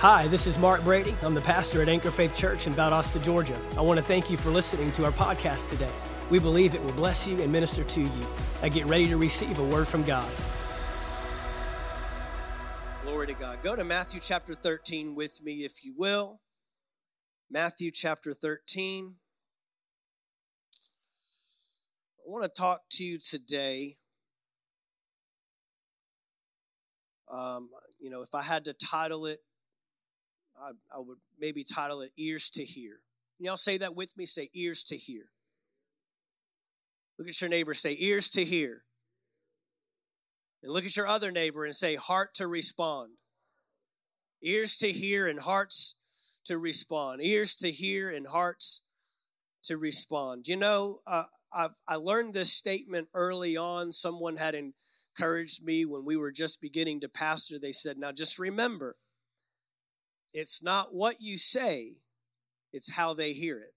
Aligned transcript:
Hi, 0.00 0.28
this 0.28 0.46
is 0.46 0.60
Mark 0.60 0.84
Brady. 0.84 1.12
I'm 1.24 1.34
the 1.34 1.40
pastor 1.40 1.82
at 1.82 1.88
Anchor 1.88 2.12
Faith 2.12 2.32
Church 2.32 2.68
in 2.68 2.72
Valdosta, 2.72 3.20
Georgia. 3.20 3.58
I 3.76 3.80
want 3.80 3.98
to 3.98 4.04
thank 4.04 4.30
you 4.30 4.36
for 4.36 4.48
listening 4.48 4.92
to 4.92 5.04
our 5.04 5.10
podcast 5.10 5.68
today. 5.70 5.90
We 6.30 6.38
believe 6.38 6.76
it 6.76 6.84
will 6.84 6.92
bless 6.92 7.26
you 7.26 7.42
and 7.42 7.50
minister 7.50 7.82
to 7.82 8.02
you. 8.02 8.26
I 8.62 8.68
get 8.68 8.86
ready 8.86 9.08
to 9.08 9.16
receive 9.16 9.58
a 9.58 9.64
word 9.64 9.88
from 9.88 10.04
God. 10.04 10.30
Glory 13.02 13.26
to 13.26 13.32
God. 13.32 13.60
Go 13.64 13.74
to 13.74 13.82
Matthew 13.82 14.20
chapter 14.20 14.54
13 14.54 15.16
with 15.16 15.42
me, 15.42 15.64
if 15.64 15.84
you 15.84 15.94
will. 15.98 16.38
Matthew 17.50 17.90
chapter 17.90 18.32
13. 18.32 19.16
I 22.24 22.30
want 22.30 22.44
to 22.44 22.50
talk 22.50 22.82
to 22.90 23.02
you 23.02 23.18
today. 23.18 23.96
Um, 27.28 27.70
you 27.98 28.10
know, 28.10 28.22
if 28.22 28.32
I 28.32 28.42
had 28.42 28.66
to 28.66 28.74
title 28.74 29.26
it, 29.26 29.40
I, 30.62 30.70
I 30.94 30.98
would 30.98 31.18
maybe 31.38 31.64
title 31.64 32.00
it 32.00 32.12
Ears 32.16 32.50
to 32.50 32.64
Hear. 32.64 33.00
Y'all 33.38 33.56
say 33.56 33.78
that 33.78 33.94
with 33.94 34.16
me? 34.16 34.26
Say 34.26 34.50
ears 34.54 34.82
to 34.84 34.96
hear. 34.96 35.30
Look 37.18 37.28
at 37.28 37.40
your 37.40 37.50
neighbor, 37.50 37.74
say 37.74 37.96
ears 37.98 38.28
to 38.30 38.44
hear. 38.44 38.82
And 40.62 40.72
look 40.72 40.84
at 40.84 40.96
your 40.96 41.06
other 41.06 41.30
neighbor 41.30 41.64
and 41.64 41.74
say 41.74 41.94
heart 41.94 42.34
to 42.34 42.48
respond. 42.48 43.12
Ears 44.42 44.76
to 44.78 44.90
hear 44.90 45.28
and 45.28 45.40
hearts 45.40 45.98
to 46.44 46.58
respond. 46.58 47.22
Ears 47.22 47.54
to 47.56 47.70
hear 47.70 48.10
and 48.10 48.26
hearts 48.26 48.82
to 49.64 49.76
respond. 49.76 50.48
You 50.48 50.56
know, 50.56 51.00
uh, 51.06 51.24
I've, 51.52 51.74
I 51.86 51.96
learned 51.96 52.34
this 52.34 52.52
statement 52.52 53.08
early 53.14 53.56
on. 53.56 53.92
Someone 53.92 54.36
had 54.36 54.56
encouraged 55.18 55.64
me 55.64 55.84
when 55.84 56.04
we 56.04 56.16
were 56.16 56.32
just 56.32 56.60
beginning 56.60 57.00
to 57.00 57.08
pastor. 57.08 57.58
They 57.58 57.72
said, 57.72 57.98
Now 57.98 58.12
just 58.12 58.38
remember, 58.38 58.96
it's 60.32 60.62
not 60.62 60.94
what 60.94 61.16
you 61.20 61.36
say, 61.36 61.96
it's 62.72 62.90
how 62.90 63.14
they 63.14 63.32
hear 63.32 63.60
it. 63.60 63.74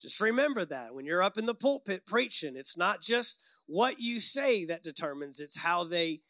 Just 0.00 0.20
remember 0.20 0.64
that 0.64 0.94
when 0.94 1.06
you're 1.06 1.22
up 1.22 1.38
in 1.38 1.46
the 1.46 1.54
pulpit 1.54 2.04
preaching, 2.06 2.56
it's 2.56 2.76
not 2.76 3.00
just 3.00 3.40
what 3.66 4.00
you 4.00 4.18
say 4.18 4.64
that 4.64 4.82
determines, 4.82 5.38
it's 5.38 5.62
how 5.62 5.84
they 5.84 6.20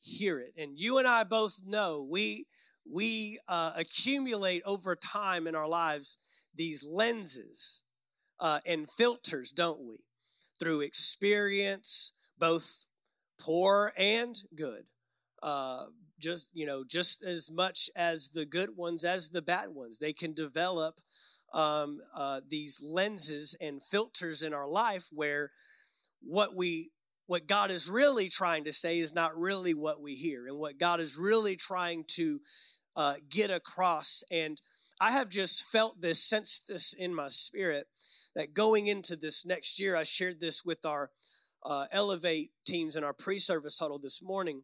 hear 0.00 0.40
it. 0.40 0.52
And 0.56 0.78
you 0.78 0.98
and 0.98 1.06
I 1.06 1.24
both 1.24 1.60
know 1.64 2.06
we 2.10 2.46
we 2.90 3.38
uh, 3.46 3.72
accumulate 3.76 4.62
over 4.64 4.96
time 4.96 5.46
in 5.46 5.54
our 5.54 5.68
lives 5.68 6.18
these 6.56 6.84
lenses 6.84 7.84
uh, 8.40 8.58
and 8.66 8.90
filters, 8.90 9.52
don't 9.52 9.80
we? 9.80 9.96
Through 10.58 10.80
experience, 10.80 12.12
both 12.38 12.86
poor 13.38 13.92
and 13.96 14.34
good. 14.56 14.84
Uh, 15.42 15.86
just 16.20 16.50
you 16.54 16.66
know 16.66 16.84
just 16.84 17.22
as 17.22 17.50
much 17.50 17.90
as 17.96 18.28
the 18.28 18.46
good 18.46 18.76
ones 18.76 19.04
as 19.04 19.30
the 19.30 19.42
bad 19.42 19.70
ones. 19.70 19.98
They 19.98 20.12
can 20.12 20.32
develop 20.32 21.00
um, 21.52 22.00
uh, 22.14 22.40
these 22.48 22.80
lenses 22.84 23.56
and 23.60 23.82
filters 23.82 24.42
in 24.42 24.54
our 24.54 24.68
life 24.68 25.08
where 25.12 25.50
what 26.22 26.54
we 26.54 26.90
what 27.26 27.46
god 27.46 27.70
is 27.70 27.88
really 27.88 28.28
trying 28.28 28.64
to 28.64 28.72
say 28.72 28.98
is 28.98 29.14
not 29.14 29.36
really 29.36 29.74
what 29.74 30.00
we 30.00 30.14
hear. 30.14 30.46
And 30.46 30.58
what 30.58 30.78
god 30.78 31.00
is 31.00 31.16
really 31.16 31.56
trying 31.56 32.04
to 32.16 32.40
uh, 32.96 33.14
get 33.28 33.50
across. 33.50 34.22
And 34.30 34.60
i 35.00 35.10
have 35.10 35.28
just 35.28 35.70
felt 35.72 36.00
this 36.00 36.22
sense 36.22 36.60
this 36.68 36.92
in 36.92 37.14
my 37.14 37.28
spirit 37.28 37.86
that 38.36 38.54
going 38.54 38.86
into 38.86 39.16
this 39.16 39.46
next 39.46 39.80
year 39.80 39.96
i 39.96 40.02
shared 40.02 40.40
this 40.40 40.64
with 40.64 40.84
our 40.84 41.10
uh, 41.64 41.86
elevate 41.90 42.50
teams 42.66 42.96
in 42.96 43.04
our 43.04 43.12
pre-service 43.12 43.78
huddle 43.78 43.98
this 43.98 44.22
morning 44.22 44.62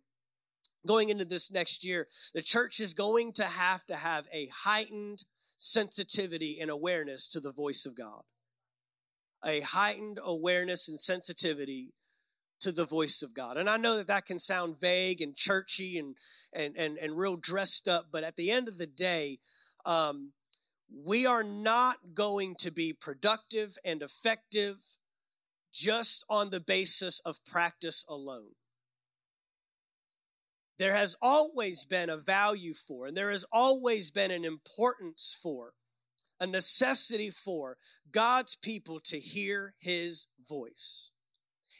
going 0.87 1.09
into 1.09 1.25
this 1.25 1.51
next 1.51 1.84
year, 1.84 2.06
the 2.34 2.42
church 2.42 2.81
is 2.81 2.95
going 2.95 3.33
to 3.33 3.45
have 3.45 3.84
to 3.87 3.97
have 3.97 4.27
a 4.33 4.48
heightened 4.65 5.25
sensitivity 5.57 6.58
and 6.61 6.70
awareness 6.70 7.29
to 7.29 7.41
the 7.41 7.52
voice 7.52 7.86
of 7.86 7.97
God. 7.97 8.23
A 9.45 9.61
heightened 9.61 10.19
awareness 10.23 10.89
and 10.89 10.98
sensitivity 10.98 11.92
to 12.61 12.73
the 12.73 12.86
voice 12.86 13.23
of 13.23 13.35
God. 13.35 13.58
And 13.58 13.69
I 13.69 13.77
know 13.77 13.96
that 13.96 14.07
that 14.07 14.27
can 14.27 14.39
sound 14.39 14.80
vague 14.80 15.20
and 15.20 15.36
churchy 15.36 15.98
and 15.98 16.17
and 16.52 16.77
and, 16.77 16.96
and 16.98 17.17
real 17.17 17.36
dressed 17.36 17.86
up, 17.86 18.07
but 18.11 18.25
at 18.25 18.36
the 18.36 18.51
end 18.51 18.67
of 18.67 18.79
the 18.79 18.86
day, 18.86 19.39
um, 19.85 20.33
we 20.91 21.27
are 21.27 21.45
not 21.45 21.98
going 22.14 22.55
to 22.61 22.70
be 22.70 22.92
productive 22.92 23.77
and 23.85 24.02
effective 24.02 24.77
just 25.73 26.25
on 26.30 26.51
the 26.51 26.61
basis 26.61 27.20
of 27.20 27.45
practice 27.45 28.07
alone 28.08 28.52
there 30.79 30.95
has 30.95 31.17
always 31.23 31.85
been 31.85 32.11
a 32.11 32.17
value 32.17 32.75
for, 32.75 33.07
and 33.07 33.17
there 33.17 33.31
has 33.31 33.47
always 33.53 34.11
been 34.11 34.31
an 34.31 34.45
importance 34.45 35.39
for, 35.42 35.73
a 36.41 36.47
necessity 36.47 37.31
for 37.31 37.79
God's 38.13 38.57
people 38.57 39.01
to 39.05 39.19
hear 39.19 39.75
his 39.79 40.27
voice. 40.47 41.13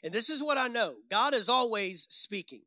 And 0.03 0.15
this 0.15 0.31
is 0.31 0.43
what 0.43 0.59
I 0.59 0.69
know 0.69 0.95
God 1.11 1.35
is 1.35 1.49
always 1.49 2.07
speaking. 2.09 2.63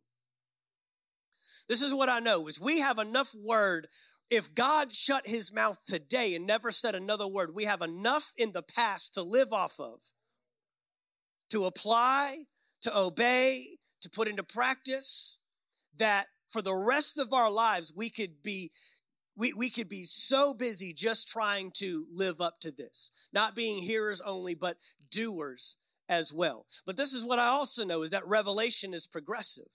This 1.68 1.82
is 1.82 1.94
what 1.94 2.10
I 2.10 2.20
know 2.20 2.48
is 2.48 2.60
we 2.60 2.80
have 2.80 3.00
enough 3.00 3.34
word. 3.36 3.88
If 4.30 4.54
God 4.54 4.94
shut 4.94 5.28
his 5.28 5.52
mouth 5.52 5.84
today 5.84 6.36
and 6.36 6.46
never 6.46 6.70
said 6.70 6.94
another 6.94 7.28
word, 7.28 7.56
we 7.56 7.64
have 7.64 7.82
enough 7.82 8.34
in 8.38 8.52
the 8.52 8.62
past 8.62 9.16
to 9.16 9.24
live 9.24 9.52
off 9.52 9.80
of, 9.80 10.00
to 11.50 11.66
apply, 11.66 12.38
to 12.82 12.96
obey, 12.96 13.66
to 14.02 14.10
put 14.10 14.28
into 14.28 14.44
practice 14.44 15.40
that 16.00 16.26
for 16.48 16.62
the 16.62 16.74
rest 16.74 17.20
of 17.20 17.34
our 17.34 17.52
lives 17.52 17.94
we 17.96 18.10
could 18.10 18.42
be 18.44 18.72
we, 19.38 19.54
we 19.54 19.70
could 19.70 19.88
be 19.88 20.04
so 20.04 20.54
busy 20.54 20.94
just 20.94 21.30
trying 21.30 21.72
to 21.76 22.06
live 22.12 22.42
up 22.42 22.60
to 22.60 22.72
this 22.72 23.12
not 23.32 23.56
being 23.56 23.82
hearers 23.82 24.22
only 24.22 24.56
but 24.56 24.76
doers 25.12 25.78
as 26.10 26.34
well. 26.34 26.66
But 26.86 26.98
this 26.98 27.14
is 27.14 27.24
what 27.24 27.40
i 27.40 27.46
also 27.46 27.86
know 27.86 28.02
is 28.02 28.10
that 28.10 28.28
revelation 28.28 28.94
is 28.94 29.08
progressive. 29.08 29.70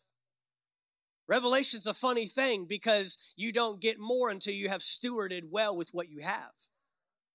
Revelation's 1.26 1.86
a 1.86 1.94
funny 1.94 2.26
thing 2.26 2.66
because 2.66 3.16
you 3.36 3.50
don't 3.50 3.80
get 3.80 3.98
more 3.98 4.28
until 4.28 4.52
you 4.52 4.68
have 4.68 4.82
stewarded 4.82 5.44
well 5.50 5.74
with 5.74 5.88
what 5.92 6.10
you 6.10 6.20
have. 6.20 6.50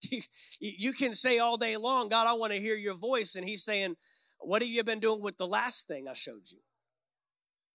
You, 0.61 0.71
you 0.77 0.93
can 0.93 1.13
say 1.13 1.39
all 1.39 1.57
day 1.57 1.75
long 1.75 2.07
god 2.07 2.25
i 2.25 2.33
want 2.33 2.53
to 2.53 2.59
hear 2.59 2.75
your 2.75 2.95
voice 2.95 3.35
and 3.35 3.47
he's 3.47 3.63
saying 3.63 3.95
what 4.39 4.61
have 4.61 4.69
you 4.69 4.81
been 4.83 5.01
doing 5.01 5.21
with 5.21 5.37
the 5.37 5.47
last 5.47 5.87
thing 5.87 6.07
i 6.07 6.13
showed 6.13 6.43
you 6.45 6.59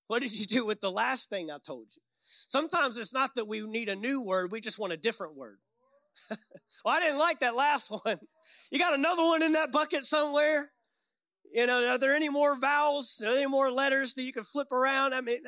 what 0.06 0.22
did 0.22 0.38
you 0.38 0.46
do 0.46 0.66
with 0.66 0.80
the 0.80 0.90
last 0.90 1.28
thing 1.28 1.50
I 1.50 1.58
told 1.64 1.86
you? 1.94 2.02
Sometimes 2.46 2.98
it's 2.98 3.14
not 3.14 3.30
that 3.36 3.48
we 3.48 3.60
need 3.60 3.88
a 3.88 3.96
new 3.96 4.22
word, 4.24 4.52
we 4.52 4.60
just 4.60 4.78
want 4.78 4.92
a 4.92 4.96
different 4.96 5.36
word. 5.36 5.58
well, 6.30 6.94
I 6.96 7.00
didn't 7.00 7.18
like 7.18 7.40
that 7.40 7.56
last 7.56 7.90
one. 8.04 8.18
You 8.70 8.78
got 8.78 8.94
another 8.94 9.24
one 9.24 9.42
in 9.42 9.52
that 9.52 9.72
bucket 9.72 10.04
somewhere? 10.04 10.70
You 11.52 11.66
know, 11.66 11.86
are 11.86 11.98
there 11.98 12.16
any 12.16 12.28
more 12.28 12.58
vowels? 12.58 13.22
Are 13.24 13.30
there 13.30 13.42
any 13.42 13.50
more 13.50 13.70
letters 13.70 14.14
that 14.14 14.22
you 14.22 14.32
can 14.32 14.42
flip 14.42 14.72
around? 14.72 15.14
I 15.14 15.20
mean, 15.20 15.38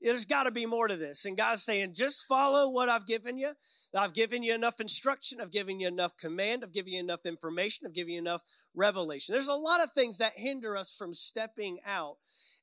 there's 0.00 0.24
got 0.24 0.44
to 0.44 0.50
be 0.52 0.64
more 0.64 0.88
to 0.88 0.96
this. 0.96 1.26
And 1.26 1.36
God's 1.36 1.62
saying, 1.62 1.92
just 1.94 2.26
follow 2.26 2.70
what 2.70 2.88
I've 2.88 3.06
given 3.06 3.36
you. 3.36 3.52
I've 3.94 4.14
given 4.14 4.42
you 4.42 4.54
enough 4.54 4.80
instruction. 4.80 5.40
I've 5.40 5.52
given 5.52 5.80
you 5.80 5.88
enough 5.88 6.16
command. 6.16 6.62
I've 6.64 6.72
given 6.72 6.94
you 6.94 7.00
enough 7.00 7.26
information. 7.26 7.86
I've 7.86 7.94
given 7.94 8.14
you 8.14 8.20
enough 8.20 8.42
revelation. 8.74 9.34
There's 9.34 9.48
a 9.48 9.52
lot 9.52 9.82
of 9.82 9.92
things 9.92 10.18
that 10.18 10.32
hinder 10.36 10.76
us 10.76 10.96
from 10.96 11.12
stepping 11.12 11.78
out 11.84 12.16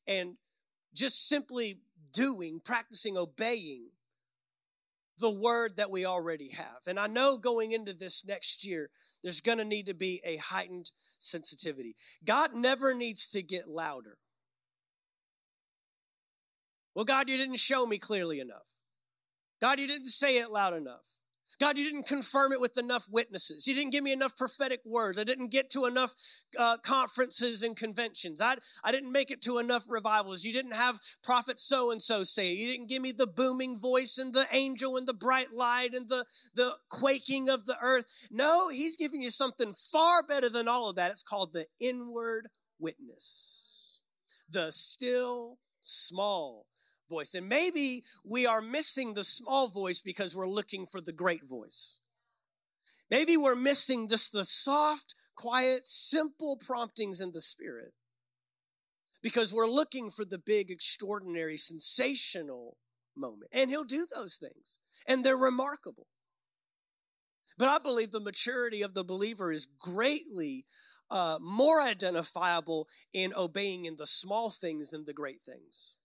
and 0.07 0.37
just 0.95 1.27
simply 1.27 1.79
doing, 2.13 2.61
practicing, 2.63 3.17
obeying 3.17 3.89
the 5.19 5.31
word 5.31 5.77
that 5.77 5.91
we 5.91 6.05
already 6.05 6.49
have. 6.49 6.81
And 6.87 6.99
I 6.99 7.07
know 7.07 7.37
going 7.37 7.71
into 7.71 7.93
this 7.93 8.25
next 8.25 8.65
year, 8.65 8.89
there's 9.23 9.41
going 9.41 9.59
to 9.59 9.65
need 9.65 9.85
to 9.85 9.93
be 9.93 10.21
a 10.25 10.37
heightened 10.37 10.91
sensitivity. 11.19 11.95
God 12.25 12.55
never 12.55 12.93
needs 12.93 13.31
to 13.31 13.41
get 13.41 13.67
louder. 13.67 14.17
Well, 16.95 17.05
God, 17.05 17.29
you 17.29 17.37
didn't 17.37 17.59
show 17.59 17.85
me 17.85 17.97
clearly 17.97 18.39
enough. 18.39 18.77
God, 19.61 19.79
you 19.79 19.87
didn't 19.87 20.07
say 20.07 20.37
it 20.37 20.51
loud 20.51 20.73
enough. 20.73 21.14
God, 21.59 21.77
you 21.77 21.85
didn't 21.85 22.07
confirm 22.07 22.51
it 22.51 22.59
with 22.59 22.77
enough 22.77 23.07
witnesses. 23.11 23.67
You 23.67 23.75
didn't 23.75 23.91
give 23.91 24.03
me 24.03 24.11
enough 24.11 24.35
prophetic 24.35 24.81
words. 24.85 25.17
I 25.17 25.23
didn't 25.23 25.51
get 25.51 25.69
to 25.71 25.85
enough 25.85 26.13
uh, 26.59 26.77
conferences 26.83 27.63
and 27.63 27.75
conventions. 27.75 28.41
I, 28.41 28.55
I 28.83 28.91
didn't 28.91 29.11
make 29.11 29.31
it 29.31 29.41
to 29.43 29.59
enough 29.59 29.85
revivals. 29.89 30.43
You 30.43 30.53
didn't 30.53 30.75
have 30.75 30.99
prophet 31.23 31.57
so 31.59 31.91
and 31.91 32.01
so 32.01 32.23
say 32.23 32.51
it. 32.51 32.57
You 32.57 32.71
didn't 32.71 32.89
give 32.89 33.01
me 33.01 33.13
the 33.13 33.27
booming 33.27 33.77
voice 33.77 34.17
and 34.17 34.33
the 34.33 34.47
angel 34.51 34.97
and 34.97 35.07
the 35.07 35.13
bright 35.13 35.53
light 35.53 35.93
and 35.93 36.09
the, 36.09 36.25
the 36.55 36.73
quaking 36.89 37.49
of 37.49 37.65
the 37.65 37.77
earth. 37.81 38.27
No, 38.31 38.69
he's 38.69 38.97
giving 38.97 39.21
you 39.21 39.29
something 39.29 39.71
far 39.73 40.23
better 40.23 40.49
than 40.49 40.67
all 40.67 40.89
of 40.89 40.97
that. 40.97 41.11
It's 41.11 41.23
called 41.23 41.53
the 41.53 41.67
inward 41.79 42.47
witness, 42.79 43.99
the 44.49 44.71
still 44.71 45.57
small 45.81 46.65
voice. 47.09 47.33
And 47.33 47.47
maybe 47.47 48.03
we 48.23 48.45
are 48.45 48.61
missing 48.61 49.13
the 49.13 49.23
small 49.23 49.67
voice 49.67 49.99
because 49.99 50.35
we're 50.35 50.47
looking 50.47 50.85
for 50.85 51.01
the 51.01 51.13
great 51.13 51.43
voice. 51.47 51.99
Maybe 53.09 53.37
we're 53.37 53.55
missing 53.55 54.07
just 54.07 54.31
the 54.31 54.43
soft, 54.43 55.15
quiet, 55.35 55.85
simple 55.85 56.57
promptings 56.57 57.21
in 57.21 57.31
the 57.31 57.41
spirit 57.41 57.93
because 59.21 59.53
we're 59.53 59.67
looking 59.67 60.09
for 60.09 60.25
the 60.25 60.39
big, 60.39 60.71
extraordinary, 60.71 61.57
sensational 61.57 62.77
moment. 63.15 63.49
And 63.51 63.69
he'll 63.69 63.83
do 63.83 64.05
those 64.15 64.37
things, 64.37 64.79
and 65.07 65.23
they're 65.23 65.37
remarkable. 65.37 66.07
But 67.57 67.69
I 67.69 67.79
believe 67.79 68.11
the 68.11 68.19
maturity 68.19 68.81
of 68.81 68.93
the 68.93 69.03
believer 69.03 69.51
is 69.51 69.67
greatly 69.79 70.65
uh, 71.09 71.37
more 71.41 71.81
identifiable 71.81 72.87
in 73.13 73.33
obeying 73.35 73.85
in 73.85 73.95
the 73.95 74.05
small 74.05 74.49
things 74.49 74.91
than 74.91 75.05
the 75.05 75.13
great 75.13 75.41
things. 75.43 75.95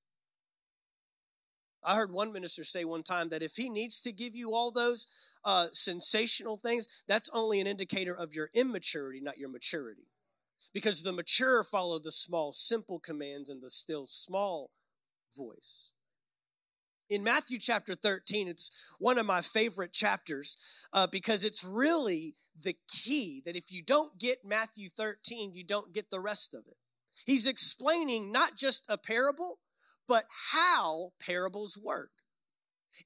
I 1.82 1.96
heard 1.96 2.12
one 2.12 2.32
minister 2.32 2.64
say 2.64 2.84
one 2.84 3.02
time 3.02 3.30
that 3.30 3.42
if 3.42 3.56
he 3.56 3.68
needs 3.68 4.00
to 4.00 4.12
give 4.12 4.34
you 4.34 4.54
all 4.54 4.70
those 4.70 5.06
uh, 5.44 5.68
sensational 5.72 6.56
things, 6.56 7.04
that's 7.08 7.30
only 7.32 7.60
an 7.60 7.66
indicator 7.66 8.16
of 8.16 8.34
your 8.34 8.50
immaturity, 8.54 9.20
not 9.20 9.38
your 9.38 9.48
maturity. 9.48 10.06
Because 10.72 11.02
the 11.02 11.12
mature 11.12 11.64
follow 11.64 11.98
the 11.98 12.12
small, 12.12 12.52
simple 12.52 13.00
commands 13.00 13.50
and 13.50 13.62
the 13.62 13.70
still 13.70 14.06
small 14.06 14.70
voice. 15.36 15.92
In 17.08 17.24
Matthew 17.24 17.58
chapter 17.58 17.96
13, 17.96 18.46
it's 18.46 18.94
one 19.00 19.18
of 19.18 19.26
my 19.26 19.40
favorite 19.40 19.92
chapters 19.92 20.56
uh, 20.92 21.08
because 21.08 21.44
it's 21.44 21.64
really 21.64 22.34
the 22.62 22.74
key 22.88 23.42
that 23.44 23.56
if 23.56 23.72
you 23.72 23.82
don't 23.82 24.16
get 24.18 24.44
Matthew 24.44 24.88
13, 24.88 25.52
you 25.52 25.64
don't 25.64 25.92
get 25.92 26.10
the 26.10 26.20
rest 26.20 26.54
of 26.54 26.60
it. 26.68 26.76
He's 27.26 27.48
explaining 27.48 28.30
not 28.30 28.56
just 28.56 28.86
a 28.88 28.96
parable, 28.96 29.58
but 30.10 30.24
how 30.50 31.12
parables 31.20 31.78
work. 31.80 32.10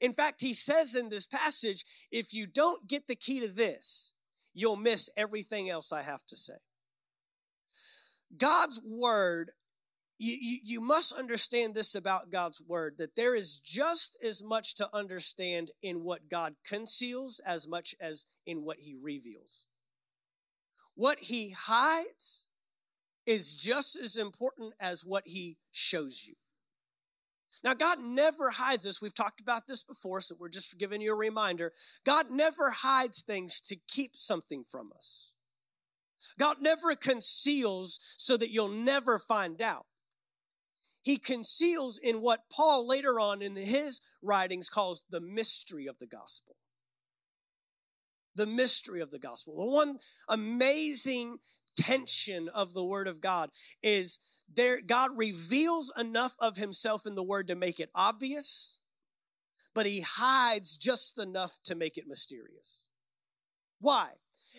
In 0.01 0.15
fact, 0.15 0.41
he 0.41 0.55
says 0.55 0.95
in 0.95 1.11
this 1.11 1.27
passage, 1.27 1.85
if 2.11 2.33
you 2.33 2.47
don't 2.47 2.89
get 2.89 3.07
the 3.07 3.15
key 3.15 3.41
to 3.41 3.49
this, 3.49 4.15
you'll 4.55 4.77
miss 4.77 5.11
everything 5.15 5.69
else 5.69 5.93
I 5.93 6.01
have 6.01 6.25
to 6.29 6.35
say. 6.35 6.55
God's 8.39 8.81
word, 8.87 9.51
you, 10.17 10.35
you, 10.41 10.59
you, 10.65 10.81
must 10.81 11.13
understand 11.13 11.75
this 11.75 11.95
about 11.95 12.31
God's 12.31 12.63
word 12.67 12.95
that 12.97 13.17
there 13.17 13.37
is 13.37 13.61
just 13.61 14.17
as 14.25 14.43
much 14.43 14.75
to 14.77 14.89
understand 14.95 15.73
in 15.83 16.05
what 16.05 16.31
God 16.31 16.55
conceals 16.67 17.39
as 17.45 17.69
much 17.69 17.95
as 18.01 18.25
in 18.47 18.65
what 18.65 18.79
he 18.79 18.97
reveals. 18.99 19.67
What 20.95 21.19
he 21.19 21.51
hides 21.51 22.47
is 23.27 23.55
just 23.55 23.95
as 23.95 24.17
important 24.17 24.73
as 24.81 25.05
what 25.05 25.25
he 25.27 25.59
shows 25.71 26.25
you. 26.27 26.35
Now, 27.63 27.75
God 27.75 27.99
never 28.01 28.51
hides 28.51 28.87
us. 28.87 29.01
We've 29.01 29.15
talked 29.15 29.41
about 29.41 29.67
this 29.67 29.85
before, 29.85 30.21
so 30.21 30.35
we're 30.39 30.49
just 30.49 30.79
giving 30.79 31.01
you 31.01 31.13
a 31.13 31.17
reminder. 31.17 31.73
God 32.05 32.31
never 32.31 32.71
hides 32.71 33.23
things 33.23 33.61
to 33.61 33.77
keep 33.89 34.17
something 34.17 34.65
from 34.69 34.91
us. 34.97 35.35
God 36.39 36.57
never 36.61 36.95
conceals 36.97 37.99
so 38.17 38.37
that 38.37 38.51
you'll 38.51 38.69
never 38.69 39.19
find 39.19 39.61
out. 39.61 39.87
He 41.03 41.19
conceals 41.19 41.99
in 42.03 42.17
what 42.17 42.49
Paul 42.51 42.89
later 42.89 43.21
on 43.21 43.43
in 43.43 43.57
his 43.57 44.01
writings 44.23 44.71
calls 44.71 45.05
the 45.11 45.21
mystery 45.21 45.87
of 45.87 45.99
the 45.99 46.07
gospel. 46.07 46.57
The 48.35 48.47
mystery 48.47 49.01
of 49.01 49.11
the 49.11 49.19
gospel. 49.19 49.55
The 49.57 49.71
one 49.71 49.99
amazing 50.29 51.39
tension 51.77 52.49
of 52.55 52.73
the 52.73 52.85
word 52.85 53.09
of 53.09 53.21
God 53.21 53.51
is 53.83 54.45
there 54.55 54.81
God 54.81 55.11
reveals 55.17 55.93
enough 55.99 56.37
of 56.39 56.57
himself 56.57 57.07
in 57.07 57.15
the 57.15 57.23
word 57.23 57.49
to 57.49 57.57
make 57.57 57.81
it 57.81 57.91
obvious, 57.95 58.81
but 59.75 59.87
he 59.87 60.01
hides 60.01 60.77
just 60.77 61.19
enough 61.19 61.59
to 61.65 61.75
make 61.75 61.99
it 61.99 62.07
mysterious. 62.07 62.89
Why? 63.81 64.11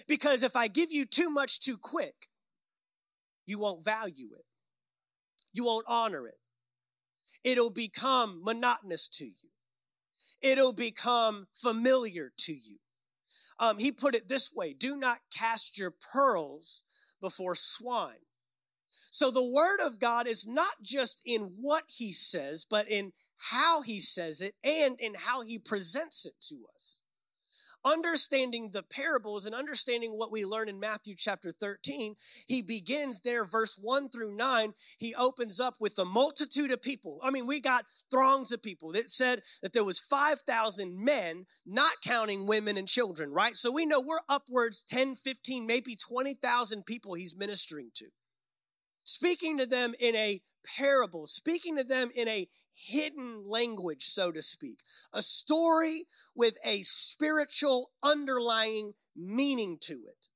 Because 0.08 0.44
if 0.44 0.56
I 0.56 0.68
give 0.68 0.92
you 0.92 1.06
too 1.06 1.30
much 1.30 1.60
too 1.60 1.78
quick, 1.82 2.16
you 3.46 3.60
won't 3.60 3.84
value 3.84 4.30
it. 4.34 4.46
You 5.54 5.66
won't 5.66 5.86
honor 5.88 6.28
it. 6.28 6.38
It'll 7.44 7.72
become 7.72 8.42
monotonous 8.44 9.08
to 9.10 9.26
you. 9.26 9.50
It'll 10.42 10.74
become 10.74 11.48
familiar 11.54 12.32
to 12.40 12.54
you. 12.54 12.78
Um, 13.60 13.78
he 13.78 13.92
put 13.92 14.16
it 14.16 14.28
this 14.28 14.54
way 14.54 14.74
do 14.74 14.98
not 14.98 15.20
cast 15.36 15.78
your 15.78 15.94
pearls 16.14 16.84
before 17.22 17.56
swine. 17.56 18.26
So 19.12 19.32
the 19.32 19.50
word 19.50 19.80
of 19.86 20.00
God 20.00 20.28
is 20.28 20.46
not 20.46 20.76
just 20.82 21.22
in 21.26 21.56
what 21.62 21.84
he 21.88 22.12
says, 22.12 22.66
but 22.70 22.88
in 22.90 23.14
how 23.38 23.82
he 23.82 24.00
says 24.00 24.42
it 24.42 24.56
and 24.64 25.00
in 25.00 25.14
how 25.16 25.42
he 25.42 25.58
presents 25.58 26.26
it 26.26 26.34
to 26.50 26.66
us. 26.76 27.02
Understanding 27.86 28.72
the 28.74 28.82
parables 28.82 29.46
and 29.46 29.54
understanding 29.54 30.12
what 30.12 30.32
we 30.32 30.44
learn 30.44 30.68
in 30.70 30.80
Matthew 30.80 31.14
chapter 31.16 31.52
13, 31.52 32.16
he 32.48 32.64
begins 32.64 33.20
there, 33.20 33.46
verse 33.46 33.78
1 33.80 34.10
through 34.10 34.36
9. 34.36 34.74
He 34.98 35.14
opens 35.14 35.60
up 35.60 35.76
with 35.80 36.00
a 36.00 36.06
multitude 36.06 36.72
of 36.72 36.82
people. 36.82 37.20
I 37.24 37.30
mean, 37.30 37.46
we 37.46 37.62
got 37.62 37.86
throngs 38.10 38.52
of 38.52 38.64
people. 38.64 38.92
that 38.94 39.12
said 39.12 39.42
that 39.62 39.74
there 39.74 39.84
was 39.84 40.00
5,000 40.00 41.04
men, 41.04 41.46
not 41.64 41.94
counting 42.04 42.48
women 42.48 42.76
and 42.76 42.88
children, 42.88 43.32
right? 43.32 43.56
So 43.56 43.72
we 43.72 43.86
know 43.86 44.02
we're 44.02 44.18
upwards 44.28 44.84
10, 44.90 45.16
15, 45.16 45.68
maybe 45.68 45.96
20,000 45.96 46.86
people 46.86 47.14
he's 47.14 47.36
ministering 47.38 47.92
to. 47.96 48.08
Speaking 49.04 49.60
to 49.60 49.68
them 49.68 49.94
in 50.00 50.16
a 50.16 50.42
parable, 50.66 51.28
speaking 51.28 51.78
to 51.78 51.84
them 51.84 52.10
in 52.16 52.28
a 52.28 52.48
hidden 52.76 53.44
language, 53.44 54.04
so 54.04 54.32
to 54.32 54.42
speak, 54.42 54.80
a 55.14 55.22
story 55.22 56.06
with 56.36 56.58
a 56.64 56.82
spiritual 56.82 57.92
underlying 58.04 58.94
meaning 59.16 59.78
to 59.82 59.94
it. 59.94 60.28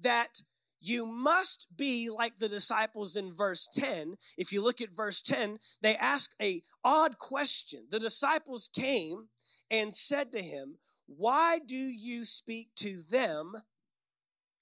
That 0.00 0.42
you 0.80 1.04
must 1.04 1.76
be 1.76 2.08
like 2.08 2.38
the 2.38 2.48
disciples 2.48 3.16
in 3.16 3.34
verse 3.34 3.68
10. 3.74 4.16
If 4.38 4.52
you 4.52 4.62
look 4.62 4.80
at 4.80 4.94
verse 4.94 5.20
10, 5.20 5.58
they 5.82 5.96
ask 5.96 6.34
a 6.40 6.62
odd 6.82 7.18
question. 7.18 7.86
The 7.90 7.98
disciples 7.98 8.68
came 8.68 9.28
and 9.70 9.92
said 9.92 10.32
to 10.32 10.42
him, 10.42 10.78
"Why 11.06 11.58
do 11.58 11.76
you 11.76 12.24
speak 12.24 12.74
to 12.76 13.02
them 13.02 13.62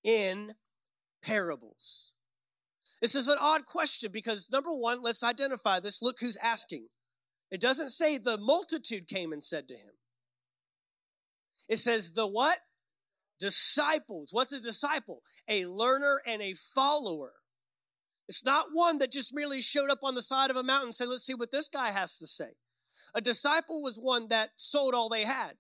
in 0.03 0.57
parables?" 1.23 2.15
This 3.01 3.15
is 3.15 3.29
an 3.29 3.39
odd 3.39 3.67
question 3.67 4.11
because 4.11 4.51
number 4.51 4.75
1, 4.75 5.03
let's 5.03 5.23
identify 5.23 5.79
this. 5.79 6.03
Look 6.03 6.19
who's 6.21 6.37
asking. 6.39 6.89
It 7.51 7.61
doesn't 7.61 7.91
say 7.91 8.19
the 8.19 8.39
multitude 8.39 9.09
came 9.09 9.33
and 9.33 9.43
said 9.43 9.69
to 9.69 9.75
him. 9.75 9.93
It 11.69 11.77
says 11.77 12.13
the 12.13 12.27
what? 12.27 12.59
Disciples. 13.39 14.31
What's 14.33 14.53
a 14.53 14.61
disciple? 14.61 15.23
A 15.49 15.65
learner 15.67 16.21
and 16.27 16.43
a 16.43 16.55
follower. 16.55 17.33
It's 18.29 18.45
not 18.45 18.67
one 18.73 18.99
that 18.99 19.13
just 19.13 19.35
merely 19.35 19.63
showed 19.63 19.91
up 19.91 20.01
on 20.03 20.15
the 20.15 20.23
side 20.23 20.51
of 20.51 20.57
a 20.57 20.63
mountain 20.63 20.89
and 20.89 20.95
said, 20.95 21.09
let's 21.09 21.25
see 21.25 21.35
what 21.35 21.51
this 21.51 21.69
guy 21.69 21.91
has 21.91 22.19
to 22.19 22.27
say. 22.27 22.51
A 23.15 23.21
disciple 23.21 23.83
was 23.83 23.97
one 23.97 24.29
that 24.29 24.51
sold 24.57 24.95
all 24.95 25.09
they 25.09 25.25
had, 25.25 25.53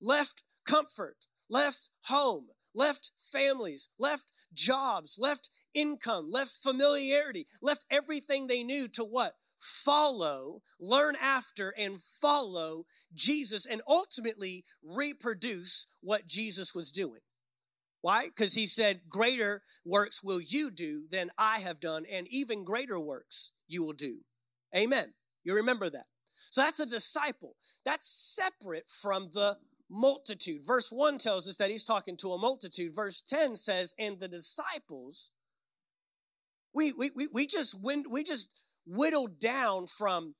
left 0.00 0.44
comfort, 0.66 1.26
left 1.50 1.90
home, 2.04 2.46
left 2.74 3.12
families, 3.18 3.90
left 3.98 4.32
jobs, 4.54 5.18
left 5.20 5.50
income, 5.74 6.30
left 6.30 6.50
familiarity, 6.50 7.46
left 7.60 7.84
everything 7.90 8.46
they 8.46 8.62
knew 8.62 8.88
to 8.88 9.04
what? 9.04 9.34
Follow, 9.62 10.62
learn 10.80 11.14
after, 11.20 11.72
and 11.78 12.00
follow 12.00 12.84
Jesus 13.14 13.66
and 13.66 13.80
ultimately 13.86 14.64
reproduce 14.82 15.86
what 16.00 16.26
Jesus 16.26 16.74
was 16.74 16.90
doing. 16.90 17.20
Why? 18.00 18.26
Because 18.26 18.54
he 18.54 18.66
said, 18.66 19.02
Greater 19.08 19.62
works 19.84 20.22
will 20.24 20.40
you 20.40 20.70
do 20.70 21.04
than 21.10 21.30
I 21.38 21.60
have 21.60 21.78
done, 21.78 22.04
and 22.10 22.26
even 22.28 22.64
greater 22.64 22.98
works 22.98 23.52
you 23.68 23.84
will 23.84 23.92
do. 23.92 24.18
Amen. 24.76 25.14
You 25.44 25.54
remember 25.54 25.88
that. 25.88 26.06
So 26.50 26.62
that's 26.62 26.80
a 26.80 26.86
disciple. 26.86 27.56
That's 27.84 28.08
separate 28.36 28.88
from 28.88 29.28
the 29.32 29.56
multitude. 29.88 30.62
Verse 30.66 30.90
1 30.90 31.18
tells 31.18 31.48
us 31.48 31.58
that 31.58 31.70
he's 31.70 31.84
talking 31.84 32.16
to 32.18 32.32
a 32.32 32.38
multitude. 32.38 32.94
Verse 32.94 33.20
10 33.20 33.54
says, 33.54 33.94
And 33.98 34.18
the 34.18 34.28
disciples, 34.28 35.30
we, 36.74 36.92
we, 36.92 37.10
we, 37.14 37.28
we 37.32 37.46
just 37.46 37.82
went, 37.84 38.10
we 38.10 38.24
just 38.24 38.48
whittled 38.86 39.38
down 39.38 39.86
from 39.86 40.34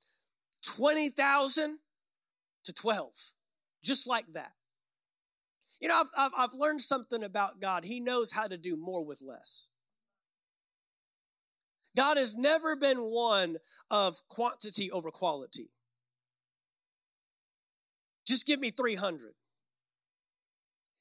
20,000 0.65 1.79
to 2.65 2.73
12, 2.73 3.09
just 3.83 4.07
like 4.07 4.25
that. 4.33 4.51
You 5.79 5.89
know, 5.89 5.99
I've, 5.99 6.09
I've, 6.17 6.31
I've, 6.37 6.53
learned 6.53 6.79
something 6.79 7.23
about 7.23 7.59
God. 7.59 7.83
He 7.83 7.99
knows 7.99 8.31
how 8.31 8.47
to 8.47 8.57
do 8.57 8.77
more 8.77 9.05
with 9.05 9.21
less. 9.25 9.69
God 11.95 12.17
has 12.17 12.35
never 12.35 12.75
been 12.75 12.99
one 12.99 13.57
of 13.91 14.17
quantity 14.29 14.89
over 14.91 15.11
quality. 15.11 15.69
Just 18.25 18.47
give 18.47 18.59
me 18.59 18.71
300. 18.71 19.33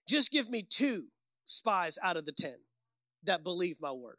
Just 0.09 0.33
give 0.33 0.51
me 0.51 0.67
two 0.69 1.05
spies 1.45 1.99
out 2.03 2.17
of 2.17 2.27
the 2.27 2.33
10 2.33 2.55
that 3.25 3.45
believe 3.45 3.77
my 3.81 3.93
word. 3.93 4.17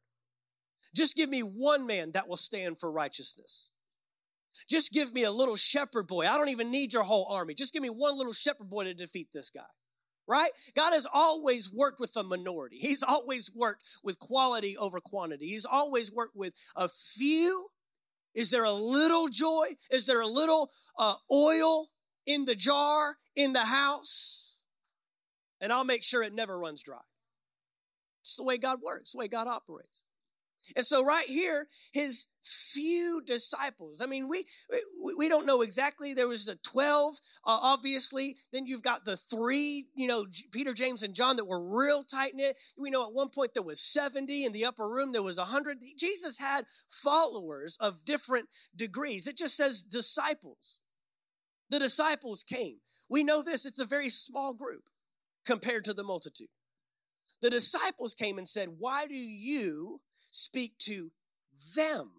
Just 0.96 1.16
give 1.16 1.30
me 1.30 1.42
one 1.42 1.86
man 1.86 2.12
that 2.12 2.28
will 2.28 2.38
stand 2.38 2.80
for 2.80 2.92
righteousness. 2.92 3.72
Just 4.70 4.92
give 4.94 5.14
me 5.14 5.24
a 5.24 5.32
little 5.32 5.56
shepherd 5.56 6.08
boy. 6.08 6.28
I 6.28 6.38
don't 6.38 6.50
even 6.50 6.72
need 6.72 6.94
your 6.94 7.04
whole 7.04 7.28
army. 7.30 7.54
Just 7.54 7.74
give 7.74 7.82
me 7.82 7.90
one 7.90 8.18
little 8.18 8.34
shepherd 8.34 8.70
boy 8.70 8.84
to 8.84 8.94
defeat 8.94 9.30
this 9.34 9.50
guy. 9.50 9.62
Right? 10.28 10.52
God 10.76 10.94
has 10.94 11.08
always 11.14 11.72
worked 11.74 12.00
with 12.00 12.16
a 12.16 12.24
minority. 12.24 12.78
He's 12.78 13.04
always 13.04 13.52
worked 13.54 13.84
with 14.04 14.20
quality 14.20 14.78
over 14.78 15.02
quantity. 15.02 15.48
He's 15.48 15.66
always 15.66 16.14
worked 16.14 16.36
with 16.36 16.54
a 16.76 16.88
few 16.88 17.68
Is 18.34 18.50
there 18.50 18.64
a 18.64 18.72
little 18.72 19.28
joy? 19.28 19.76
Is 19.92 20.06
there 20.06 20.22
a 20.22 20.28
little 20.28 20.72
uh, 20.98 21.16
oil 21.32 21.90
in 22.26 22.46
the 22.46 22.56
jar 22.56 23.18
in 23.36 23.54
the 23.54 23.66
house? 23.66 24.62
And 25.62 25.72
I'll 25.72 25.86
make 25.86 26.04
sure 26.04 26.24
it 26.24 26.34
never 26.34 26.58
runs 26.58 26.84
dry. 26.84 26.98
It's 28.22 28.36
the 28.36 28.44
way 28.44 28.58
God 28.58 28.80
works, 28.82 29.12
the 29.12 29.20
way 29.20 29.28
God 29.28 29.48
operates. 29.48 30.04
And 30.75 30.86
so 30.86 31.03
right 31.03 31.27
here, 31.27 31.67
his 31.91 32.27
few 32.41 33.22
disciples. 33.25 34.01
I 34.01 34.05
mean, 34.05 34.27
we 34.27 34.46
we, 35.01 35.13
we 35.13 35.29
don't 35.29 35.46
know 35.46 35.62
exactly. 35.62 36.13
There 36.13 36.27
was 36.27 36.46
the 36.46 36.58
12, 36.63 37.15
uh, 37.46 37.60
obviously. 37.62 38.38
Then 38.51 38.65
you've 38.65 38.82
got 38.82 39.05
the 39.05 39.17
three, 39.17 39.88
you 39.96 40.08
know, 40.08 40.25
Peter, 40.51 40.74
James, 40.74 41.03
and 41.03 41.13
John 41.13 41.36
that 41.38 41.48
were 41.48 41.63
real 41.63 42.03
tight 42.03 42.36
knit. 42.36 42.58
We 42.77 42.89
know 42.89 43.08
at 43.08 43.13
one 43.13 43.29
point 43.29 43.53
there 43.53 43.63
was 43.63 43.79
70 43.79 44.46
in 44.46 44.51
the 44.51 44.65
upper 44.65 44.88
room. 44.88 45.12
There 45.12 45.24
was 45.24 45.38
100. 45.38 45.79
Jesus 45.98 46.39
had 46.39 46.65
followers 46.89 47.77
of 47.82 48.05
different 48.05 48.48
degrees. 48.75 49.27
It 49.27 49.38
just 49.38 49.58
says 49.58 49.82
disciples. 49.82 50.79
The 51.70 51.79
disciples 51.79 52.43
came. 52.43 52.77
We 53.10 53.24
know 53.24 53.41
this. 53.43 53.65
It's 53.65 53.79
a 53.79 53.86
very 53.86 54.10
small 54.10 54.53
group 54.53 54.84
compared 55.46 55.86
to 55.86 55.93
the 55.93 56.03
multitude. 56.03 56.50
The 57.41 57.50
disciples 57.50 58.13
came 58.13 58.38
and 58.38 58.48
said, 58.48 58.70
Why 58.77 59.05
do 59.08 59.15
you 59.15 60.01
speak 60.34 60.78
to 60.80 61.12
them. 61.75 62.12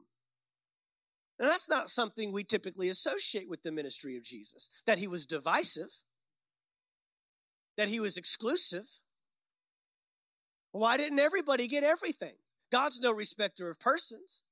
And 1.38 1.48
that's 1.48 1.68
not 1.68 1.88
something 1.90 2.32
we 2.32 2.44
typically 2.44 2.88
associate 2.88 3.48
with 3.48 3.62
the 3.62 3.72
ministry 3.72 4.16
of 4.16 4.22
Jesus 4.22 4.82
that 4.86 4.98
he 4.98 5.08
was 5.08 5.26
divisive, 5.26 5.90
that 7.76 7.88
he 7.88 7.98
was 7.98 8.16
exclusive. 8.16 8.86
Why 10.70 10.96
didn't 10.96 11.18
everybody 11.18 11.66
get 11.66 11.82
everything? 11.82 12.34
God's 12.70 13.00
no 13.00 13.12
respecter 13.12 13.68
of 13.68 13.80
persons. 13.80 14.44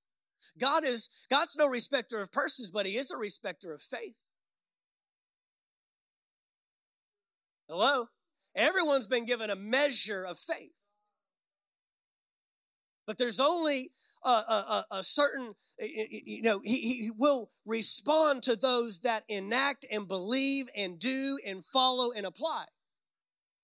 God 0.59 0.85
is 0.85 1.09
God's 1.31 1.57
no 1.57 1.69
respecter 1.69 2.21
of 2.21 2.33
persons, 2.33 2.71
but 2.71 2.87
he 2.87 2.97
is 2.97 3.11
a 3.11 3.17
respecter 3.17 3.73
of 3.73 3.81
faith. 3.81 4.19
Hello? 7.69 8.07
Everyone's 8.55 9.07
been 9.07 9.25
given 9.25 9.51
a 9.51 9.57
measure 9.57 10.27
of 10.29 10.39
faith. 10.39 10.73
But 13.07 13.19
there's 13.19 13.41
only 13.41 13.91
a, 14.25 14.29
a, 14.29 14.85
a, 14.93 15.03
certain, 15.03 15.55
you 15.79 16.43
know, 16.43 16.61
he, 16.65 16.77
he 16.77 17.11
will 17.17 17.51
respond 17.67 18.43
to 18.45 18.57
those 18.57 19.01
that 19.01 19.25
enact 19.29 19.85
and 19.91 20.07
believe 20.07 20.67
and 20.77 20.99
do 20.99 21.39
and 21.45 21.65
follow 21.65 22.13
and 22.13 22.25
apply 22.25 22.65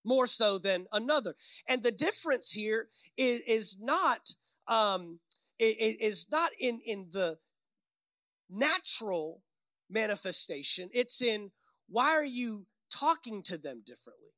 more 0.04 0.26
so 0.26 0.58
than 0.58 0.86
another. 0.92 1.34
And 1.68 1.82
the 1.82 1.92
difference 1.92 2.50
here 2.50 2.88
is, 3.16 3.40
is 3.46 3.78
not, 3.80 4.30
um, 4.66 5.20
is 5.58 6.28
not 6.30 6.50
in, 6.58 6.80
in 6.84 7.06
the 7.12 7.36
natural 8.50 9.42
manifestation. 9.90 10.88
It's 10.92 11.22
in 11.22 11.50
why 11.88 12.10
are 12.10 12.24
you 12.24 12.66
talking 12.90 13.42
to 13.42 13.58
them 13.58 13.82
differently? 13.84 14.28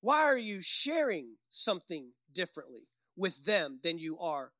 Why 0.00 0.22
are 0.24 0.38
you 0.38 0.60
sharing 0.62 1.36
something 1.50 2.10
differently? 2.32 2.86
With 3.18 3.44
them 3.44 3.80
than 3.82 3.98
you 3.98 4.18
are 4.18 4.52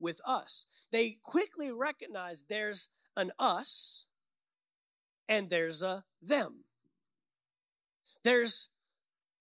with 0.00 0.20
us. 0.26 0.88
They 0.90 1.18
quickly 1.22 1.70
recognize 1.72 2.44
there's 2.48 2.88
an 3.16 3.30
us 3.38 4.06
and 5.28 5.50
there's 5.50 5.82
a 5.82 6.04
them. 6.22 6.64
There's 8.24 8.70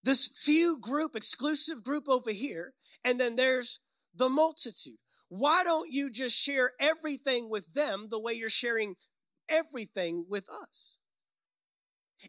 this 0.04 0.28
few 0.44 0.80
group, 0.80 1.16
exclusive 1.16 1.84
group 1.84 2.06
over 2.08 2.32
here, 2.32 2.74
and 3.04 3.20
then 3.20 3.36
there's 3.36 3.80
the 4.16 4.30
multitude. 4.30 4.98
Why 5.30 5.64
don't 5.64 5.92
you 5.92 6.12
just 6.12 6.40
share 6.40 6.72
everything 6.80 7.50
with 7.50 7.74
them 7.74 8.08
the 8.10 8.22
way 8.22 8.34
you're 8.34 8.50
sharing 8.50 8.96
everything 9.50 10.26
with 10.30 10.48
us? 10.50 11.00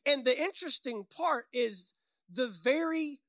And 0.05 0.25
the 0.25 0.39
interesting 0.39 1.05
part 1.17 1.47
is 1.53 1.95
the 2.31 2.53
very 2.65 3.21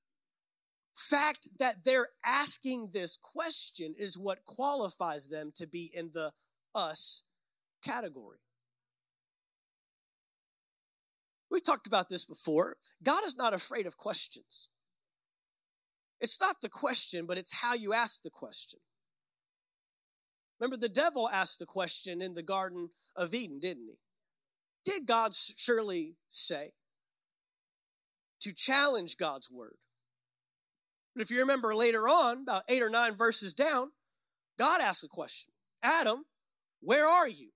fact 0.98 1.48
that 1.60 1.86
they're 1.86 2.10
asking 2.26 2.90
this 2.92 3.18
question 3.18 3.94
is 3.98 4.18
what 4.18 4.46
qualifies 4.46 5.28
them 5.28 5.52
to 5.56 5.68
be 5.68 5.92
in 5.94 6.12
the 6.14 6.32
us 6.74 7.24
category. 7.84 8.40
We've 11.50 11.64
talked 11.64 11.88
about 11.88 12.10
this 12.10 12.26
before. 12.26 12.78
God 13.04 13.24
is 13.26 13.38
not 13.38 13.54
afraid 13.54 13.86
of 13.86 13.96
questions. 13.96 14.70
It's 16.20 16.42
not 16.42 16.58
the 16.62 16.70
question, 16.70 17.26
but 17.28 17.38
it's 17.38 17.62
how 17.62 17.74
you 17.74 17.94
ask 17.94 18.24
the 18.24 18.30
question. 18.30 18.80
Remember, 20.60 20.78
the 20.78 20.90
devil 20.90 21.30
asked 21.30 21.60
the 21.60 21.66
question 21.66 22.22
in 22.22 22.34
the 22.34 22.44
Garden 22.44 22.90
of 23.16 23.34
Eden, 23.34 23.60
didn't 23.60 23.88
he? 23.88 24.00
Did 24.84 25.06
God 25.06 25.34
surely 25.34 26.16
say 26.28 26.72
to 28.42 28.54
challenge 28.54 29.18
God's 29.18 29.52
word? 29.52 29.78
But 31.18 31.24
if 31.24 31.32
you 31.32 31.40
remember 31.40 31.74
later 31.74 32.08
on, 32.08 32.44
about 32.44 32.62
eight 32.70 32.84
or 32.84 32.92
nine 32.92 33.16
verses 33.16 33.52
down, 33.52 33.90
God 34.60 34.82
asks 34.82 35.02
a 35.02 35.08
question 35.08 35.52
Adam, 35.82 36.26
where 36.80 37.08
are 37.08 37.28
you? 37.28 37.50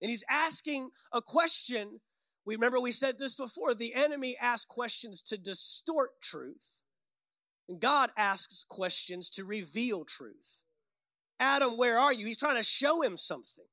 And 0.00 0.08
he's 0.08 0.22
asking 0.30 0.90
a 1.12 1.20
question. 1.20 1.98
We 2.46 2.54
remember 2.54 2.78
we 2.78 2.92
said 2.92 3.18
this 3.18 3.34
before 3.34 3.74
the 3.74 3.92
enemy 3.92 4.36
asks 4.40 4.66
questions 4.66 5.20
to 5.22 5.36
distort 5.36 6.10
truth, 6.22 6.82
and 7.68 7.80
God 7.80 8.10
asks 8.16 8.64
questions 8.68 9.28
to 9.30 9.44
reveal 9.44 10.04
truth. 10.04 10.62
Adam, 11.40 11.76
where 11.76 11.98
are 11.98 12.12
you? 12.12 12.24
He's 12.24 12.38
trying 12.38 12.56
to 12.56 12.62
show 12.62 13.02
him 13.02 13.16
something. 13.16 13.66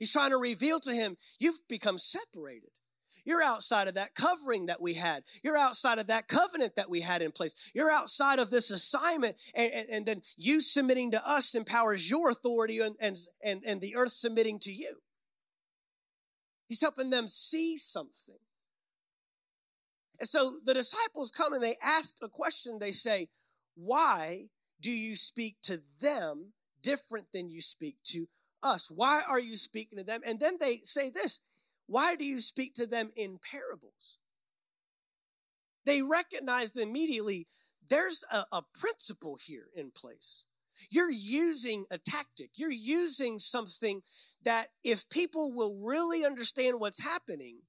He's 0.00 0.12
trying 0.12 0.30
to 0.30 0.38
reveal 0.38 0.80
to 0.80 0.92
him, 0.92 1.16
you've 1.38 1.60
become 1.68 1.98
separated. 1.98 2.70
You're 3.28 3.42
outside 3.42 3.88
of 3.88 3.94
that 3.96 4.14
covering 4.14 4.66
that 4.66 4.80
we 4.80 4.94
had. 4.94 5.22
You're 5.44 5.58
outside 5.58 5.98
of 5.98 6.06
that 6.06 6.28
covenant 6.28 6.76
that 6.76 6.88
we 6.88 7.02
had 7.02 7.20
in 7.20 7.30
place. 7.30 7.54
You're 7.74 7.90
outside 7.90 8.38
of 8.38 8.50
this 8.50 8.70
assignment. 8.70 9.36
And, 9.54 9.70
and, 9.70 9.86
and 9.90 10.06
then 10.06 10.22
you 10.38 10.62
submitting 10.62 11.10
to 11.10 11.28
us 11.28 11.54
empowers 11.54 12.10
your 12.10 12.30
authority 12.30 12.78
and, 12.78 12.96
and, 13.02 13.16
and, 13.44 13.62
and 13.66 13.82
the 13.82 13.96
earth 13.96 14.12
submitting 14.12 14.58
to 14.60 14.72
you. 14.72 14.96
He's 16.68 16.80
helping 16.80 17.10
them 17.10 17.28
see 17.28 17.76
something. 17.76 18.38
And 20.18 20.26
so 20.26 20.50
the 20.64 20.72
disciples 20.72 21.30
come 21.30 21.52
and 21.52 21.62
they 21.62 21.76
ask 21.82 22.14
a 22.22 22.30
question. 22.30 22.78
They 22.78 22.92
say, 22.92 23.28
Why 23.74 24.46
do 24.80 24.90
you 24.90 25.14
speak 25.14 25.56
to 25.64 25.82
them 26.00 26.54
different 26.80 27.26
than 27.34 27.50
you 27.50 27.60
speak 27.60 27.96
to 28.04 28.26
us? 28.62 28.90
Why 28.90 29.20
are 29.28 29.38
you 29.38 29.56
speaking 29.56 29.98
to 29.98 30.04
them? 30.04 30.22
And 30.26 30.40
then 30.40 30.54
they 30.58 30.80
say 30.82 31.10
this 31.10 31.40
why 31.88 32.14
do 32.14 32.24
you 32.24 32.38
speak 32.38 32.74
to 32.74 32.86
them 32.86 33.10
in 33.16 33.38
parables? 33.50 34.18
They 35.84 36.02
recognized 36.02 36.78
immediately 36.78 37.46
there's 37.88 38.24
a, 38.30 38.44
a 38.52 38.62
principle 38.78 39.38
here 39.42 39.68
in 39.74 39.90
place. 39.90 40.44
You're 40.90 41.10
using 41.10 41.86
a 41.90 41.98
tactic. 41.98 42.50
You're 42.54 42.70
using 42.70 43.38
something 43.38 44.02
that 44.44 44.66
if 44.84 45.08
people 45.08 45.52
will 45.54 45.82
really 45.84 46.24
understand 46.24 46.78
what's 46.78 47.02
happening, 47.02 47.60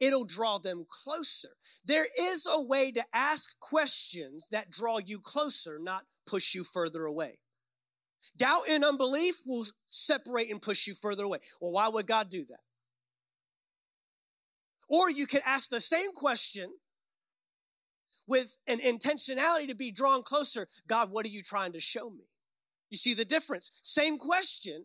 it'll 0.00 0.24
draw 0.24 0.58
them 0.58 0.84
closer. 0.88 1.50
There 1.84 2.08
is 2.18 2.48
a 2.50 2.62
way 2.62 2.90
to 2.92 3.04
ask 3.14 3.58
questions 3.60 4.48
that 4.50 4.70
draw 4.70 4.98
you 4.98 5.20
closer, 5.22 5.78
not 5.78 6.04
push 6.26 6.54
you 6.54 6.64
further 6.64 7.04
away. 7.04 7.38
Doubt 8.36 8.62
and 8.68 8.84
unbelief 8.84 9.36
will 9.46 9.64
separate 9.86 10.50
and 10.50 10.60
push 10.60 10.86
you 10.86 10.94
further 10.94 11.24
away. 11.24 11.38
Well, 11.60 11.72
why 11.72 11.88
would 11.88 12.06
God 12.06 12.28
do 12.28 12.44
that? 12.46 12.60
Or 14.90 15.08
you 15.08 15.26
could 15.26 15.42
ask 15.46 15.70
the 15.70 15.80
same 15.80 16.10
question 16.12 16.70
with 18.26 18.56
an 18.66 18.80
intentionality 18.80 19.68
to 19.68 19.76
be 19.76 19.92
drawn 19.92 20.22
closer. 20.22 20.66
God, 20.88 21.10
what 21.10 21.24
are 21.24 21.30
you 21.30 21.42
trying 21.42 21.72
to 21.72 21.80
show 21.80 22.10
me? 22.10 22.24
You 22.90 22.96
see 22.96 23.14
the 23.14 23.24
difference? 23.24 23.70
Same 23.82 24.18
question. 24.18 24.84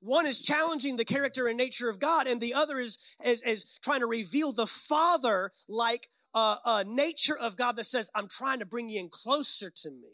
One 0.00 0.26
is 0.26 0.42
challenging 0.42 0.96
the 0.96 1.06
character 1.06 1.46
and 1.46 1.56
nature 1.56 1.88
of 1.88 1.98
God, 1.98 2.26
and 2.26 2.38
the 2.38 2.52
other 2.52 2.78
is, 2.78 2.98
is, 3.24 3.42
is 3.42 3.78
trying 3.82 4.00
to 4.00 4.06
reveal 4.06 4.52
the 4.52 4.66
Father 4.66 5.50
like 5.68 6.08
uh, 6.34 6.56
uh, 6.64 6.84
nature 6.86 7.36
of 7.40 7.56
God 7.56 7.76
that 7.76 7.84
says, 7.84 8.10
I'm 8.14 8.28
trying 8.28 8.58
to 8.58 8.66
bring 8.66 8.90
you 8.90 9.00
in 9.00 9.08
closer 9.08 9.70
to 9.70 9.90
me. 9.90 10.12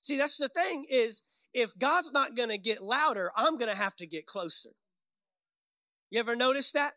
See, 0.00 0.18
that's 0.18 0.36
the 0.36 0.48
thing 0.48 0.86
is 0.90 1.22
if 1.52 1.78
God's 1.78 2.12
not 2.12 2.36
going 2.36 2.48
to 2.48 2.58
get 2.58 2.82
louder, 2.82 3.30
I'm 3.36 3.56
going 3.56 3.70
to 3.70 3.78
have 3.78 3.94
to 3.96 4.06
get 4.06 4.26
closer. 4.26 4.70
You 6.10 6.18
ever 6.20 6.34
notice 6.34 6.72
that? 6.72 6.92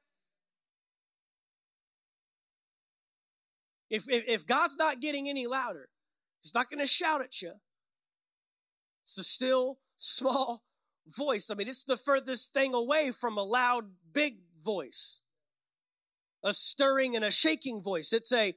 If, 3.89 4.09
if, 4.09 4.23
if 4.27 4.47
God's 4.47 4.77
not 4.77 4.99
getting 4.99 5.29
any 5.29 5.47
louder, 5.47 5.89
He's 6.41 6.53
not 6.53 6.69
going 6.69 6.79
to 6.79 6.87
shout 6.87 7.21
at 7.21 7.41
you. 7.41 7.53
It's 9.03 9.17
a 9.17 9.23
still, 9.23 9.79
small 9.95 10.63
voice. 11.07 11.49
I 11.49 11.55
mean, 11.55 11.67
it's 11.67 11.83
the 11.83 11.97
furthest 11.97 12.53
thing 12.53 12.73
away 12.73 13.11
from 13.11 13.37
a 13.37 13.43
loud, 13.43 13.85
big 14.13 14.37
voice, 14.63 15.23
a 16.43 16.53
stirring 16.53 17.15
and 17.15 17.25
a 17.25 17.31
shaking 17.31 17.81
voice. 17.81 18.13
It's 18.13 18.31
a, 18.33 18.53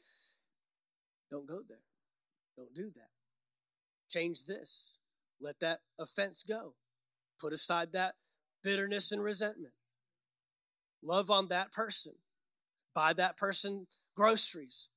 don't 1.30 1.48
go 1.48 1.60
there. 1.68 1.78
Don't 2.56 2.74
do 2.74 2.90
that. 2.94 3.10
Change 4.08 4.44
this. 4.44 4.98
let 5.40 5.60
that 5.60 5.78
offense 5.98 6.42
go. 6.42 6.74
Put 7.40 7.52
aside 7.52 7.92
that 7.92 8.16
bitterness 8.62 9.12
and 9.12 9.22
resentment. 9.22 9.72
Love 11.02 11.30
on 11.30 11.48
that 11.48 11.72
person. 11.72 12.12
Buy 12.94 13.14
that 13.14 13.36
person 13.36 13.86
groceries. 14.16 14.90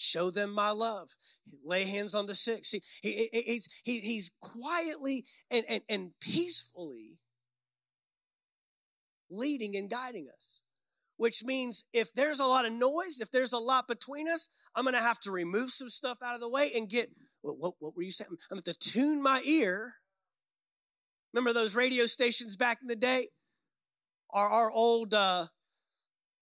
Show 0.00 0.30
them 0.30 0.54
my 0.54 0.70
love. 0.70 1.10
Lay 1.62 1.84
hands 1.84 2.14
on 2.14 2.26
the 2.26 2.34
sick. 2.34 2.64
See, 2.64 2.80
he, 3.02 3.28
he's, 3.32 3.68
he, 3.84 4.00
he's 4.00 4.32
quietly 4.40 5.26
and, 5.50 5.64
and, 5.68 5.82
and 5.90 6.10
peacefully 6.20 7.18
leading 9.30 9.76
and 9.76 9.90
guiding 9.90 10.28
us. 10.34 10.62
Which 11.18 11.44
means 11.44 11.84
if 11.92 12.14
there's 12.14 12.40
a 12.40 12.46
lot 12.46 12.64
of 12.64 12.72
noise, 12.72 13.20
if 13.20 13.30
there's 13.30 13.52
a 13.52 13.58
lot 13.58 13.86
between 13.86 14.26
us, 14.26 14.48
I'm 14.74 14.86
to 14.86 14.96
have 14.96 15.20
to 15.20 15.30
remove 15.30 15.68
some 15.68 15.90
stuff 15.90 16.16
out 16.24 16.34
of 16.34 16.40
the 16.40 16.48
way 16.48 16.70
and 16.74 16.88
get, 16.88 17.10
what, 17.42 17.58
what, 17.58 17.74
what 17.78 17.94
were 17.94 18.02
you 18.02 18.10
saying? 18.10 18.30
I'm 18.50 18.56
going 18.56 18.62
to 18.62 18.78
tune 18.78 19.22
my 19.22 19.42
ear. 19.44 19.96
Remember 21.34 21.52
those 21.52 21.76
radio 21.76 22.06
stations 22.06 22.56
back 22.56 22.78
in 22.80 22.88
the 22.88 22.96
day? 22.96 23.28
Our, 24.30 24.48
our 24.48 24.70
old, 24.70 25.12
uh, 25.12 25.44
I 25.44 25.48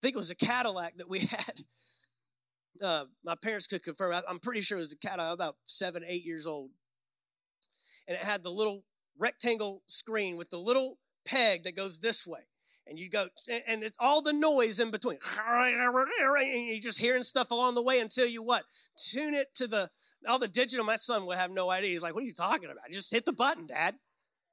think 0.01 0.15
it 0.15 0.17
was 0.17 0.31
a 0.31 0.37
Cadillac 0.37 0.99
that 0.99 1.11
we 1.11 1.19
had. 1.31 1.65
Uh, 2.83 3.05
my 3.25 3.35
parents 3.35 3.67
could 3.67 3.83
confirm. 3.83 4.21
I'm 4.29 4.41
pretty 4.41 4.61
sure 4.61 4.79
it 4.79 4.83
was 4.83 4.93
a 4.93 4.99
Cadillac, 4.99 5.35
about 5.35 5.57
seven, 5.65 6.03
eight 6.07 6.25
years 6.25 6.47
old. 6.47 6.71
And 8.07 8.17
it 8.17 8.23
had 8.23 8.43
the 8.43 8.51
little 8.51 8.85
rectangle 9.19 9.83
screen 9.87 10.37
with 10.37 10.51
the 10.51 10.59
little 10.59 10.99
peg 11.27 11.65
that 11.65 11.77
goes 11.77 11.99
this 11.99 12.27
way. 12.27 12.41
And 12.87 12.99
you 12.99 13.11
go 13.11 13.27
and 13.67 13.83
it's 13.83 13.99
all 14.01 14.23
the 14.23 14.33
noise 14.33 14.81
in 14.81 14.91
between. 14.91 15.19
And 15.47 16.69
you're 16.69 16.81
just 16.81 16.99
hearing 16.99 17.23
stuff 17.23 17.51
along 17.51 17.75
the 17.75 17.83
way 17.83 18.01
until 18.01 18.27
you 18.27 18.43
what? 18.43 18.63
Tune 18.97 19.35
it 19.35 19.55
to 19.57 19.67
the 19.67 19.91
all 20.27 20.39
the 20.39 20.49
digital. 20.49 20.87
My 20.87 20.97
son 20.97 21.27
would 21.27 21.37
have 21.37 21.51
no 21.51 21.71
idea. 21.71 21.91
He's 21.91 22.03
like 22.03 22.15
what 22.15 22.23
are 22.23 22.27
you 22.27 22.33
talking 22.33 22.71
about? 22.71 22.91
Just 22.91 23.13
hit 23.13 23.27
the 23.27 23.35
button 23.35 23.67
dad. 23.67 23.95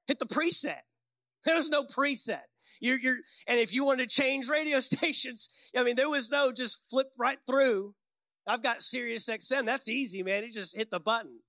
Hit 0.08 0.20
the 0.20 0.26
preset. 0.26 0.82
There's 1.46 1.70
no 1.70 1.84
preset. 1.84 2.42
You're, 2.82 3.00
you're 3.00 3.18
and 3.48 3.60
if 3.60 3.74
you 3.74 3.86
want 3.86 4.02
to 4.02 4.08
change 4.08 4.50
radio 4.50 4.80
stations 4.82 5.72
i 5.78 5.84
mean 5.84 5.96
there 5.96 6.10
was 6.10 6.30
no 6.30 6.52
just 6.52 6.90
flip 6.90 7.08
right 7.18 7.38
through 7.48 7.94
i've 8.48 8.64
got 8.64 8.82
sirius 8.82 9.30
xm 9.30 9.66
that's 9.66 9.90
easy 9.90 10.24
man 10.24 10.44
you 10.44 10.52
just 10.52 10.78
hit 10.78 10.92
the 10.92 11.00
button 11.00 11.40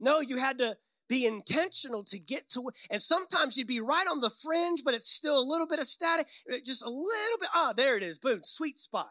no 0.00 0.20
you 0.20 0.36
had 0.36 0.58
to 0.58 0.76
be 1.12 1.26
intentional 1.26 2.02
to 2.04 2.18
get 2.18 2.48
to 2.48 2.68
it. 2.68 2.74
And 2.90 3.00
sometimes 3.00 3.58
you'd 3.58 3.66
be 3.66 3.80
right 3.80 4.06
on 4.10 4.20
the 4.20 4.30
fringe, 4.30 4.80
but 4.82 4.94
it's 4.94 5.10
still 5.10 5.38
a 5.38 5.44
little 5.44 5.66
bit 5.66 5.78
of 5.78 5.84
static, 5.84 6.26
uh, 6.50 6.56
just 6.64 6.82
a 6.82 6.88
little 6.88 7.38
bit. 7.38 7.50
Ah, 7.54 7.74
there 7.76 7.98
it 7.98 8.02
is. 8.02 8.18
Boom, 8.18 8.40
sweet 8.42 8.78
spot. 8.78 9.10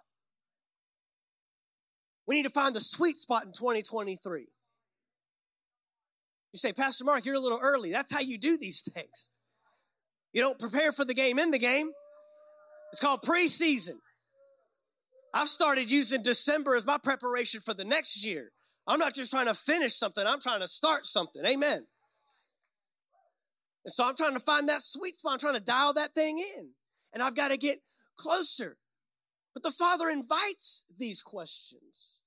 We 2.27 2.35
need 2.35 2.43
to 2.43 2.50
find 2.50 2.75
the 2.75 2.79
sweet 2.79 3.17
spot 3.17 3.45
in 3.45 3.51
2023. 3.51 4.41
You 4.41 4.47
say, 6.55 6.73
Pastor 6.73 7.05
Mark, 7.05 7.23
you're 7.23 7.35
a 7.35 7.39
little 7.39 7.59
early. 7.61 7.91
That's 7.91 8.11
how 8.11 8.21
you 8.21 8.39
do 8.39 8.57
these 8.59 8.81
things. 8.93 9.31
You 10.33 10.41
don't 10.41 10.59
prepare 10.59 10.91
for 10.91 11.05
the 11.05 11.13
game 11.13 11.38
in 11.38 11.51
the 11.51 11.59
game. 11.59 11.91
It's 12.91 13.00
called 13.00 13.21
preseason. 13.21 14.00
I've 15.33 15.47
started 15.47 15.89
using 15.89 16.21
December 16.21 16.75
as 16.75 16.85
my 16.85 16.97
preparation 16.97 17.61
for 17.61 17.73
the 17.73 17.85
next 17.85 18.25
year. 18.25 18.51
I'm 18.88 19.00
not 19.00 19.15
just 19.15 19.31
trying 19.31 19.47
to 19.47 19.53
finish 19.53 19.93
something, 19.93 20.25
I'm 20.25 20.41
trying 20.41 20.61
to 20.61 20.67
start 20.67 21.05
something. 21.05 21.45
Amen. 21.45 21.85
And 23.83 23.91
so 23.91 24.07
I'm 24.07 24.15
trying 24.15 24.33
to 24.33 24.39
find 24.39 24.69
that 24.69 24.81
sweet 24.81 25.15
spot. 25.15 25.33
I'm 25.33 25.39
trying 25.39 25.55
to 25.55 25.59
dial 25.59 25.93
that 25.93 26.13
thing 26.13 26.38
in. 26.57 26.69
And 27.13 27.23
I've 27.23 27.35
got 27.35 27.50
to 27.50 27.57
get 27.57 27.79
closer. 28.15 28.77
But 29.53 29.63
the 29.63 29.71
Father 29.71 30.09
invites 30.09 30.85
these 30.97 31.21
questions. 31.21 32.21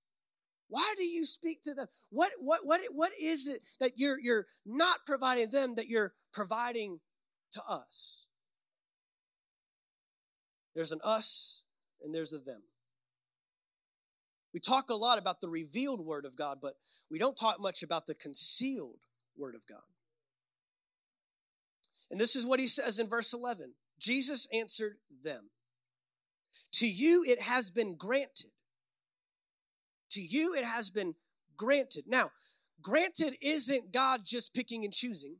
Why 0.68 0.94
do 0.96 1.04
you 1.04 1.25
speak 1.25 1.62
to 1.62 1.75
them? 1.75 1.87
What, 2.11 2.32
what, 2.38 2.61
what, 2.64 2.80
what 2.92 3.12
is 3.20 3.46
it 3.46 3.61
that 3.80 3.92
you're, 3.96 4.18
you're 4.20 4.46
not 4.66 4.99
providing 5.06 5.50
them 5.50 5.76
that 5.76 5.88
you're 5.88 6.12
providing 6.32 7.00
to 7.52 7.62
us? 7.68 8.26
There's 10.75 10.93
an 10.93 11.00
us 11.04 11.62
and 12.02 12.12
there's 12.12 12.32
a 12.32 12.38
them. 12.38 12.62
We 14.54 14.60
talk 14.60 14.88
a 14.88 14.95
lot 14.95 15.19
about 15.19 15.40
the 15.40 15.49
revealed 15.49 16.00
word 16.00 16.25
of 16.25 16.36
God, 16.36 16.58
but 16.62 16.75
we 17.10 17.19
don't 17.19 17.36
talk 17.36 17.60
much 17.60 17.82
about 17.82 18.06
the 18.06 18.14
concealed 18.14 19.00
word 19.36 19.56
of 19.56 19.67
God. 19.67 19.82
And 22.10 22.21
this 22.21 22.36
is 22.36 22.47
what 22.47 22.60
he 22.60 22.69
says 22.69 23.00
in 23.00 23.08
verse 23.08 23.34
11 23.34 23.75
Jesus 23.99 24.47
answered 24.54 24.97
them, 25.23 25.50
To 26.75 26.86
you 26.86 27.25
it 27.26 27.40
has 27.43 27.71
been 27.71 27.97
granted. 27.97 28.52
To 30.10 30.23
you 30.23 30.54
it 30.54 30.64
has 30.64 30.88
been 30.88 31.17
granted. 31.56 32.04
Now, 32.06 32.30
granted 32.80 33.34
isn't 33.43 33.93
God 33.93 34.21
just 34.25 34.54
picking 34.54 34.84
and 34.84 34.93
choosing. 34.93 35.36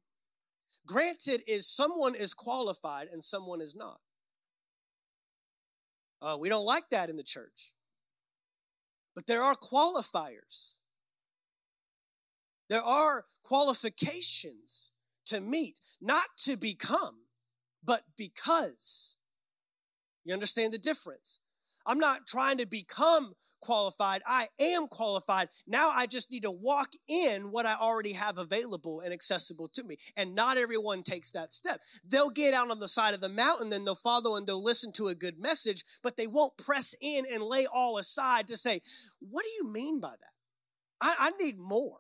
Granted 0.87 1.43
is 1.47 1.69
someone 1.69 2.17
is 2.17 2.35
qualified 2.35 3.07
and 3.13 3.23
someone 3.23 3.61
is 3.61 3.77
not. 3.77 4.01
Uh, 6.21 6.37
we 6.41 6.49
don't 6.49 6.67
like 6.67 6.89
that 6.91 7.11
in 7.11 7.17
the 7.17 7.23
church. 7.23 7.75
But 9.15 9.27
there 9.27 9.43
are 9.43 9.55
qualifiers. 9.55 10.77
There 12.69 12.83
are 12.83 13.25
qualifications 13.43 14.93
to 15.27 15.41
meet, 15.41 15.77
not 16.01 16.25
to 16.39 16.57
become, 16.57 17.17
but 17.85 18.03
because. 18.17 19.17
You 20.25 20.33
understand 20.33 20.73
the 20.73 20.79
difference? 20.79 21.41
I'm 21.87 21.99
not 21.99 22.27
trying 22.27 22.59
to 22.59 22.67
become 22.67 23.35
qualified. 23.61 24.23
I 24.27 24.47
am 24.61 24.87
qualified. 24.89 25.49
Now 25.67 25.91
I 25.91 26.07
just 26.07 26.31
need 26.31 26.43
to 26.43 26.51
walk 26.51 26.91
in 27.09 27.51
what 27.51 27.67
I 27.67 27.75
already 27.75 28.13
have 28.13 28.39
available 28.39 29.01
and 29.01 29.13
accessible 29.13 29.69
to 29.75 29.85
me. 29.85 29.97
And 30.17 30.35
not 30.35 30.59
everyone 30.59 31.03
takes 31.03 31.33
that 31.33 31.53
step. 31.53 31.81
They'll 32.07 32.31
get 32.31 32.55
out 32.55 32.71
on 32.71 32.81
the 32.81 32.89
side 32.89 33.15
of 33.15 33.21
the 33.21 33.29
mountain, 33.29 33.71
then 33.71 33.85
they'll 33.85 33.95
follow 33.95 34.37
and 34.37 34.47
they'll 34.47 34.63
listen 34.63 34.93
to 34.93 35.09
a 35.09 35.15
good 35.15 35.39
message, 35.39 35.83
but 36.03 36.17
they 36.17 36.27
won't 36.27 36.57
press 36.59 36.95
in 37.01 37.25
and 37.33 37.43
lay 37.43 37.67
all 37.73 37.99
aside 37.99 38.49
to 38.49 38.57
say, 38.57 38.81
What 39.21 39.45
do 39.45 39.51
you 39.59 39.73
mean 39.73 40.01
by 40.01 40.11
that? 40.11 40.35
I, 41.01 41.15
I 41.19 41.31
need 41.43 41.59
more. 41.59 41.99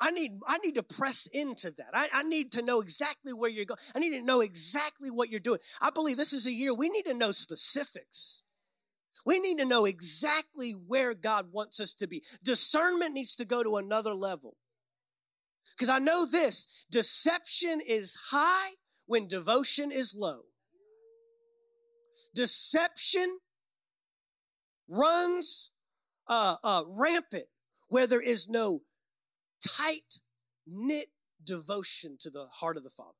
I 0.00 0.10
need, 0.10 0.32
I 0.46 0.58
need 0.58 0.74
to 0.74 0.82
press 0.82 1.28
into 1.32 1.70
that. 1.78 1.90
I, 1.94 2.08
I 2.12 2.22
need 2.24 2.52
to 2.52 2.62
know 2.62 2.80
exactly 2.80 3.32
where 3.32 3.48
you're 3.48 3.64
going. 3.64 3.78
I 3.94 4.00
need 4.00 4.18
to 4.18 4.22
know 4.22 4.40
exactly 4.40 5.10
what 5.10 5.30
you're 5.30 5.40
doing. 5.40 5.60
I 5.80 5.90
believe 5.90 6.16
this 6.16 6.32
is 6.32 6.46
a 6.46 6.52
year 6.52 6.74
we 6.74 6.88
need 6.88 7.04
to 7.04 7.14
know 7.14 7.30
specifics. 7.30 8.43
We 9.24 9.38
need 9.38 9.58
to 9.58 9.64
know 9.64 9.86
exactly 9.86 10.72
where 10.86 11.14
God 11.14 11.46
wants 11.52 11.80
us 11.80 11.94
to 11.94 12.06
be. 12.06 12.22
Discernment 12.42 13.14
needs 13.14 13.34
to 13.36 13.46
go 13.46 13.62
to 13.62 13.76
another 13.76 14.12
level. 14.12 14.56
Because 15.76 15.88
I 15.88 15.98
know 15.98 16.26
this 16.26 16.86
deception 16.90 17.80
is 17.86 18.16
high 18.30 18.74
when 19.06 19.26
devotion 19.26 19.90
is 19.90 20.14
low. 20.16 20.42
Deception 22.34 23.38
runs 24.88 25.72
uh, 26.28 26.56
uh, 26.62 26.82
rampant 26.88 27.46
where 27.88 28.06
there 28.06 28.20
is 28.20 28.48
no 28.48 28.80
tight 29.66 30.20
knit 30.66 31.08
devotion 31.44 32.16
to 32.20 32.30
the 32.30 32.46
heart 32.52 32.76
of 32.76 32.84
the 32.84 32.90
Father. 32.90 33.12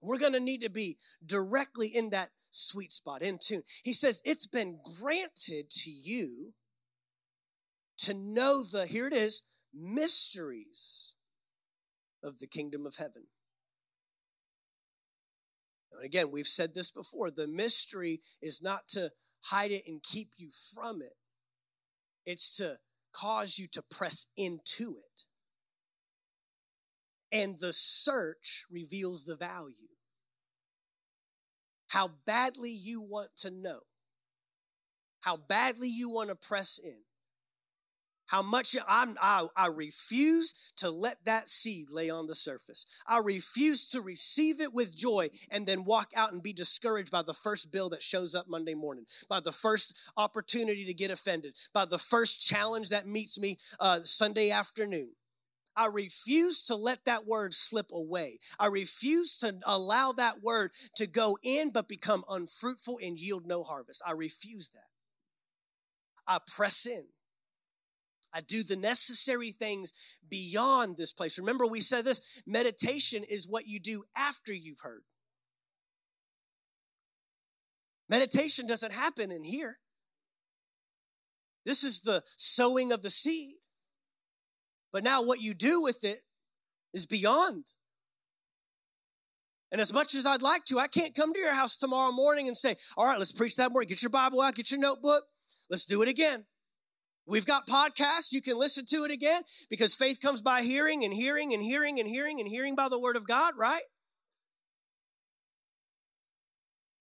We're 0.00 0.18
going 0.18 0.32
to 0.32 0.40
need 0.40 0.62
to 0.62 0.70
be 0.70 0.98
directly 1.24 1.88
in 1.88 2.10
that 2.10 2.30
sweet 2.50 2.92
spot, 2.92 3.22
in 3.22 3.38
tune. 3.38 3.62
He 3.82 3.92
says, 3.92 4.22
It's 4.24 4.46
been 4.46 4.80
granted 5.00 5.70
to 5.70 5.90
you 5.90 6.52
to 7.98 8.14
know 8.14 8.62
the, 8.62 8.86
here 8.86 9.06
it 9.06 9.12
is, 9.12 9.42
mysteries 9.74 11.14
of 12.22 12.38
the 12.38 12.46
kingdom 12.46 12.86
of 12.86 12.96
heaven. 12.96 13.24
And 15.92 16.04
again, 16.04 16.30
we've 16.30 16.46
said 16.46 16.74
this 16.74 16.90
before 16.90 17.30
the 17.30 17.46
mystery 17.46 18.20
is 18.40 18.62
not 18.62 18.88
to 18.88 19.10
hide 19.40 19.70
it 19.70 19.84
and 19.86 20.02
keep 20.02 20.30
you 20.36 20.50
from 20.74 21.02
it, 21.02 21.14
it's 22.26 22.56
to 22.56 22.76
cause 23.12 23.58
you 23.58 23.66
to 23.72 23.82
press 23.90 24.26
into 24.36 24.96
it. 24.98 25.24
And 27.30 27.58
the 27.58 27.72
search 27.72 28.64
reveals 28.70 29.24
the 29.24 29.36
value. 29.36 29.88
How 31.88 32.08
badly 32.26 32.70
you 32.70 33.02
want 33.02 33.30
to 33.38 33.50
know, 33.50 33.80
how 35.20 35.36
badly 35.36 35.88
you 35.88 36.10
want 36.10 36.28
to 36.28 36.36
press 36.36 36.78
in, 36.78 36.98
how 38.26 38.42
much 38.42 38.76
I'm, 38.86 39.16
I, 39.20 39.46
I 39.56 39.68
refuse 39.68 40.72
to 40.76 40.90
let 40.90 41.16
that 41.24 41.48
seed 41.48 41.90
lay 41.90 42.10
on 42.10 42.26
the 42.26 42.34
surface. 42.34 42.84
I 43.06 43.20
refuse 43.20 43.90
to 43.92 44.02
receive 44.02 44.60
it 44.60 44.74
with 44.74 44.94
joy 44.94 45.30
and 45.50 45.66
then 45.66 45.84
walk 45.84 46.10
out 46.14 46.32
and 46.32 46.42
be 46.42 46.52
discouraged 46.52 47.10
by 47.10 47.22
the 47.22 47.32
first 47.34 47.72
bill 47.72 47.88
that 47.88 48.02
shows 48.02 48.34
up 48.34 48.46
Monday 48.46 48.74
morning, 48.74 49.06
by 49.30 49.40
the 49.40 49.52
first 49.52 49.98
opportunity 50.18 50.84
to 50.84 50.94
get 50.94 51.10
offended, 51.10 51.56
by 51.72 51.86
the 51.86 51.98
first 51.98 52.46
challenge 52.46 52.90
that 52.90 53.08
meets 53.08 53.38
me 53.40 53.56
uh, 53.80 54.00
Sunday 54.02 54.50
afternoon. 54.50 55.08
I 55.78 55.86
refuse 55.86 56.64
to 56.64 56.74
let 56.74 57.04
that 57.04 57.24
word 57.24 57.54
slip 57.54 57.92
away. 57.92 58.40
I 58.58 58.66
refuse 58.66 59.38
to 59.38 59.54
allow 59.64 60.10
that 60.12 60.42
word 60.42 60.72
to 60.96 61.06
go 61.06 61.38
in 61.44 61.70
but 61.70 61.88
become 61.88 62.24
unfruitful 62.28 62.98
and 63.00 63.16
yield 63.16 63.46
no 63.46 63.62
harvest. 63.62 64.02
I 64.04 64.12
refuse 64.12 64.70
that. 64.70 64.88
I 66.26 66.38
press 66.52 66.84
in. 66.84 67.04
I 68.34 68.40
do 68.40 68.64
the 68.64 68.76
necessary 68.76 69.52
things 69.52 69.92
beyond 70.28 70.96
this 70.96 71.12
place. 71.12 71.38
Remember, 71.38 71.64
we 71.64 71.80
said 71.80 72.04
this 72.04 72.42
meditation 72.44 73.22
is 73.22 73.48
what 73.48 73.68
you 73.68 73.78
do 73.78 74.02
after 74.16 74.52
you've 74.52 74.80
heard. 74.80 75.04
Meditation 78.08 78.66
doesn't 78.66 78.92
happen 78.92 79.30
in 79.30 79.44
here. 79.44 79.78
This 81.64 81.84
is 81.84 82.00
the 82.00 82.24
sowing 82.36 82.90
of 82.90 83.02
the 83.02 83.10
seed. 83.10 83.57
But 84.92 85.04
now 85.04 85.22
what 85.22 85.40
you 85.40 85.54
do 85.54 85.82
with 85.82 86.04
it 86.04 86.18
is 86.94 87.06
beyond. 87.06 87.64
And 89.70 89.80
as 89.80 89.92
much 89.92 90.14
as 90.14 90.24
I'd 90.24 90.40
like 90.40 90.64
to, 90.66 90.78
I 90.78 90.88
can't 90.88 91.14
come 91.14 91.34
to 91.34 91.38
your 91.38 91.54
house 91.54 91.76
tomorrow 91.76 92.10
morning 92.10 92.48
and 92.48 92.56
say, 92.56 92.74
all 92.96 93.06
right, 93.06 93.18
let's 93.18 93.32
preach 93.32 93.56
that 93.56 93.70
morning. 93.70 93.88
Get 93.88 94.02
your 94.02 94.10
Bible 94.10 94.40
out, 94.40 94.54
get 94.54 94.70
your 94.70 94.80
notebook. 94.80 95.24
Let's 95.68 95.84
do 95.84 96.00
it 96.02 96.08
again. 96.08 96.46
We've 97.26 97.44
got 97.44 97.66
podcasts. 97.66 98.32
You 98.32 98.40
can 98.40 98.56
listen 98.56 98.86
to 98.86 99.04
it 99.04 99.10
again 99.10 99.42
because 99.68 99.94
faith 99.94 100.18
comes 100.22 100.40
by 100.40 100.62
hearing 100.62 101.04
and 101.04 101.12
hearing 101.12 101.52
and 101.52 101.62
hearing 101.62 102.00
and 102.00 102.08
hearing 102.08 102.40
and 102.40 102.48
hearing 102.48 102.74
by 102.74 102.88
the 102.88 102.98
word 102.98 103.16
of 103.16 103.26
God, 103.26 103.52
right? 103.58 103.82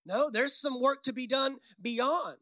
No, 0.06 0.30
there's 0.30 0.54
some 0.54 0.82
work 0.82 1.04
to 1.04 1.13
be 1.13 1.28
done 1.28 1.58
beyond 1.82 2.38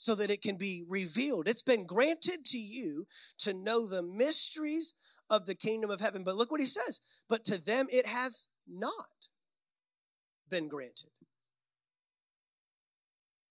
so 0.00 0.14
that 0.14 0.30
it 0.30 0.40
can 0.40 0.56
be 0.56 0.82
revealed. 0.88 1.46
It's 1.46 1.60
been 1.60 1.84
granted 1.84 2.42
to 2.46 2.58
you 2.58 3.06
to 3.40 3.52
know 3.52 3.86
the 3.86 4.02
mysteries 4.02 4.94
of 5.28 5.44
the 5.44 5.54
kingdom 5.54 5.90
of 5.90 6.00
heaven. 6.00 6.24
But 6.24 6.36
look 6.36 6.50
what 6.50 6.58
he 6.58 6.66
says. 6.66 7.02
But 7.28 7.44
to 7.44 7.62
them 7.62 7.86
it 7.90 8.06
has 8.06 8.48
not 8.66 9.28
been 10.48 10.68
granted. 10.68 11.10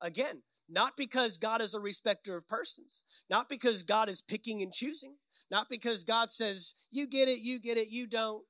Again, 0.01 0.41
not 0.67 0.93
because 0.97 1.37
God 1.37 1.61
is 1.61 1.75
a 1.75 1.79
respecter 1.79 2.35
of 2.35 2.47
persons, 2.47 3.03
not 3.29 3.47
because 3.47 3.83
God 3.83 4.09
is 4.09 4.23
picking 4.23 4.63
and 4.63 4.73
choosing, 4.73 5.17
not 5.51 5.67
because 5.69 6.03
God 6.03 6.31
says, 6.31 6.73
you 6.89 7.05
get 7.05 7.29
it, 7.29 7.41
you 7.41 7.59
get 7.59 7.77
it, 7.77 7.89
you 7.89 8.07
don't. 8.07 8.43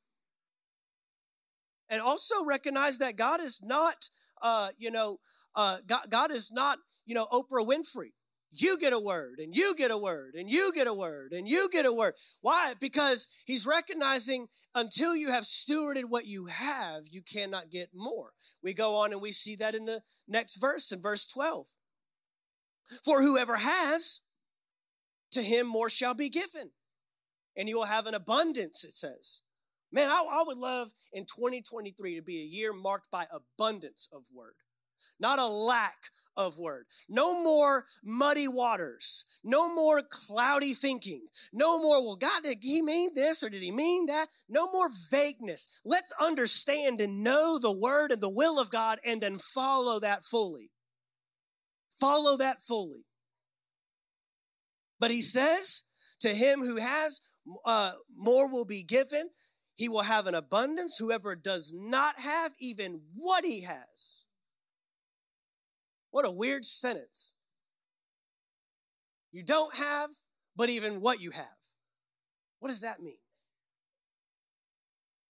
And 1.89 2.01
also 2.01 2.45
recognize 2.45 2.99
that 2.99 3.17
God 3.17 3.41
is 3.41 3.61
not, 3.61 4.09
uh, 4.41 4.69
you 4.77 4.89
know, 4.89 5.17
uh, 5.55 5.79
God, 5.85 6.09
God 6.09 6.31
is 6.31 6.49
not 6.53 6.77
you 7.09 7.15
know, 7.15 7.25
Oprah 7.33 7.65
Winfrey. 7.65 8.11
You 8.51 8.77
get 8.77 8.93
a 8.93 8.99
word, 8.99 9.39
and 9.39 9.55
you 9.55 9.73
get 9.75 9.89
a 9.89 9.97
word, 9.97 10.35
and 10.35 10.49
you 10.49 10.71
get 10.73 10.85
a 10.85 10.93
word, 10.93 11.33
and 11.33 11.47
you 11.47 11.67
get 11.71 11.85
a 11.85 11.93
word. 11.93 12.13
Why? 12.41 12.73
Because 12.79 13.27
he's 13.45 13.65
recognizing 13.65 14.47
until 14.75 15.15
you 15.15 15.31
have 15.31 15.43
stewarded 15.43 16.05
what 16.05 16.27
you 16.27 16.45
have, 16.45 17.03
you 17.11 17.21
cannot 17.21 17.71
get 17.71 17.89
more. 17.95 18.31
We 18.63 18.73
go 18.73 18.95
on 18.97 19.11
and 19.11 19.21
we 19.21 19.31
see 19.31 19.55
that 19.55 19.75
in 19.75 19.85
the 19.85 20.01
next 20.27 20.57
verse, 20.57 20.91
in 20.91 21.01
verse 21.01 21.25
12. 21.25 21.67
For 23.03 23.21
whoever 23.21 23.55
has, 23.55 24.21
to 25.31 25.41
him 25.43 25.67
more 25.67 25.89
shall 25.89 26.13
be 26.13 26.29
given, 26.29 26.71
and 27.55 27.67
you 27.67 27.77
will 27.77 27.85
have 27.85 28.05
an 28.05 28.15
abundance, 28.15 28.83
it 28.83 28.93
says. 28.93 29.41
Man, 29.91 30.09
I, 30.09 30.13
I 30.13 30.43
would 30.45 30.57
love 30.57 30.91
in 31.13 31.25
2023 31.25 32.15
to 32.15 32.21
be 32.21 32.39
a 32.41 32.45
year 32.45 32.71
marked 32.71 33.09
by 33.11 33.25
abundance 33.31 34.09
of 34.13 34.23
word 34.33 34.53
not 35.19 35.39
a 35.39 35.47
lack 35.47 35.97
of 36.39 36.57
word. 36.57 36.85
No 37.09 37.43
more 37.43 37.85
muddy 38.03 38.47
waters. 38.47 39.25
No 39.43 39.73
more 39.75 40.01
cloudy 40.01 40.73
thinking. 40.73 41.27
No 41.51 41.81
more, 41.81 42.01
well, 42.03 42.15
God, 42.15 42.43
did 42.43 42.59
he 42.61 42.81
mean 42.81 43.11
this 43.13 43.43
or 43.43 43.49
did 43.49 43.61
he 43.61 43.71
mean 43.71 44.05
that? 44.05 44.27
No 44.47 44.71
more 44.71 44.87
vagueness. 45.11 45.81
Let's 45.85 46.13
understand 46.19 47.01
and 47.01 47.23
know 47.23 47.59
the 47.59 47.77
word 47.77 48.11
and 48.11 48.21
the 48.21 48.33
will 48.33 48.59
of 48.59 48.71
God 48.71 48.99
and 49.05 49.19
then 49.19 49.37
follow 49.37 49.99
that 49.99 50.23
fully. 50.23 50.71
Follow 51.99 52.37
that 52.37 52.61
fully. 52.61 53.03
But 54.99 55.11
he 55.11 55.21
says, 55.21 55.83
to 56.21 56.29
him 56.29 56.61
who 56.61 56.77
has, 56.77 57.21
uh, 57.65 57.91
more 58.15 58.49
will 58.49 58.65
be 58.65 58.83
given. 58.83 59.29
He 59.75 59.89
will 59.89 60.01
have 60.01 60.27
an 60.27 60.35
abundance. 60.35 60.97
Whoever 60.97 61.35
does 61.35 61.73
not 61.75 62.19
have 62.19 62.53
even 62.59 63.01
what 63.15 63.45
he 63.45 63.61
has 63.61 64.25
what 66.11 66.25
a 66.25 66.31
weird 66.31 66.65
sentence. 66.65 67.35
You 69.31 69.43
don't 69.43 69.75
have, 69.75 70.09
but 70.55 70.69
even 70.69 71.01
what 71.01 71.21
you 71.21 71.31
have. 71.31 71.45
What 72.59 72.69
does 72.69 72.81
that 72.81 72.99
mean? 72.99 73.19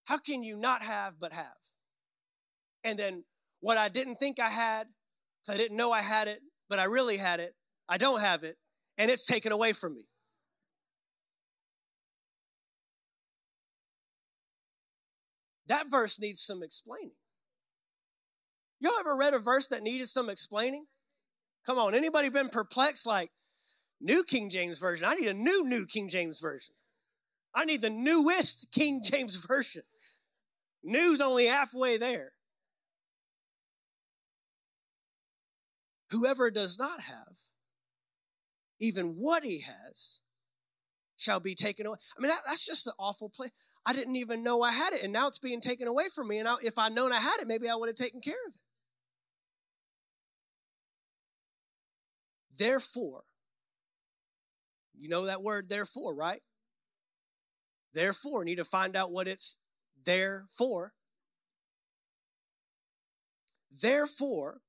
How 0.05 0.17
can 0.17 0.43
you 0.43 0.55
not 0.55 0.81
have 0.81 1.19
but 1.19 1.33
have? 1.33 1.45
And 2.83 2.97
then 2.97 3.25
what 3.59 3.77
I 3.77 3.89
didn't 3.89 4.15
think 4.15 4.39
I 4.39 4.49
had, 4.49 4.87
because 5.43 5.55
I 5.55 5.57
didn't 5.57 5.77
know 5.77 5.91
I 5.91 6.01
had 6.01 6.27
it, 6.27 6.39
but 6.69 6.79
I 6.79 6.85
really 6.85 7.17
had 7.17 7.39
it, 7.39 7.53
I 7.87 7.97
don't 7.97 8.21
have 8.21 8.43
it, 8.43 8.57
and 8.97 9.11
it's 9.11 9.25
taken 9.25 9.51
away 9.51 9.73
from 9.73 9.95
me. 9.95 10.07
That 15.67 15.91
verse 15.91 16.19
needs 16.19 16.39
some 16.39 16.63
explaining. 16.63 17.11
Y'all 18.79 18.93
ever 18.99 19.15
read 19.15 19.33
a 19.33 19.39
verse 19.39 19.67
that 19.67 19.83
needed 19.83 20.07
some 20.07 20.29
explaining? 20.29 20.85
Come 21.65 21.77
on, 21.77 21.93
anybody 21.93 22.29
been 22.29 22.49
perplexed 22.49 23.05
like 23.05 23.29
New 23.99 24.23
King 24.23 24.49
James 24.49 24.79
Version? 24.79 25.07
I 25.07 25.15
need 25.15 25.29
a 25.29 25.33
new 25.33 25.65
New 25.65 25.85
King 25.85 26.07
James 26.09 26.39
Version. 26.39 26.73
I 27.53 27.65
need 27.65 27.81
the 27.81 27.89
newest 27.89 28.71
King 28.71 29.01
James 29.03 29.45
Version. 29.45 29.83
New's 30.83 31.19
only 31.19 31.45
halfway 31.45 31.97
there. 31.97 32.31
Whoever 36.11 36.49
does 36.49 36.79
not 36.79 37.01
have, 37.01 37.37
even 38.79 39.15
what 39.17 39.43
he 39.43 39.59
has, 39.59 40.21
shall 41.17 41.39
be 41.39 41.53
taken 41.53 41.85
away. 41.85 41.97
I 42.17 42.21
mean, 42.21 42.29
that, 42.29 42.39
that's 42.47 42.65
just 42.65 42.87
an 42.87 42.93
awful 42.97 43.29
place. 43.29 43.51
I 43.85 43.93
didn't 43.93 44.15
even 44.15 44.41
know 44.41 44.61
I 44.63 44.71
had 44.71 44.93
it, 44.93 45.03
and 45.03 45.13
now 45.13 45.27
it's 45.27 45.37
being 45.37 45.61
taken 45.61 45.87
away 45.87 46.05
from 46.15 46.27
me. 46.29 46.39
And 46.39 46.47
I, 46.47 46.55
if 46.63 46.79
I'd 46.79 46.93
known 46.93 47.11
I 47.11 47.19
had 47.19 47.37
it, 47.41 47.47
maybe 47.47 47.69
I 47.69 47.75
would 47.75 47.89
have 47.89 47.95
taken 47.95 48.21
care 48.21 48.33
of 48.47 48.53
it. 48.53 48.61
Therefore, 52.59 53.23
you 54.93 55.07
know 55.07 55.25
that 55.25 55.41
word 55.41 55.69
therefore, 55.69 56.13
right? 56.13 56.41
Therefore, 57.93 58.43
need 58.43 58.57
to 58.57 58.65
find 58.65 58.95
out 58.95 59.11
what 59.11 59.27
it's 59.27 59.61
there 60.05 60.45
for. 60.51 60.93
Therefore, 63.81 64.59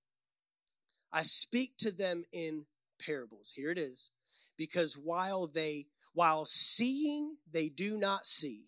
I 1.12 1.22
speak 1.22 1.76
to 1.78 1.90
them 1.90 2.24
in 2.32 2.66
parables. 3.04 3.52
Here 3.56 3.70
it 3.70 3.78
is. 3.78 4.12
Because 4.56 4.94
while 4.94 5.48
they 5.48 5.86
while 6.12 6.44
seeing 6.44 7.36
they 7.50 7.68
do 7.68 7.98
not 7.98 8.24
see, 8.24 8.66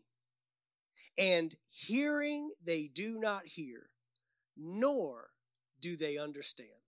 and 1.17 1.55
hearing 1.71 2.53
they 2.65 2.89
do 2.93 3.19
not 3.19 3.47
hear, 3.47 3.91
nor 4.57 5.31
do 5.81 5.97
they 5.97 6.19
understand. 6.19 6.82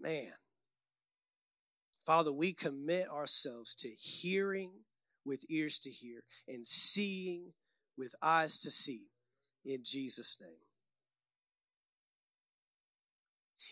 Man. 0.00 0.32
Father, 2.06 2.32
we 2.32 2.52
commit 2.52 3.08
ourselves 3.08 3.74
to 3.76 3.88
hearing 3.88 4.72
with 5.24 5.44
ears 5.50 5.78
to 5.78 5.90
hear 5.90 6.22
and 6.48 6.66
seeing 6.66 7.52
with 7.96 8.14
eyes 8.22 8.58
to 8.58 8.70
see 8.70 9.06
in 9.64 9.80
Jesus' 9.84 10.38
name. 10.40 10.50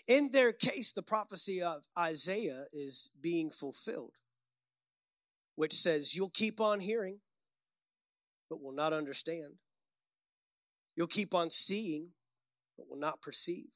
In 0.06 0.30
their 0.30 0.52
case, 0.52 0.92
the 0.92 1.02
prophecy 1.02 1.62
of 1.62 1.84
Isaiah 1.98 2.66
is 2.72 3.10
being 3.20 3.50
fulfilled, 3.50 4.12
which 5.56 5.72
says, 5.72 6.14
You'll 6.14 6.30
keep 6.30 6.60
on 6.60 6.80
hearing, 6.80 7.20
but 8.50 8.62
will 8.62 8.74
not 8.74 8.92
understand. 8.92 9.54
You'll 10.94 11.06
keep 11.06 11.34
on 11.34 11.48
seeing, 11.48 12.08
but 12.76 12.88
will 12.88 12.98
not 12.98 13.22
perceive. 13.22 13.70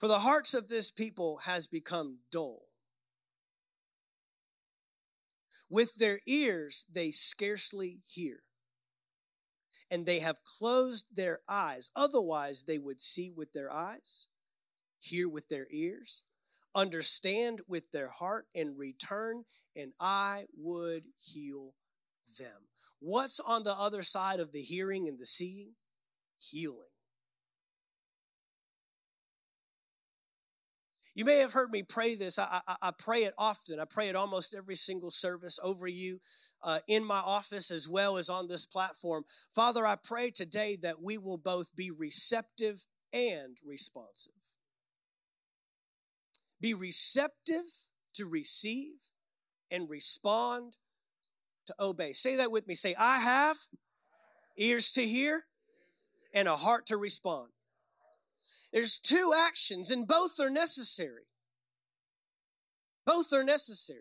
For 0.00 0.08
the 0.08 0.20
hearts 0.20 0.54
of 0.54 0.68
this 0.68 0.90
people 0.90 1.36
has 1.44 1.66
become 1.66 2.20
dull. 2.32 2.62
With 5.68 5.96
their 5.96 6.20
ears 6.26 6.86
they 6.90 7.10
scarcely 7.10 8.00
hear, 8.06 8.42
and 9.90 10.06
they 10.06 10.20
have 10.20 10.42
closed 10.42 11.04
their 11.14 11.42
eyes. 11.46 11.90
Otherwise, 11.94 12.62
they 12.62 12.78
would 12.78 12.98
see 12.98 13.30
with 13.30 13.52
their 13.52 13.70
eyes, 13.70 14.28
hear 14.98 15.28
with 15.28 15.48
their 15.48 15.66
ears, 15.70 16.24
understand 16.74 17.60
with 17.68 17.90
their 17.90 18.08
heart, 18.08 18.46
and 18.54 18.78
return, 18.78 19.44
and 19.76 19.92
I 20.00 20.46
would 20.56 21.04
heal 21.18 21.74
them. 22.38 22.68
What's 23.00 23.38
on 23.38 23.64
the 23.64 23.74
other 23.74 24.02
side 24.02 24.40
of 24.40 24.52
the 24.52 24.62
hearing 24.62 25.08
and 25.08 25.18
the 25.18 25.26
seeing? 25.26 25.74
Healing. 26.38 26.89
You 31.14 31.24
may 31.24 31.38
have 31.38 31.52
heard 31.52 31.70
me 31.70 31.82
pray 31.82 32.14
this. 32.14 32.38
I, 32.38 32.60
I, 32.66 32.76
I, 32.82 32.90
pray 32.96 33.24
it 33.24 33.34
often. 33.36 33.80
I 33.80 33.84
pray 33.84 34.08
it 34.08 34.16
almost 34.16 34.54
every 34.54 34.76
single 34.76 35.10
service 35.10 35.58
over 35.62 35.88
you 35.88 36.20
uh, 36.62 36.80
in 36.86 37.04
my 37.04 37.18
office 37.18 37.70
as 37.70 37.88
well 37.88 38.16
as 38.16 38.30
on 38.30 38.48
this 38.48 38.66
platform. 38.66 39.24
Father, 39.54 39.86
I 39.86 39.96
pray 39.96 40.30
today 40.30 40.76
that 40.82 41.02
we 41.02 41.18
will 41.18 41.38
both 41.38 41.74
be 41.74 41.90
receptive 41.90 42.86
and 43.12 43.56
responsive. 43.64 44.32
be 46.60 46.74
receptive 46.74 47.64
to 48.14 48.26
receive 48.26 48.94
and 49.70 49.88
respond 49.88 50.76
to 51.66 51.74
obey. 51.80 52.12
Say 52.12 52.36
that 52.36 52.50
with 52.50 52.66
me. 52.66 52.74
Say, 52.74 52.94
I 52.98 53.18
have 53.18 53.56
ears 54.56 54.90
to 54.92 55.02
hear 55.02 55.44
and 56.34 56.46
a 56.48 56.56
heart 56.56 56.86
to 56.86 56.96
respond. 56.96 57.48
There's 58.72 58.98
two 58.98 59.32
actions, 59.36 59.90
and 59.90 60.06
both 60.06 60.38
are 60.40 60.50
necessary. 60.50 61.24
Both 63.04 63.32
are 63.32 63.44
necessary. 63.44 64.00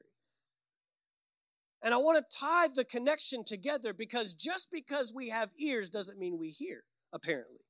And 1.81 1.93
I 1.93 1.97
want 1.97 2.17
to 2.17 2.37
tie 2.37 2.67
the 2.75 2.83
connection 2.83 3.43
together 3.43 3.93
because 3.93 4.33
just 4.33 4.69
because 4.71 5.13
we 5.15 5.29
have 5.29 5.49
ears 5.57 5.89
doesn't 5.89 6.19
mean 6.19 6.37
we 6.37 6.49
hear, 6.49 6.83
apparently. 7.13 7.61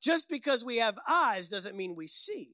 Just 0.00 0.28
because 0.30 0.64
we 0.64 0.76
have 0.76 0.98
eyes 1.08 1.48
doesn't 1.48 1.76
mean 1.76 1.94
we 1.96 2.06
see. 2.06 2.52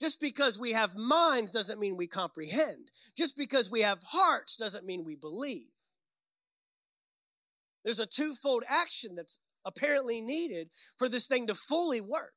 Just 0.00 0.20
because 0.20 0.58
we 0.58 0.72
have 0.72 0.96
minds 0.96 1.52
doesn't 1.52 1.80
mean 1.80 1.96
we 1.96 2.06
comprehend. 2.06 2.90
Just 3.16 3.36
because 3.36 3.70
we 3.70 3.82
have 3.82 4.02
hearts 4.02 4.56
doesn't 4.56 4.84
mean 4.84 5.04
we 5.04 5.14
believe. 5.14 5.68
There's 7.84 8.00
a 8.00 8.06
twofold 8.06 8.64
action 8.68 9.14
that's 9.14 9.40
apparently 9.64 10.20
needed 10.20 10.68
for 10.98 11.08
this 11.08 11.26
thing 11.26 11.46
to 11.46 11.54
fully 11.54 12.00
work. 12.00 12.32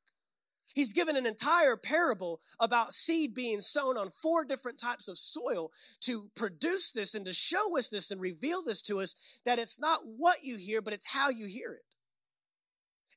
He's 0.74 0.92
given 0.92 1.16
an 1.16 1.26
entire 1.26 1.76
parable 1.76 2.40
about 2.60 2.92
seed 2.92 3.34
being 3.34 3.60
sown 3.60 3.96
on 3.96 4.08
four 4.10 4.44
different 4.44 4.78
types 4.78 5.08
of 5.08 5.18
soil 5.18 5.70
to 6.02 6.30
produce 6.36 6.92
this 6.92 7.14
and 7.14 7.26
to 7.26 7.32
show 7.32 7.76
us 7.76 7.88
this 7.88 8.10
and 8.10 8.20
reveal 8.20 8.62
this 8.64 8.82
to 8.82 9.00
us 9.00 9.42
that 9.44 9.58
it's 9.58 9.80
not 9.80 10.00
what 10.04 10.38
you 10.42 10.56
hear, 10.56 10.80
but 10.80 10.94
it's 10.94 11.08
how 11.08 11.28
you 11.28 11.46
hear 11.46 11.72
it. 11.72 11.82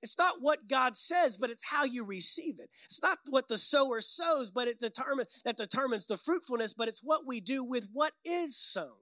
It's 0.01 0.17
not 0.17 0.41
what 0.41 0.67
God 0.67 0.97
says, 0.97 1.37
but 1.37 1.49
it's 1.49 1.65
how 1.69 1.85
you 1.85 2.05
receive 2.05 2.59
it. 2.59 2.69
It's 2.85 3.01
not 3.01 3.19
what 3.29 3.47
the 3.47 3.57
sower 3.57 4.01
sows, 4.01 4.51
but 4.51 4.67
it 4.67 4.79
determines 4.79 5.41
that 5.45 5.55
determines 5.55 6.07
the 6.07 6.17
fruitfulness, 6.17 6.73
but 6.73 6.89
it's 6.89 7.01
what 7.01 7.21
we 7.25 7.39
do 7.39 7.63
with 7.63 7.87
what 7.93 8.11
is 8.25 8.57
sown 8.57 8.97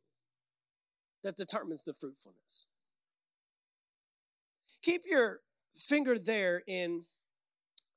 that 1.23 1.35
determines 1.35 1.83
the 1.83 1.93
fruitfulness. 1.93 2.67
Keep 4.83 5.01
your 5.09 5.39
finger 5.73 6.17
there 6.17 6.61
in 6.67 7.05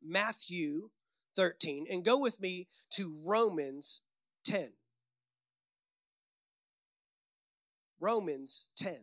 Matthew 0.04 0.90
13 1.36 1.86
and 1.90 2.04
go 2.04 2.18
with 2.18 2.40
me 2.40 2.68
to 2.90 3.12
Romans 3.26 4.02
10. 4.44 4.72
Romans 8.00 8.70
10. 8.76 8.94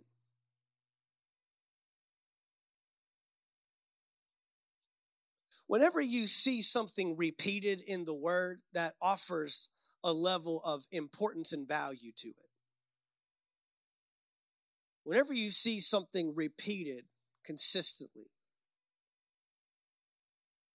Whenever 5.68 6.02
you 6.02 6.28
see 6.28 6.62
something 6.62 7.16
repeated 7.16 7.82
in 7.88 8.04
the 8.04 8.14
word 8.14 8.60
that 8.74 8.94
offers 9.02 9.70
a 10.04 10.12
level 10.12 10.62
of 10.66 10.84
importance 10.92 11.54
and 11.54 11.66
value 11.68 12.12
to 12.18 12.28
it, 12.28 12.50
whenever 15.04 15.34
you 15.34 15.50
see 15.50 15.80
something 15.80 16.36
repeated 16.36 17.06
consistently, 17.46 18.30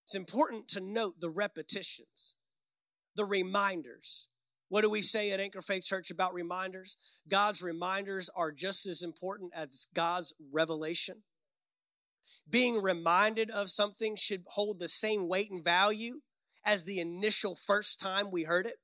it's 0.06 0.14
important 0.14 0.68
to 0.68 0.80
note 0.80 1.20
the 1.20 1.28
repetitions, 1.28 2.36
the 3.16 3.24
reminders. 3.24 4.28
What 4.68 4.82
do 4.82 4.88
we 4.88 5.02
say 5.02 5.32
at 5.32 5.40
Anchor 5.40 5.60
Faith 5.60 5.84
Church 5.84 6.12
about 6.12 6.32
reminders? 6.32 6.96
God's 7.28 7.60
reminders 7.60 8.30
are 8.36 8.52
just 8.52 8.86
as 8.86 9.02
important 9.02 9.50
as 9.52 9.88
God's 9.94 10.32
revelation. 10.52 11.24
Being 12.48 12.80
reminded 12.80 13.50
of 13.50 13.68
something 13.68 14.14
should 14.14 14.44
hold 14.46 14.78
the 14.78 14.86
same 14.86 15.26
weight 15.26 15.50
and 15.50 15.64
value 15.64 16.20
as 16.64 16.84
the 16.84 17.00
initial 17.00 17.56
first 17.56 17.98
time 17.98 18.30
we 18.30 18.44
heard 18.44 18.66
it. 18.66 18.76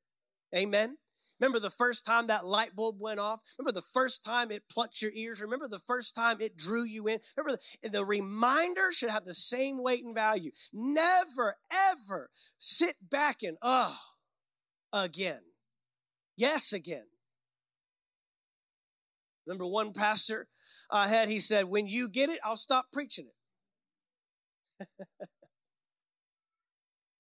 Amen. 0.52 0.96
Remember 1.42 1.58
the 1.58 1.70
first 1.70 2.06
time 2.06 2.28
that 2.28 2.46
light 2.46 2.76
bulb 2.76 3.00
went 3.00 3.18
off? 3.18 3.40
Remember 3.58 3.72
the 3.72 3.82
first 3.82 4.22
time 4.22 4.52
it 4.52 4.62
plucked 4.70 5.02
your 5.02 5.10
ears? 5.12 5.40
Remember 5.40 5.66
the 5.66 5.80
first 5.80 6.14
time 6.14 6.40
it 6.40 6.56
drew 6.56 6.84
you 6.84 7.08
in? 7.08 7.18
Remember 7.36 7.58
the, 7.82 7.88
the 7.88 8.04
reminder 8.04 8.92
should 8.92 9.10
have 9.10 9.24
the 9.24 9.34
same 9.34 9.82
weight 9.82 10.04
and 10.04 10.14
value. 10.14 10.52
Never, 10.72 11.56
ever 11.90 12.30
sit 12.58 12.94
back 13.10 13.42
and, 13.42 13.56
oh, 13.60 13.98
again. 14.92 15.40
Yes, 16.36 16.72
again. 16.72 17.06
Remember 19.44 19.66
one 19.66 19.92
pastor 19.92 20.46
I 20.92 21.08
had, 21.08 21.28
he 21.28 21.40
said, 21.40 21.64
when 21.64 21.88
you 21.88 22.08
get 22.08 22.30
it, 22.30 22.38
I'll 22.44 22.54
stop 22.54 22.86
preaching 22.92 23.26
it. 24.78 24.88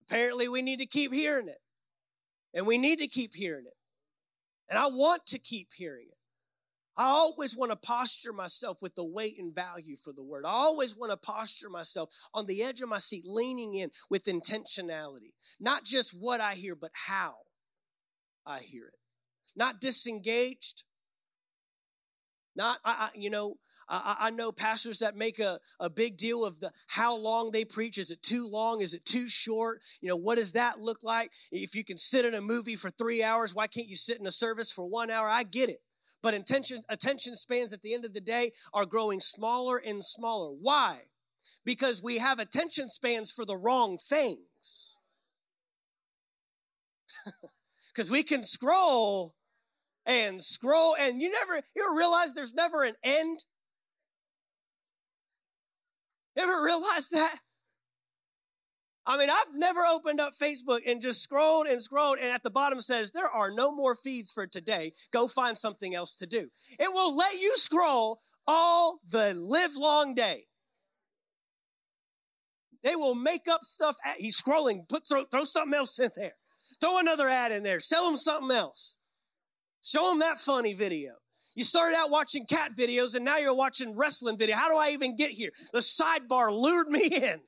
Apparently, 0.08 0.46
we 0.46 0.62
need 0.62 0.78
to 0.78 0.86
keep 0.86 1.12
hearing 1.12 1.48
it. 1.48 1.58
And 2.54 2.68
we 2.68 2.78
need 2.78 3.00
to 3.00 3.08
keep 3.08 3.34
hearing 3.34 3.64
it. 3.66 3.72
And 4.72 4.78
I 4.78 4.86
want 4.86 5.26
to 5.26 5.38
keep 5.38 5.68
hearing 5.76 6.06
it. 6.10 6.16
I 6.96 7.04
always 7.04 7.54
want 7.54 7.72
to 7.72 7.76
posture 7.76 8.32
myself 8.32 8.78
with 8.80 8.94
the 8.94 9.04
weight 9.04 9.36
and 9.38 9.54
value 9.54 9.96
for 9.96 10.14
the 10.14 10.22
word. 10.22 10.46
I 10.46 10.50
always 10.50 10.96
want 10.96 11.12
to 11.12 11.18
posture 11.18 11.68
myself 11.68 12.08
on 12.32 12.46
the 12.46 12.62
edge 12.62 12.80
of 12.80 12.88
my 12.88 12.96
seat, 12.96 13.24
leaning 13.26 13.74
in 13.74 13.90
with 14.08 14.24
intentionality. 14.24 15.34
Not 15.60 15.84
just 15.84 16.16
what 16.18 16.40
I 16.40 16.54
hear, 16.54 16.74
but 16.74 16.90
how 16.94 17.34
I 18.46 18.60
hear 18.60 18.86
it. 18.86 18.98
Not 19.54 19.78
disengaged. 19.78 20.84
Not, 22.56 22.78
I, 22.82 22.92
I 22.92 23.08
you 23.14 23.28
know, 23.28 23.56
I, 23.92 24.16
I, 24.20 24.30
know 24.30 24.52
pastors 24.52 25.00
that 25.00 25.16
make 25.16 25.38
a, 25.38 25.58
a 25.78 25.90
big 25.90 26.16
deal 26.16 26.46
of 26.46 26.58
the 26.60 26.70
how 26.86 27.18
long 27.18 27.50
they 27.50 27.64
preach. 27.64 27.98
Is 27.98 28.10
it 28.10 28.22
too 28.22 28.48
long? 28.48 28.80
Is 28.80 28.94
it 28.94 29.04
too 29.04 29.28
short? 29.28 29.82
You 30.00 30.08
know, 30.08 30.16
what 30.16 30.38
does 30.38 30.52
that 30.52 30.80
look 30.80 31.04
like? 31.04 31.30
If 31.50 31.74
you 31.74 31.84
can 31.84 31.98
sit 31.98 32.24
in 32.24 32.34
a 32.34 32.40
movie 32.40 32.74
for 32.74 32.88
three 32.88 33.22
hours, 33.22 33.54
why 33.54 33.66
can't 33.66 33.88
you 33.88 33.96
sit 33.96 34.18
in 34.18 34.26
a 34.26 34.30
service 34.30 34.72
for 34.72 34.88
one 34.88 35.10
hour? 35.10 35.28
I 35.28 35.42
get 35.42 35.68
it. 35.68 35.82
But 36.22 36.32
attention, 36.32 36.82
attention 36.88 37.36
spans 37.36 37.74
at 37.74 37.82
the 37.82 37.92
end 37.92 38.06
of 38.06 38.14
the 38.14 38.20
day 38.20 38.52
are 38.72 38.86
growing 38.86 39.20
smaller 39.20 39.76
and 39.76 40.02
smaller. 40.02 40.54
Why? 40.58 41.02
Because 41.64 42.02
we 42.02 42.18
have 42.18 42.38
attention 42.38 42.88
spans 42.88 43.30
for 43.30 43.44
the 43.44 43.56
wrong 43.56 43.98
things. 43.98 44.96
Because 47.94 48.10
we 48.10 48.22
can 48.22 48.42
scroll 48.42 49.34
and 50.06 50.40
scroll 50.42 50.96
and 50.98 51.20
you 51.20 51.30
never 51.30 51.62
you 51.76 51.94
realize 51.94 52.32
there's 52.32 52.54
never 52.54 52.84
an 52.84 52.94
end 53.04 53.44
Ever 56.36 56.64
realize 56.64 57.08
that? 57.10 57.36
I 59.04 59.18
mean, 59.18 59.30
I've 59.30 59.54
never 59.54 59.80
opened 59.80 60.20
up 60.20 60.32
Facebook 60.40 60.80
and 60.86 61.00
just 61.00 61.22
scrolled 61.22 61.66
and 61.66 61.82
scrolled, 61.82 62.18
and 62.18 62.32
at 62.32 62.44
the 62.44 62.50
bottom 62.50 62.80
says, 62.80 63.10
There 63.10 63.28
are 63.28 63.50
no 63.50 63.74
more 63.74 63.96
feeds 63.96 64.32
for 64.32 64.46
today. 64.46 64.92
Go 65.12 65.26
find 65.26 65.58
something 65.58 65.94
else 65.94 66.14
to 66.16 66.26
do. 66.26 66.48
It 66.78 66.92
will 66.92 67.16
let 67.16 67.34
you 67.34 67.52
scroll 67.56 68.20
all 68.46 69.00
the 69.08 69.34
live 69.34 69.72
long 69.76 70.14
day. 70.14 70.44
They 72.84 72.96
will 72.96 73.14
make 73.14 73.48
up 73.48 73.64
stuff. 73.64 73.96
At, 74.04 74.16
he's 74.18 74.40
scrolling, 74.40 74.88
put 74.88 75.08
throw, 75.08 75.24
throw 75.24 75.44
something 75.44 75.76
else 75.76 75.98
in 75.98 76.10
there. 76.16 76.34
Throw 76.80 76.98
another 76.98 77.28
ad 77.28 77.52
in 77.52 77.62
there. 77.62 77.80
Sell 77.80 78.06
them 78.06 78.16
something 78.16 78.56
else. 78.56 78.98
Show 79.82 80.10
them 80.10 80.20
that 80.20 80.38
funny 80.38 80.74
video. 80.74 81.14
You 81.54 81.64
started 81.64 81.96
out 81.96 82.10
watching 82.10 82.46
cat 82.46 82.72
videos 82.76 83.14
and 83.14 83.24
now 83.24 83.38
you're 83.38 83.54
watching 83.54 83.96
wrestling 83.96 84.38
video. 84.38 84.56
How 84.56 84.68
do 84.68 84.76
I 84.76 84.90
even 84.92 85.16
get 85.16 85.30
here? 85.30 85.50
The 85.72 85.80
sidebar 85.80 86.50
lured 86.50 86.88
me 86.88 87.06
in. 87.06 87.40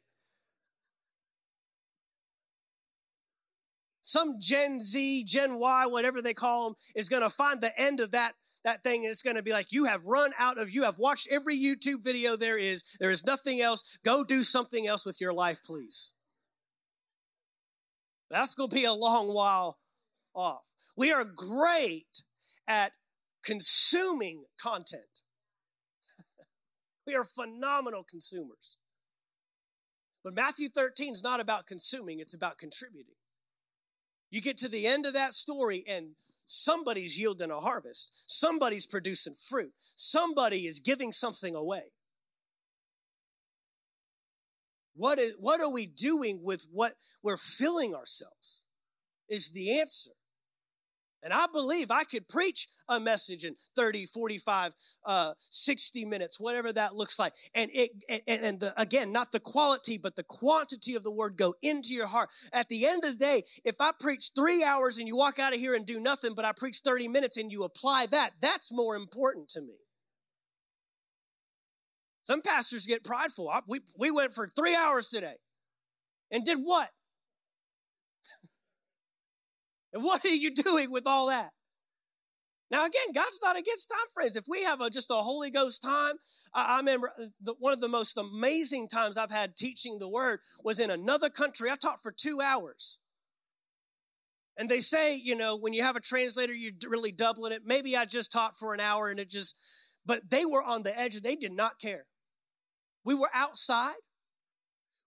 Some 4.00 4.34
Gen 4.38 4.80
Z, 4.80 5.24
Gen 5.24 5.58
Y, 5.58 5.86
whatever 5.86 6.20
they 6.20 6.34
call 6.34 6.68
them, 6.68 6.76
is 6.94 7.08
going 7.08 7.22
to 7.22 7.30
find 7.30 7.60
the 7.60 7.72
end 7.78 8.00
of 8.00 8.10
that 8.10 8.34
that 8.64 8.82
thing 8.82 9.02
and 9.02 9.10
it's 9.10 9.22
going 9.22 9.36
to 9.36 9.42
be 9.42 9.52
like 9.52 9.72
you 9.72 9.84
have 9.84 10.04
run 10.06 10.32
out 10.38 10.60
of 10.60 10.70
you 10.70 10.84
have 10.84 10.98
watched 10.98 11.28
every 11.30 11.54
youtube 11.54 12.02
video 12.02 12.34
there 12.34 12.58
is 12.58 12.82
there 12.98 13.10
is 13.10 13.24
nothing 13.26 13.60
else 13.60 13.98
go 14.04 14.24
do 14.24 14.42
something 14.42 14.86
else 14.86 15.04
with 15.04 15.20
your 15.20 15.34
life 15.34 15.60
please 15.64 16.14
that's 18.30 18.54
going 18.54 18.70
to 18.70 18.74
be 18.74 18.84
a 18.84 18.92
long 18.92 19.28
while 19.28 19.78
off 20.34 20.62
we 20.96 21.12
are 21.12 21.24
great 21.24 22.22
at 22.66 22.92
consuming 23.44 24.44
content. 24.60 25.22
we 27.06 27.14
are 27.14 27.24
phenomenal 27.24 28.04
consumers. 28.08 28.78
But 30.22 30.34
Matthew 30.34 30.68
13 30.68 31.12
is 31.12 31.22
not 31.22 31.40
about 31.40 31.66
consuming, 31.66 32.20
it's 32.20 32.34
about 32.34 32.58
contributing. 32.58 33.14
You 34.30 34.40
get 34.40 34.56
to 34.58 34.68
the 34.68 34.86
end 34.86 35.06
of 35.06 35.12
that 35.12 35.34
story, 35.34 35.84
and 35.86 36.16
somebody's 36.46 37.18
yielding 37.18 37.50
a 37.50 37.60
harvest, 37.60 38.24
somebody's 38.26 38.86
producing 38.86 39.34
fruit, 39.34 39.72
somebody 39.78 40.62
is 40.66 40.80
giving 40.80 41.12
something 41.12 41.54
away. 41.54 41.82
What, 44.96 45.18
is, 45.18 45.36
what 45.38 45.60
are 45.60 45.72
we 45.72 45.86
doing 45.86 46.40
with 46.42 46.66
what 46.72 46.92
we're 47.22 47.36
filling 47.36 47.94
ourselves? 47.94 48.64
Is 49.28 49.50
the 49.50 49.80
answer. 49.80 50.12
And 51.24 51.32
I 51.32 51.46
believe 51.50 51.90
I 51.90 52.04
could 52.04 52.28
preach 52.28 52.68
a 52.90 53.00
message 53.00 53.46
in 53.46 53.56
30, 53.76 54.04
45, 54.04 54.74
uh, 55.06 55.32
60 55.38 56.04
minutes, 56.04 56.38
whatever 56.38 56.70
that 56.74 56.94
looks 56.94 57.18
like. 57.18 57.32
And 57.54 57.70
it, 57.72 57.90
and, 58.10 58.20
and 58.28 58.60
the, 58.60 58.78
again, 58.78 59.10
not 59.10 59.32
the 59.32 59.40
quality, 59.40 59.96
but 59.96 60.16
the 60.16 60.22
quantity 60.22 60.94
of 60.94 61.02
the 61.02 61.10
word 61.10 61.38
go 61.38 61.54
into 61.62 61.94
your 61.94 62.06
heart. 62.06 62.28
At 62.52 62.68
the 62.68 62.86
end 62.86 63.04
of 63.04 63.18
the 63.18 63.24
day, 63.24 63.42
if 63.64 63.76
I 63.80 63.92
preach 63.98 64.32
three 64.36 64.62
hours 64.62 64.98
and 64.98 65.08
you 65.08 65.16
walk 65.16 65.38
out 65.38 65.54
of 65.54 65.58
here 65.58 65.74
and 65.74 65.86
do 65.86 65.98
nothing, 65.98 66.34
but 66.34 66.44
I 66.44 66.52
preach 66.54 66.82
30 66.84 67.08
minutes 67.08 67.38
and 67.38 67.50
you 67.50 67.64
apply 67.64 68.06
that, 68.10 68.32
that's 68.42 68.70
more 68.70 68.94
important 68.94 69.48
to 69.50 69.62
me. 69.62 69.74
Some 72.24 72.42
pastors 72.42 72.86
get 72.86 73.02
prideful. 73.02 73.48
I, 73.48 73.60
we, 73.66 73.80
we 73.98 74.10
went 74.10 74.34
for 74.34 74.46
three 74.46 74.76
hours 74.76 75.08
today 75.08 75.36
and 76.30 76.44
did 76.44 76.58
what? 76.58 76.90
And 79.94 80.02
what 80.02 80.24
are 80.24 80.28
you 80.28 80.50
doing 80.50 80.90
with 80.90 81.06
all 81.06 81.28
that? 81.28 81.50
Now, 82.70 82.84
again, 82.86 83.12
God's 83.14 83.38
not 83.42 83.56
against 83.56 83.88
time, 83.88 84.06
friends. 84.12 84.36
If 84.36 84.46
we 84.48 84.64
have 84.64 84.80
a, 84.80 84.90
just 84.90 85.10
a 85.10 85.14
Holy 85.14 85.50
Ghost 85.50 85.80
time, 85.80 86.14
I, 86.52 86.74
I 86.74 86.78
remember 86.78 87.12
uh, 87.18 87.26
the, 87.40 87.54
one 87.60 87.72
of 87.72 87.80
the 87.80 87.88
most 87.88 88.18
amazing 88.18 88.88
times 88.88 89.16
I've 89.16 89.30
had 89.30 89.54
teaching 89.54 89.98
the 89.98 90.08
Word 90.08 90.40
was 90.64 90.80
in 90.80 90.90
another 90.90 91.30
country. 91.30 91.70
I 91.70 91.76
taught 91.76 92.02
for 92.02 92.10
two 92.10 92.40
hours. 92.40 92.98
And 94.56 94.68
they 94.68 94.80
say, 94.80 95.16
you 95.16 95.36
know, 95.36 95.56
when 95.56 95.72
you 95.72 95.82
have 95.82 95.96
a 95.96 96.00
translator, 96.00 96.54
you're 96.54 96.72
really 96.88 97.12
doubling 97.12 97.52
it. 97.52 97.62
Maybe 97.64 97.96
I 97.96 98.04
just 98.04 98.32
taught 98.32 98.56
for 98.56 98.74
an 98.74 98.80
hour 98.80 99.08
and 99.10 99.20
it 99.20 99.28
just, 99.30 99.56
but 100.06 100.28
they 100.30 100.44
were 100.44 100.62
on 100.62 100.82
the 100.82 100.98
edge. 100.98 101.20
They 101.20 101.36
did 101.36 101.52
not 101.52 101.78
care. 101.80 102.06
We 103.04 103.14
were 103.14 103.30
outside. 103.34 103.94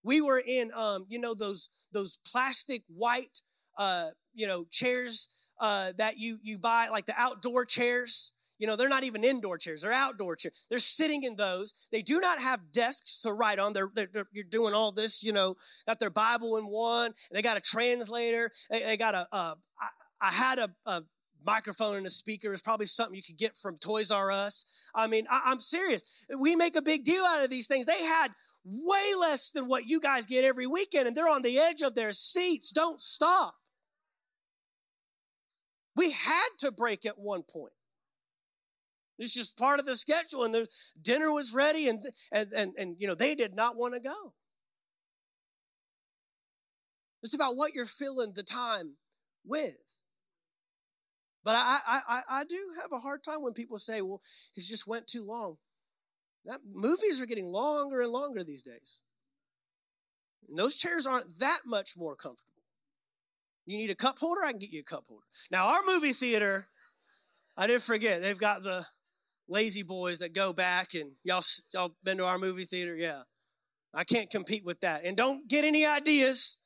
We 0.03 0.21
were 0.21 0.41
in, 0.45 0.71
um, 0.75 1.05
you 1.09 1.19
know, 1.19 1.33
those 1.33 1.69
those 1.91 2.19
plastic 2.25 2.83
white, 2.87 3.41
uh, 3.77 4.09
you 4.33 4.47
know, 4.47 4.65
chairs 4.69 5.29
uh, 5.59 5.91
that 5.97 6.17
you 6.17 6.39
you 6.43 6.57
buy, 6.57 6.87
like 6.89 7.05
the 7.05 7.15
outdoor 7.17 7.65
chairs. 7.65 8.33
You 8.59 8.65
know, 8.65 8.75
they're 8.75 8.89
not 8.89 9.03
even 9.03 9.23
indoor 9.23 9.57
chairs; 9.57 9.83
they're 9.83 9.93
outdoor 9.93 10.35
chairs. 10.35 10.67
They're 10.69 10.79
sitting 10.79 11.23
in 11.23 11.35
those. 11.35 11.73
They 11.91 12.01
do 12.01 12.19
not 12.19 12.41
have 12.41 12.71
desks 12.71 13.21
to 13.21 13.31
write 13.31 13.59
on. 13.59 13.73
They're, 13.73 13.89
they're, 13.93 14.09
they're 14.11 14.27
you're 14.31 14.45
doing 14.45 14.73
all 14.73 14.91
this. 14.91 15.23
You 15.23 15.33
know, 15.33 15.55
got 15.87 15.99
their 15.99 16.09
Bible 16.09 16.57
in 16.57 16.65
one. 16.65 17.13
They 17.31 17.41
got 17.41 17.57
a 17.57 17.61
translator. 17.61 18.51
They, 18.71 18.79
they 18.79 18.97
got 18.97 19.13
a. 19.13 19.27
Uh, 19.31 19.55
I, 19.79 19.87
I 20.19 20.31
had 20.31 20.57
a, 20.57 20.69
a 20.87 21.03
microphone 21.45 21.97
and 21.97 22.05
a 22.05 22.09
speaker 22.09 22.51
is 22.51 22.61
probably 22.61 22.85
something 22.85 23.15
you 23.15 23.23
could 23.23 23.37
get 23.37 23.55
from 23.55 23.77
Toys 23.77 24.11
R 24.11 24.31
Us. 24.31 24.65
I 24.95 25.07
mean, 25.07 25.25
I, 25.29 25.51
am 25.51 25.59
serious. 25.59 26.25
We 26.37 26.55
make 26.55 26.75
a 26.75 26.81
big 26.81 27.03
deal 27.03 27.23
out 27.23 27.43
of 27.43 27.49
these 27.49 27.67
things. 27.67 27.85
They 27.85 28.03
had 28.03 28.29
way 28.65 29.07
less 29.19 29.51
than 29.51 29.67
what 29.67 29.87
you 29.87 29.99
guys 29.99 30.27
get 30.27 30.43
every 30.43 30.67
weekend, 30.67 31.07
and 31.07 31.15
they're 31.15 31.29
on 31.29 31.41
the 31.41 31.59
edge 31.59 31.81
of 31.81 31.95
their 31.95 32.11
seats. 32.11 32.71
Don't 32.71 32.99
stop. 32.99 33.55
We 35.97 36.11
had 36.11 36.47
to 36.59 36.71
break 36.71 37.05
at 37.07 37.17
one 37.17 37.41
point. 37.41 37.73
It's 39.17 39.33
just 39.33 39.57
part 39.57 39.79
of 39.79 39.85
the 39.87 39.95
schedule, 39.95 40.43
and 40.43 40.53
the 40.53 40.67
dinner 41.01 41.33
was 41.33 41.55
ready, 41.55 41.87
and 41.87 42.03
and 42.31 42.47
and, 42.55 42.73
and 42.77 42.95
you 42.99 43.07
know 43.07 43.15
they 43.15 43.33
did 43.33 43.55
not 43.55 43.75
want 43.75 43.95
to 43.95 43.99
go. 43.99 44.33
It's 47.23 47.33
about 47.33 47.57
what 47.57 47.73
you're 47.73 47.85
filling 47.85 48.33
the 48.33 48.43
time 48.43 48.93
with. 49.43 49.75
But 51.43 51.55
I, 51.55 51.79
I, 51.87 52.21
I, 52.29 52.43
do 52.43 52.57
have 52.81 52.91
a 52.91 52.99
hard 52.99 53.23
time 53.23 53.41
when 53.41 53.53
people 53.53 53.77
say, 53.77 54.01
well, 54.01 54.21
it 54.55 54.65
just 54.67 54.85
went 54.85 55.07
too 55.07 55.23
long. 55.23 55.55
That, 56.43 56.59
movies 56.69 57.21
are 57.21 57.25
getting 57.25 57.45
longer 57.45 58.01
and 58.01 58.11
longer 58.11 58.43
these 58.43 58.63
days. 58.63 59.01
And 60.49 60.59
those 60.59 60.75
chairs 60.75 61.07
aren't 61.07 61.39
that 61.39 61.61
much 61.65 61.95
more 61.97 62.17
comfortable. 62.17 62.56
You 63.67 63.77
need 63.77 63.91
a 63.91 63.95
cup 63.95 64.17
holder? 64.17 64.43
I 64.43 64.51
can 64.51 64.59
get 64.59 64.71
you 64.71 64.79
a 64.79 64.83
cup 64.83 65.03
holder. 65.07 65.25
Now, 65.51 65.67
our 65.67 65.81
movie 65.85 66.13
theater, 66.13 66.67
I 67.57 67.67
didn't 67.67 67.83
forget, 67.83 68.21
they've 68.21 68.39
got 68.39 68.63
the 68.63 68.85
La-Z-Boys 69.49 70.19
that 70.19 70.33
go 70.33 70.53
back 70.53 70.93
and 70.93 71.11
y'all, 71.23 71.43
y'all 71.73 71.91
been 72.01 72.17
to 72.17 72.25
our 72.25 72.39
movie 72.39 72.63
theater? 72.63 72.95
Yeah. 72.95 73.21
I 73.93 74.05
can't 74.05 74.29
compete 74.29 74.63
with 74.63 74.79
that. 74.81 75.03
And 75.03 75.17
don't 75.17 75.47
get 75.49 75.65
any 75.65 75.85
ideas. 75.85 76.59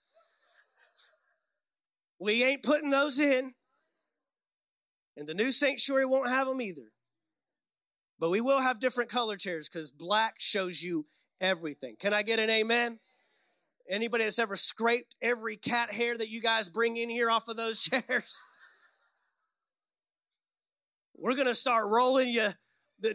We 2.19 2.43
ain't 2.43 2.63
putting 2.63 2.91
those 2.91 3.19
in. 3.19 3.53
And 5.17 5.27
the 5.27 5.33
new 5.33 5.51
sanctuary 5.51 6.05
won't 6.05 6.29
have 6.29 6.47
them 6.47 6.61
either. 6.61 6.91
But 8.19 8.29
we 8.29 8.41
will 8.41 8.61
have 8.61 8.79
different 8.79 9.09
color 9.09 9.37
chairs 9.37 9.67
because 9.67 9.91
black 9.91 10.35
shows 10.37 10.83
you 10.83 11.07
everything. 11.39 11.95
Can 11.99 12.13
I 12.13 12.21
get 12.21 12.37
an 12.37 12.51
amen? 12.51 12.99
Anybody 13.91 14.23
that's 14.23 14.39
ever 14.39 14.56
scraped 14.56 15.17
every 15.21 15.58
cat 15.58 15.91
hair 15.91 16.17
that 16.17 16.30
you 16.30 16.39
guys 16.39 16.69
bring 16.69 16.95
in 16.95 17.10
here 17.10 17.30
off 17.30 17.49
of 17.49 17.58
those 17.58 17.80
chairs? 17.89 18.41
We're 21.17 21.36
going 21.36 21.47
to 21.47 21.54
start 21.54 21.88
rolling 21.89 22.30
you 22.30 22.49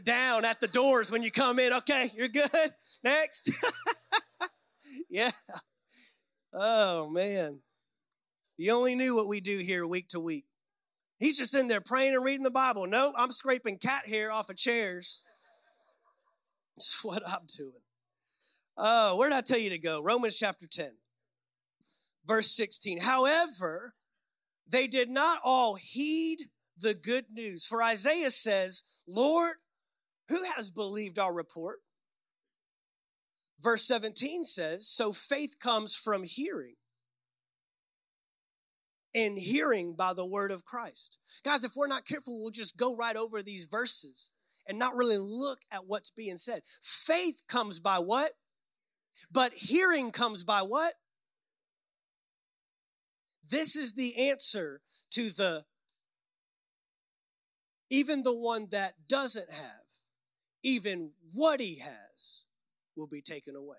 down 0.04 0.44
at 0.44 0.60
the 0.60 0.68
doors 0.68 1.10
when 1.10 1.22
you 1.22 1.30
come 1.30 1.58
in. 1.58 1.72
Okay, 1.72 2.12
you're 2.14 2.28
good. 2.28 2.50
Next. 3.04 3.50
yeah. 5.08 5.30
Oh, 6.52 7.08
man. 7.08 7.60
You 8.58 8.72
only 8.72 8.94
knew 8.94 9.16
what 9.16 9.28
we 9.28 9.40
do 9.40 9.58
here 9.58 9.86
week 9.86 10.08
to 10.08 10.20
week. 10.20 10.44
He's 11.18 11.38
just 11.38 11.54
in 11.54 11.68
there 11.68 11.80
praying 11.80 12.14
and 12.14 12.24
reading 12.24 12.44
the 12.44 12.50
Bible. 12.50 12.86
No, 12.86 13.12
I'm 13.16 13.32
scraping 13.32 13.78
cat 13.78 14.06
hair 14.06 14.30
off 14.30 14.50
of 14.50 14.56
chairs. 14.56 15.24
That's 16.76 17.02
what 17.02 17.26
I'm 17.26 17.46
doing. 17.56 17.72
Oh, 18.76 19.16
where 19.16 19.28
did 19.28 19.36
I 19.36 19.40
tell 19.40 19.58
you 19.58 19.70
to 19.70 19.78
go? 19.78 20.02
Romans 20.02 20.38
chapter 20.38 20.66
10, 20.66 20.90
verse 22.26 22.50
16. 22.50 23.00
However, 23.00 23.94
they 24.68 24.86
did 24.86 25.08
not 25.08 25.40
all 25.44 25.76
heed 25.76 26.38
the 26.78 26.94
good 26.94 27.26
news. 27.32 27.66
For 27.66 27.82
Isaiah 27.82 28.30
says, 28.30 28.82
Lord, 29.08 29.56
who 30.28 30.42
has 30.54 30.70
believed 30.70 31.18
our 31.18 31.32
report? 31.32 31.78
Verse 33.60 33.86
17 33.86 34.44
says, 34.44 34.86
So 34.86 35.12
faith 35.12 35.56
comes 35.60 35.96
from 35.96 36.22
hearing 36.24 36.74
and 39.14 39.38
hearing 39.38 39.94
by 39.96 40.12
the 40.12 40.26
word 40.26 40.50
of 40.50 40.66
Christ. 40.66 41.18
Guys, 41.42 41.64
if 41.64 41.72
we're 41.74 41.86
not 41.86 42.06
careful, 42.06 42.38
we'll 42.38 42.50
just 42.50 42.76
go 42.76 42.94
right 42.94 43.16
over 43.16 43.42
these 43.42 43.66
verses 43.70 44.32
and 44.68 44.78
not 44.78 44.96
really 44.96 45.16
look 45.16 45.60
at 45.72 45.86
what's 45.86 46.10
being 46.10 46.36
said. 46.36 46.60
Faith 46.82 47.42
comes 47.48 47.80
by 47.80 47.96
what? 47.98 48.32
But 49.30 49.52
hearing 49.54 50.10
comes 50.10 50.44
by 50.44 50.62
what? 50.62 50.94
This 53.48 53.76
is 53.76 53.92
the 53.92 54.30
answer 54.30 54.80
to 55.10 55.30
the 55.30 55.64
even 57.88 58.22
the 58.22 58.36
one 58.36 58.68
that 58.72 58.94
doesn't 59.08 59.50
have, 59.50 59.84
even 60.62 61.12
what 61.32 61.60
he 61.60 61.76
has 61.76 62.46
will 62.96 63.06
be 63.06 63.22
taken 63.22 63.54
away. 63.54 63.76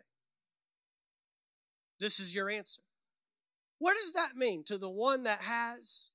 This 1.99 2.19
is 2.19 2.35
your 2.35 2.49
answer. 2.49 2.83
What 3.79 3.95
does 4.01 4.13
that 4.13 4.35
mean 4.35 4.63
to 4.65 4.77
the 4.77 4.89
one 4.89 5.23
that 5.23 5.41
has, 5.41 6.11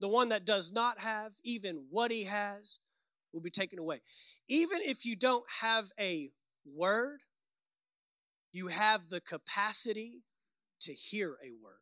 the 0.00 0.08
one 0.08 0.28
that 0.28 0.44
does 0.44 0.72
not 0.72 1.00
have, 1.00 1.32
even 1.42 1.86
what 1.90 2.10
he 2.10 2.24
has 2.24 2.80
will 3.32 3.40
be 3.40 3.50
taken 3.50 3.78
away? 3.78 4.00
Even 4.48 4.80
if 4.82 5.06
you 5.06 5.16
don't 5.16 5.44
have 5.60 5.90
a 5.98 6.30
word, 6.66 7.20
you 8.52 8.68
have 8.68 9.08
the 9.08 9.20
capacity 9.20 10.22
to 10.80 10.92
hear 10.92 11.36
a 11.44 11.50
word. 11.62 11.74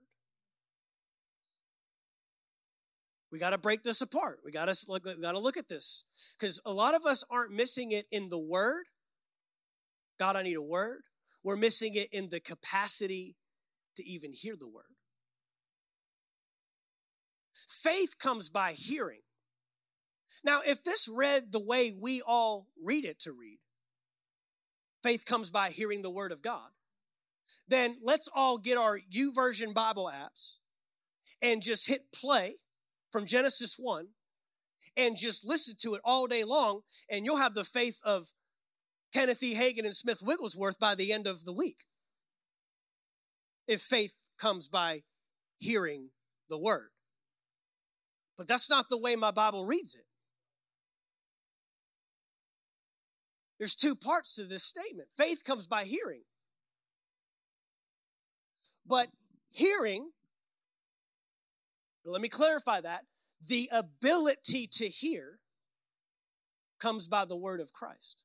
We 3.32 3.38
got 3.38 3.50
to 3.50 3.58
break 3.58 3.82
this 3.82 4.00
apart. 4.00 4.40
We 4.44 4.50
got 4.50 4.66
to 4.66 4.86
look, 4.88 5.04
we 5.04 5.20
got 5.20 5.32
to 5.32 5.40
look 5.40 5.56
at 5.56 5.68
this 5.68 6.04
because 6.38 6.60
a 6.66 6.72
lot 6.72 6.94
of 6.94 7.06
us 7.06 7.24
aren't 7.30 7.52
missing 7.52 7.92
it 7.92 8.06
in 8.10 8.28
the 8.28 8.40
word. 8.40 8.84
God, 10.18 10.36
I 10.36 10.42
need 10.42 10.56
a 10.56 10.62
word. 10.62 11.02
We're 11.44 11.56
missing 11.56 11.94
it 11.94 12.08
in 12.12 12.28
the 12.28 12.40
capacity 12.40 13.36
to 13.96 14.04
even 14.04 14.32
hear 14.32 14.56
the 14.58 14.68
word. 14.68 14.84
Faith 17.68 18.18
comes 18.18 18.50
by 18.50 18.72
hearing. 18.72 19.20
Now, 20.44 20.60
if 20.66 20.82
this 20.82 21.08
read 21.08 21.52
the 21.52 21.62
way 21.62 21.94
we 21.98 22.22
all 22.26 22.66
read 22.82 23.04
it 23.04 23.20
to 23.20 23.32
read, 23.32 23.58
faith 25.02 25.24
comes 25.24 25.50
by 25.50 25.70
hearing 25.70 26.02
the 26.02 26.10
word 26.10 26.32
of 26.32 26.42
God, 26.42 26.70
then 27.68 27.96
let's 28.04 28.28
all 28.34 28.58
get 28.58 28.78
our 28.78 28.98
YouVersion 29.12 29.74
Bible 29.74 30.10
apps 30.12 30.58
and 31.42 31.62
just 31.62 31.88
hit 31.88 32.12
play 32.12 32.56
from 33.10 33.26
Genesis 33.26 33.76
1 33.78 34.08
and 34.96 35.16
just 35.16 35.46
listen 35.46 35.74
to 35.80 35.94
it 35.94 36.00
all 36.04 36.26
day 36.26 36.44
long, 36.44 36.80
and 37.10 37.24
you'll 37.24 37.36
have 37.36 37.54
the 37.54 37.64
faith 37.64 38.00
of 38.04 38.32
Kenneth 39.12 39.42
E. 39.42 39.54
Hagin 39.54 39.84
and 39.84 39.94
Smith 39.94 40.22
Wigglesworth 40.22 40.78
by 40.78 40.94
the 40.94 41.12
end 41.12 41.26
of 41.26 41.44
the 41.44 41.52
week. 41.52 41.78
If 43.66 43.80
faith 43.80 44.14
comes 44.38 44.68
by 44.68 45.02
hearing 45.58 46.10
the 46.48 46.58
word. 46.58 46.90
But 48.36 48.48
that's 48.48 48.70
not 48.70 48.88
the 48.88 48.98
way 48.98 49.16
my 49.16 49.30
Bible 49.30 49.66
reads 49.66 49.94
it. 49.94 50.06
There's 53.60 53.76
two 53.76 53.94
parts 53.94 54.34
to 54.36 54.44
this 54.44 54.64
statement. 54.64 55.10
Faith 55.16 55.44
comes 55.44 55.68
by 55.68 55.84
hearing. 55.84 56.22
But 58.86 59.08
hearing, 59.50 60.10
let 62.04 62.22
me 62.22 62.28
clarify 62.30 62.80
that. 62.80 63.02
the 63.46 63.68
ability 63.72 64.68
to 64.72 64.88
hear 64.88 65.38
comes 66.78 67.06
by 67.06 67.24
the 67.24 67.36
word 67.36 67.60
of 67.60 67.72
Christ. 67.72 68.24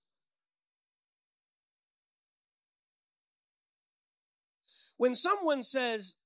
When 4.97 5.15
someone 5.15 5.63
says, 5.63 6.17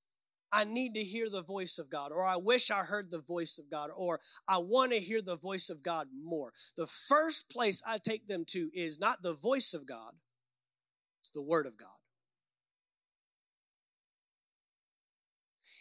I 0.51 0.63
need 0.63 0.95
to 0.95 1.03
hear 1.03 1.29
the 1.29 1.43
voice 1.43 1.77
of 1.77 1.89
God, 1.89 2.11
or 2.11 2.25
I 2.25 2.37
wish 2.37 2.71
I 2.71 2.79
heard 2.79 3.11
the 3.11 3.21
voice 3.21 3.59
of 3.59 3.69
God, 3.69 3.91
or 3.95 4.19
I 4.47 4.57
want 4.57 4.91
to 4.91 4.99
hear 4.99 5.21
the 5.21 5.35
voice 5.35 5.69
of 5.69 5.83
God 5.83 6.07
more. 6.23 6.53
The 6.75 6.87
first 6.87 7.49
place 7.49 7.83
I 7.85 7.97
take 7.97 8.27
them 8.27 8.45
to 8.49 8.69
is 8.73 8.99
not 8.99 9.21
the 9.21 9.33
voice 9.33 9.73
of 9.73 9.85
God, 9.85 10.13
it's 11.21 11.31
the 11.31 11.41
Word 11.41 11.67
of 11.67 11.77
God. 11.77 11.89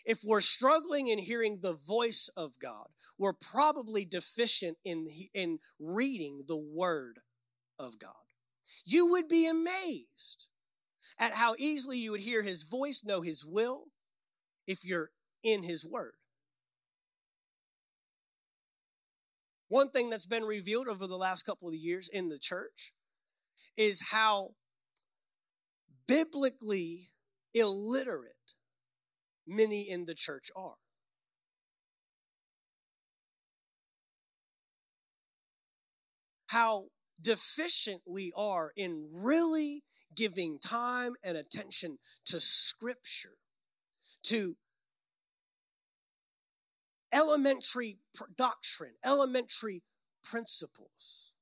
If 0.04 0.20
we're 0.24 0.40
struggling 0.40 1.08
in 1.08 1.18
hearing 1.18 1.58
the 1.60 1.74
voice 1.86 2.30
of 2.36 2.58
God, 2.58 2.88
we're 3.18 3.34
probably 3.34 4.04
deficient 4.04 4.78
in, 4.84 5.06
in 5.34 5.58
reading 5.78 6.44
the 6.46 6.56
Word 6.56 7.20
of 7.78 7.98
God. 7.98 8.12
You 8.84 9.10
would 9.12 9.28
be 9.28 9.46
amazed 9.46 10.46
at 11.18 11.34
how 11.34 11.54
easily 11.58 11.98
you 11.98 12.12
would 12.12 12.20
hear 12.20 12.42
His 12.42 12.62
voice, 12.64 13.04
know 13.04 13.20
His 13.20 13.44
will, 13.44 13.86
if 14.68 14.84
you're 14.84 15.10
in 15.42 15.64
His 15.64 15.84
Word. 15.84 16.12
One 19.68 19.90
thing 19.90 20.10
that's 20.10 20.26
been 20.26 20.44
revealed 20.44 20.86
over 20.88 21.06
the 21.06 21.16
last 21.16 21.42
couple 21.42 21.68
of 21.68 21.74
years 21.74 22.08
in 22.12 22.28
the 22.28 22.38
church 22.38 22.92
is 23.76 24.08
how 24.10 24.50
biblically 26.06 27.08
illiterate 27.54 28.32
many 29.46 29.82
in 29.88 30.04
the 30.04 30.14
church 30.14 30.50
are. 30.54 30.76
How 36.46 36.86
deficient 37.20 38.02
we 38.06 38.32
are 38.36 38.72
in 38.74 39.08
really 39.12 39.82
giving 40.16 40.58
time 40.58 41.12
and 41.22 41.36
attention 41.36 41.98
to 42.24 42.40
Scripture 42.40 43.36
to 44.24 44.56
elementary 47.12 47.98
doctrine, 48.36 48.94
elementary 49.04 49.82
principles. 50.22 51.32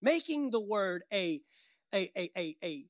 Making 0.00 0.50
the 0.50 0.64
word 0.64 1.02
a, 1.12 1.40
a, 1.94 2.10
a, 2.16 2.30
a, 2.36 2.56
a 2.62 2.84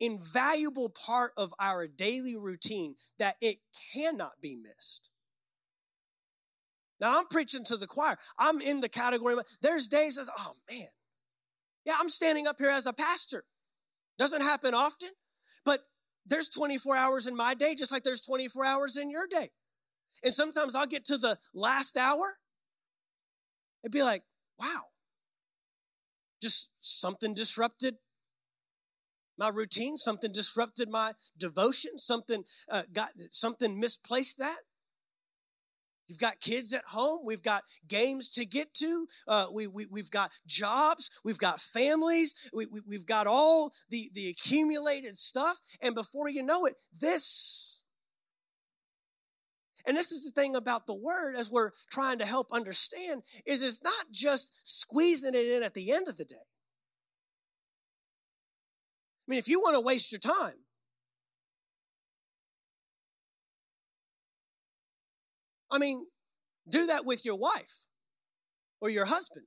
invaluable 0.00 0.90
part 0.90 1.32
of 1.36 1.52
our 1.58 1.86
daily 1.86 2.36
routine 2.36 2.94
that 3.18 3.36
it 3.40 3.58
cannot 3.92 4.32
be 4.40 4.54
missed. 4.54 5.10
Now 7.00 7.18
I'm 7.18 7.26
preaching 7.26 7.64
to 7.64 7.76
the 7.76 7.86
choir. 7.86 8.16
I'm 8.38 8.60
in 8.60 8.80
the 8.80 8.88
category. 8.88 9.34
There's 9.62 9.88
days 9.88 10.18
as, 10.18 10.30
oh 10.38 10.52
man, 10.70 10.86
yeah, 11.84 11.94
I'm 11.98 12.08
standing 12.08 12.46
up 12.46 12.56
here 12.58 12.70
as 12.70 12.86
a 12.86 12.92
pastor. 12.92 13.44
Doesn't 14.18 14.42
happen 14.42 14.74
often, 14.74 15.10
but 15.64 15.80
there's 16.26 16.48
24 16.48 16.96
hours 16.96 17.26
in 17.26 17.36
my 17.36 17.54
day, 17.54 17.74
just 17.74 17.92
like 17.92 18.02
there's 18.02 18.22
24 18.22 18.64
hours 18.64 18.96
in 18.96 19.10
your 19.10 19.26
day. 19.26 19.50
And 20.22 20.32
sometimes 20.32 20.74
I'll 20.74 20.86
get 20.86 21.04
to 21.06 21.18
the 21.18 21.36
last 21.54 21.96
hour 21.96 22.38
and 23.82 23.92
be 23.92 24.02
like, 24.02 24.22
wow, 24.58 24.82
just 26.40 26.72
something 26.78 27.34
disrupted 27.34 27.96
my 29.36 29.48
routine, 29.48 29.96
something 29.96 30.30
disrupted 30.32 30.88
my 30.88 31.12
devotion, 31.38 31.98
something 31.98 32.44
uh, 32.70 32.82
got 32.92 33.10
something 33.30 33.78
misplaced 33.78 34.38
that. 34.38 34.58
You've 36.06 36.18
got 36.18 36.40
kids 36.40 36.72
at 36.74 36.84
home. 36.86 37.20
We've 37.24 37.42
got 37.42 37.62
games 37.88 38.28
to 38.30 38.44
get 38.44 38.74
to. 38.74 39.06
Uh, 39.26 39.46
we, 39.52 39.66
we, 39.66 39.86
we've 39.90 40.10
got 40.10 40.30
jobs. 40.46 41.10
We've 41.24 41.38
got 41.38 41.60
families. 41.60 42.34
We, 42.52 42.66
we, 42.66 42.80
we've 42.86 43.06
got 43.06 43.26
all 43.26 43.72
the, 43.90 44.10
the 44.14 44.28
accumulated 44.28 45.16
stuff. 45.16 45.60
And 45.80 45.94
before 45.94 46.28
you 46.28 46.42
know 46.42 46.66
it, 46.66 46.74
this. 46.98 47.84
And 49.86 49.96
this 49.96 50.12
is 50.12 50.24
the 50.24 50.40
thing 50.40 50.56
about 50.56 50.86
the 50.86 50.94
word 50.96 51.36
as 51.36 51.50
we're 51.50 51.70
trying 51.90 52.18
to 52.18 52.26
help 52.26 52.48
understand 52.52 53.22
is 53.46 53.62
it's 53.62 53.82
not 53.82 54.06
just 54.12 54.52
squeezing 54.62 55.34
it 55.34 55.46
in 55.46 55.62
at 55.62 55.74
the 55.74 55.92
end 55.92 56.08
of 56.08 56.16
the 56.16 56.24
day. 56.24 56.36
I 59.26 59.30
mean, 59.30 59.38
if 59.38 59.48
you 59.48 59.60
want 59.60 59.74
to 59.74 59.80
waste 59.80 60.12
your 60.12 60.18
time, 60.18 60.54
I 65.74 65.78
mean, 65.78 66.06
do 66.68 66.86
that 66.86 67.04
with 67.04 67.24
your 67.24 67.36
wife 67.36 67.86
or 68.80 68.88
your 68.88 69.06
husband. 69.06 69.46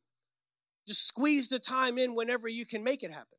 Just 0.85 1.07
squeeze 1.07 1.47
the 1.47 1.57
time 1.57 1.97
in 1.97 2.15
whenever 2.15 2.49
you 2.49 2.65
can 2.65 2.83
make 2.83 3.01
it 3.01 3.11
happen. 3.11 3.37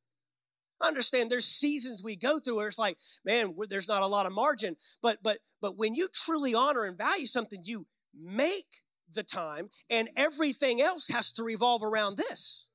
I 0.80 0.89
understand 0.89 1.30
there's 1.30 1.45
seasons 1.45 2.03
we 2.03 2.16
go 2.16 2.39
through 2.39 2.57
where 2.57 2.68
it's 2.68 2.78
like, 2.78 2.97
man, 3.26 3.55
there's 3.68 3.89
not 3.89 4.03
a 4.03 4.07
lot 4.07 4.26
of 4.26 4.32
margin. 4.32 4.76
But 5.03 5.18
but 5.22 5.39
but 5.61 5.76
when 5.76 5.95
you 5.95 6.09
truly 6.14 6.55
honor 6.55 6.84
and 6.84 6.97
value 6.97 7.26
something, 7.26 7.61
you 7.64 7.86
make 8.14 8.82
the 9.12 9.22
time, 9.22 9.68
and 9.91 10.09
everything 10.16 10.80
else 10.80 11.09
has 11.09 11.32
to 11.32 11.43
revolve 11.43 11.82
around 11.82 12.16
this. 12.16 12.68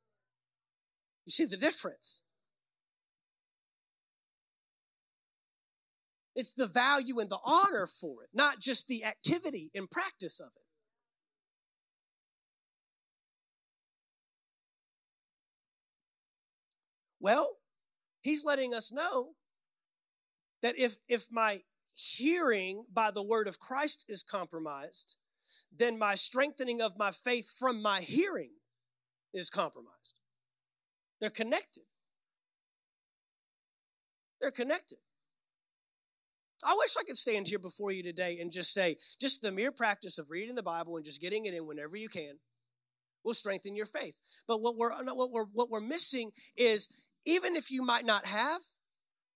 You 1.25 1.31
see 1.31 1.45
the 1.45 1.57
difference? 1.57 2.21
It's 6.35 6.53
the 6.53 6.67
value 6.67 7.19
and 7.19 7.29
the 7.29 7.39
honor 7.43 7.85
for 7.85 8.23
it, 8.23 8.29
not 8.33 8.59
just 8.59 8.87
the 8.87 9.05
activity 9.05 9.69
and 9.75 9.89
practice 9.89 10.39
of 10.39 10.47
it. 10.47 10.63
Well, 17.19 17.57
he's 18.21 18.43
letting 18.43 18.73
us 18.73 18.91
know 18.91 19.29
that 20.61 20.77
if, 20.77 20.95
if 21.07 21.27
my 21.31 21.61
hearing 21.93 22.85
by 22.91 23.11
the 23.11 23.23
word 23.23 23.47
of 23.47 23.59
Christ 23.59 24.05
is 24.09 24.23
compromised, 24.23 25.15
then 25.71 25.97
my 25.97 26.15
strengthening 26.15 26.81
of 26.81 26.97
my 26.97 27.11
faith 27.11 27.49
from 27.57 27.81
my 27.81 28.01
hearing 28.01 28.51
is 29.33 29.49
compromised. 29.49 30.15
They're 31.21 31.29
connected. 31.29 31.83
They're 34.41 34.51
connected. 34.51 34.97
I 36.65 36.75
wish 36.77 36.95
I 36.97 37.03
could 37.03 37.17
stand 37.17 37.47
here 37.47 37.59
before 37.59 37.91
you 37.91 38.03
today 38.03 38.39
and 38.39 38.51
just 38.51 38.73
say, 38.73 38.97
just 39.19 39.41
the 39.41 39.51
mere 39.51 39.71
practice 39.71 40.19
of 40.19 40.29
reading 40.29 40.55
the 40.55 40.63
Bible 40.63 40.95
and 40.95 41.05
just 41.05 41.21
getting 41.21 41.45
it 41.45 41.53
in 41.53 41.65
whenever 41.65 41.95
you 41.95 42.09
can 42.09 42.39
will 43.23 43.33
strengthen 43.33 43.75
your 43.75 43.85
faith. 43.85 44.17
But 44.47 44.61
what 44.61 44.77
we're 44.77 44.91
what 45.13 45.31
we're 45.31 45.45
what 45.53 45.69
we're 45.69 45.81
missing 45.81 46.31
is 46.57 46.87
even 47.25 47.55
if 47.55 47.71
you 47.71 47.83
might 47.83 48.05
not 48.05 48.25
have, 48.25 48.61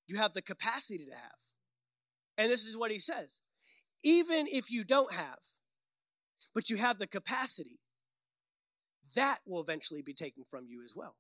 you 0.07 0.17
have 0.17 0.33
the 0.33 0.41
capacity 0.41 1.05
to 1.05 1.15
have. 1.15 1.31
And 2.37 2.51
this 2.51 2.65
is 2.65 2.77
what 2.77 2.91
he 2.91 2.99
says. 2.99 3.41
Even 4.03 4.47
if 4.47 4.71
you 4.71 4.83
don't 4.83 5.13
have, 5.13 5.39
but 6.53 6.69
you 6.69 6.77
have 6.77 6.99
the 6.99 7.07
capacity, 7.07 7.79
that 9.15 9.39
will 9.45 9.61
eventually 9.61 10.01
be 10.01 10.13
taken 10.13 10.43
from 10.49 10.65
you 10.67 10.81
as 10.83 10.93
well. 10.95 11.15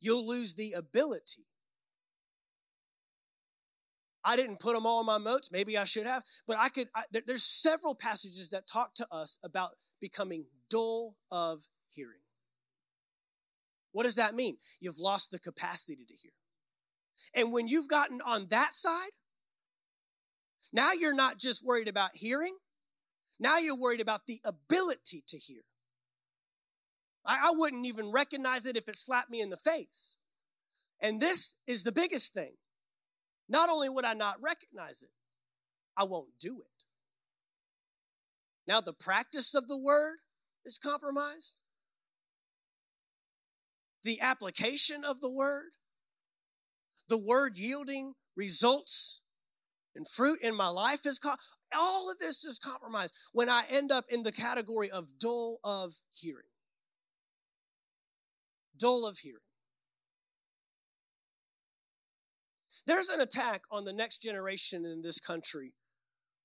You'll 0.00 0.26
lose 0.26 0.54
the 0.54 0.72
ability 0.72 1.44
I 4.24 4.36
didn't 4.36 4.60
put 4.60 4.74
them 4.74 4.86
all 4.86 5.00
in 5.00 5.06
my 5.06 5.18
notes. 5.18 5.50
Maybe 5.50 5.76
I 5.76 5.84
should 5.84 6.06
have, 6.06 6.22
but 6.46 6.56
I 6.58 6.68
could. 6.68 6.88
I, 6.94 7.04
there, 7.10 7.22
there's 7.26 7.42
several 7.42 7.94
passages 7.94 8.50
that 8.50 8.66
talk 8.66 8.94
to 8.94 9.06
us 9.10 9.38
about 9.42 9.70
becoming 10.00 10.44
dull 10.70 11.16
of 11.30 11.62
hearing. 11.90 12.20
What 13.92 14.04
does 14.04 14.16
that 14.16 14.34
mean? 14.34 14.56
You've 14.80 14.98
lost 14.98 15.30
the 15.30 15.38
capacity 15.38 16.04
to 16.06 16.14
hear. 16.14 16.32
And 17.34 17.52
when 17.52 17.68
you've 17.68 17.88
gotten 17.88 18.20
on 18.22 18.46
that 18.50 18.72
side, 18.72 19.10
now 20.72 20.92
you're 20.92 21.14
not 21.14 21.38
just 21.38 21.64
worried 21.64 21.88
about 21.88 22.10
hearing, 22.14 22.56
now 23.38 23.58
you're 23.58 23.78
worried 23.78 24.00
about 24.00 24.22
the 24.26 24.40
ability 24.44 25.24
to 25.28 25.38
hear. 25.38 25.62
I, 27.26 27.48
I 27.48 27.52
wouldn't 27.54 27.86
even 27.86 28.10
recognize 28.10 28.66
it 28.66 28.76
if 28.76 28.88
it 28.88 28.96
slapped 28.96 29.30
me 29.30 29.40
in 29.40 29.50
the 29.50 29.56
face. 29.56 30.16
And 31.00 31.20
this 31.20 31.56
is 31.66 31.82
the 31.82 31.92
biggest 31.92 32.32
thing. 32.32 32.54
Not 33.48 33.68
only 33.68 33.88
would 33.88 34.04
I 34.04 34.14
not 34.14 34.40
recognize 34.40 35.02
it, 35.02 35.10
I 35.96 36.04
won't 36.04 36.38
do 36.40 36.60
it. 36.60 36.84
Now, 38.66 38.80
the 38.80 38.92
practice 38.92 39.54
of 39.54 39.68
the 39.68 39.78
word 39.78 40.18
is 40.64 40.78
compromised. 40.78 41.60
The 44.04 44.20
application 44.20 45.04
of 45.04 45.20
the 45.20 45.30
word, 45.30 45.72
the 47.08 47.18
word 47.18 47.58
yielding 47.58 48.14
results 48.36 49.20
and 49.94 50.08
fruit 50.08 50.38
in 50.42 50.56
my 50.56 50.68
life 50.68 51.04
is 51.04 51.18
co- 51.18 51.36
all 51.74 52.10
of 52.10 52.18
this 52.18 52.44
is 52.44 52.58
compromised 52.58 53.14
when 53.32 53.48
I 53.48 53.64
end 53.70 53.92
up 53.92 54.04
in 54.08 54.22
the 54.22 54.32
category 54.32 54.90
of 54.90 55.18
dull 55.18 55.58
of 55.64 55.94
hearing. 56.10 56.46
Dull 58.76 59.06
of 59.06 59.18
hearing. 59.18 59.38
There's 62.86 63.08
an 63.08 63.20
attack 63.20 63.62
on 63.70 63.84
the 63.84 63.92
next 63.92 64.18
generation 64.22 64.84
in 64.84 65.02
this 65.02 65.20
country 65.20 65.74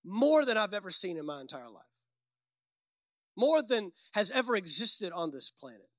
more 0.05 0.45
than 0.45 0.57
I've 0.57 0.73
ever 0.73 0.89
seen 0.89 1.17
in 1.17 1.25
my 1.25 1.41
entire 1.41 1.69
life. 1.69 1.83
more 3.37 3.61
than 3.61 3.91
has 4.13 4.31
ever 4.31 4.55
existed 4.55 5.13
on 5.13 5.31
this 5.31 5.51
planet. 5.51 5.89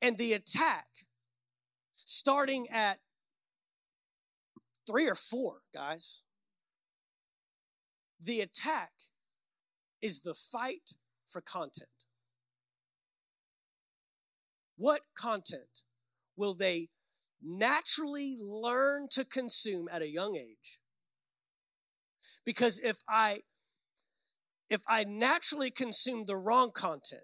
And 0.00 0.16
the 0.16 0.32
attack, 0.32 0.86
starting 1.96 2.68
at 2.70 2.98
three 4.88 5.08
or 5.08 5.16
four, 5.16 5.58
guys, 5.74 6.22
the 8.22 8.40
attack 8.40 8.92
is 10.00 10.20
the 10.20 10.34
fight 10.34 10.94
for 11.26 11.40
content. 11.40 11.88
What 14.76 15.02
content 15.18 15.82
will 16.40 16.54
they 16.54 16.88
naturally 17.42 18.36
learn 18.40 19.06
to 19.10 19.24
consume 19.24 19.88
at 19.92 20.02
a 20.02 20.08
young 20.08 20.36
age? 20.36 20.80
Because 22.44 22.80
if 22.80 22.96
I 23.08 23.42
if 24.70 24.80
I 24.88 25.04
naturally 25.04 25.70
consume 25.70 26.24
the 26.24 26.36
wrong 26.36 26.70
content, 26.72 27.22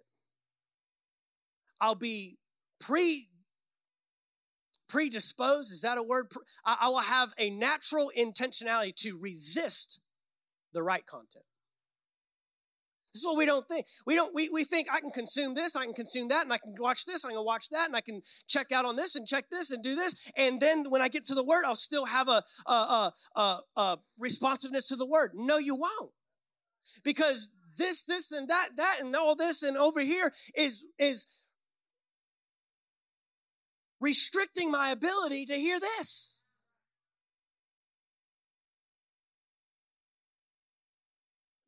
I'll 1.81 1.95
be 1.95 2.39
pre 2.79 3.31
predisposed 4.89 5.73
is 5.73 5.83
that 5.83 5.99
a 5.99 6.03
word 6.03 6.31
i 6.65 6.89
will 6.89 7.01
have 7.01 7.33
a 7.39 7.51
natural 7.51 8.13
intentionality 8.17 8.95
to 8.95 9.19
resist 9.19 10.01
the 10.73 10.81
right 10.81 11.05
content 11.07 11.45
this 13.17 13.23
is 13.23 13.27
what 13.27 13.39
we 13.39 13.47
don't 13.47 13.67
think. 13.67 13.87
We 14.07 14.15
don't 14.15 14.35
we, 14.35 14.51
we 14.51 14.65
think 14.65 14.89
i 14.93 15.01
can 15.01 15.11
consume 15.11 15.55
this 15.55 15.75
i 15.77 15.85
can 15.85 15.95
consume 15.95 16.29
that 16.29 16.45
and 16.45 16.53
i 16.53 16.59
can 16.59 16.75
watch 16.79 17.07
this 17.07 17.25
i 17.25 17.33
can 17.33 17.45
watch 17.45 17.71
that 17.71 17.87
and 17.87 17.97
i 17.97 18.01
can 18.01 18.21
check 18.47 18.73
out 18.73 18.85
on 18.85 18.97
this 18.97 19.17
and 19.17 19.27
check 19.27 19.47
this 19.51 19.71
and 19.71 19.83
do 19.83 19.95
this 19.95 20.31
and 20.37 20.61
then 20.61 20.91
when 20.91 21.01
i 21.01 21.09
get 21.09 21.25
to 21.25 21.35
the 21.35 21.45
word 21.45 21.65
i'll 21.65 21.75
still 21.75 22.05
have 22.05 22.29
a, 22.29 22.43
a, 22.67 22.73
a, 22.73 23.13
a, 23.37 23.59
a 23.77 23.99
responsiveness 24.19 24.89
to 24.89 24.97
the 24.97 25.07
word. 25.07 25.33
No 25.35 25.59
you 25.59 25.77
won't. 25.77 26.13
Because 27.05 27.51
this 27.77 28.05
this 28.05 28.33
and 28.33 28.49
that 28.49 28.71
that 28.77 28.99
and 29.01 29.15
all 29.15 29.37
this 29.37 29.63
and 29.63 29.77
over 29.77 30.01
here 30.01 30.33
is 30.57 30.85
is 30.99 31.27
restricting 34.01 34.71
my 34.71 34.91
ability 34.91 35.47
to 35.47 35.55
hear 35.55 35.79
this. 35.81 36.36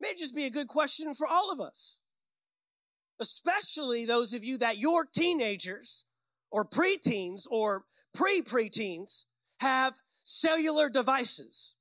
May 0.01 0.13
just 0.15 0.35
be 0.35 0.45
a 0.45 0.51
good 0.51 0.67
question 0.67 1.13
for 1.13 1.27
all 1.27 1.51
of 1.51 1.59
us, 1.59 2.01
especially 3.19 4.05
those 4.05 4.33
of 4.33 4.43
you 4.43 4.57
that 4.59 4.77
your 4.77 5.05
teenagers 5.05 6.05
or 6.51 6.65
preteens 6.65 7.43
or 7.49 7.83
pre 8.13 8.41
preteens 8.41 9.25
have 9.59 9.95
cellular 10.23 10.89
devices. 10.89 11.75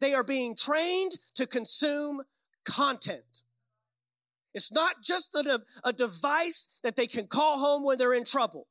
They 0.00 0.14
are 0.14 0.24
being 0.24 0.54
trained 0.56 1.12
to 1.36 1.46
consume 1.46 2.22
content. 2.64 3.42
It's 4.54 4.72
not 4.72 4.96
just 5.02 5.34
a, 5.34 5.60
a 5.84 5.92
device 5.92 6.80
that 6.84 6.96
they 6.96 7.06
can 7.06 7.26
call 7.26 7.58
home 7.58 7.84
when 7.84 7.98
they're 7.98 8.14
in 8.14 8.24
trouble 8.24 8.66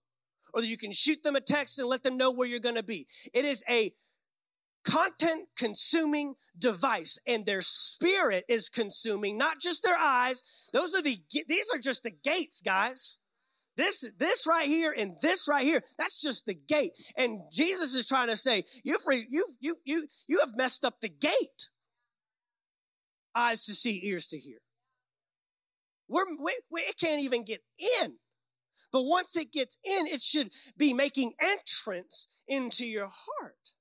or 0.54 0.62
that 0.62 0.68
you 0.68 0.78
can 0.78 0.94
shoot 0.94 1.24
them 1.24 1.36
a 1.36 1.42
text 1.42 1.80
and 1.80 1.88
let 1.88 2.04
them 2.04 2.18
know 2.18 2.32
where 2.32 2.48
you're 2.48 2.60
going 2.60 2.76
to 2.76 2.84
be. 2.84 3.08
It 3.34 3.46
is 3.46 3.64
a 3.70 3.92
content 4.84 5.48
consuming 5.58 6.36
device 6.58 7.20
and 7.28 7.46
their 7.46 7.62
spirit 7.62 8.46
is 8.48 8.70
consuming 8.70 9.38
not 9.38 9.60
just 9.60 9.84
their 9.84 9.98
eyes. 9.98 10.70
Those 10.74 10.94
are 10.94 11.02
the 11.02 11.18
these 11.48 11.70
are 11.74 11.80
just 11.80 12.04
the 12.04 12.14
gates 12.24 12.62
guys. 12.62 13.20
This 13.76 14.14
this 14.20 14.46
right 14.48 14.68
here 14.68 14.94
and 14.98 15.14
this 15.22 15.48
right 15.50 15.64
here 15.64 15.82
that's 15.98 16.22
just 16.22 16.46
the 16.46 16.56
gate. 16.68 16.92
And 17.18 17.42
jesus 17.52 17.96
is 17.96 18.08
trying 18.08 18.30
to 18.30 18.36
say 18.36 18.64
you've 18.84 19.02
you 19.30 19.46
you 19.60 19.78
you 19.84 20.08
you 20.28 20.40
have 20.40 20.56
messed 20.56 20.86
up 20.86 21.02
the 21.02 21.10
gate. 21.10 21.70
Eyes 23.36 23.66
to 23.66 23.74
see 23.74 24.02
ears 24.04 24.28
to 24.28 24.38
hear. 24.38 24.60
We're 26.08 26.26
we, 26.40 26.56
we, 26.72 26.82
it 26.82 27.00
can't 27.00 27.22
even 27.22 27.44
get 27.44 27.62
in. 28.02 28.18
But 28.92 29.06
once 29.06 29.36
it 29.36 29.52
gets 29.52 29.80
in, 29.84 30.06
it 30.06 30.22
should 30.22 30.52
be 30.78 30.94
making 30.94 31.34
entrance 31.42 32.28
into 32.48 32.86
your 32.86 33.08
heart. 33.08 33.74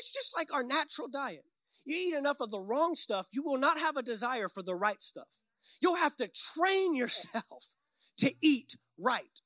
It's 0.00 0.14
just 0.14 0.34
like 0.34 0.50
our 0.50 0.62
natural 0.62 1.08
diet. 1.08 1.44
You 1.84 1.94
eat 1.94 2.16
enough 2.16 2.40
of 2.40 2.50
the 2.50 2.58
wrong 2.58 2.94
stuff, 2.94 3.28
you 3.32 3.42
will 3.42 3.58
not 3.58 3.78
have 3.78 3.98
a 3.98 4.02
desire 4.02 4.48
for 4.48 4.62
the 4.62 4.74
right 4.74 5.00
stuff. 5.00 5.28
You'll 5.82 5.96
have 5.96 6.16
to 6.16 6.28
train 6.54 6.96
yourself 6.96 7.74
to 8.16 8.32
eat 8.40 8.78
right. 8.98 9.40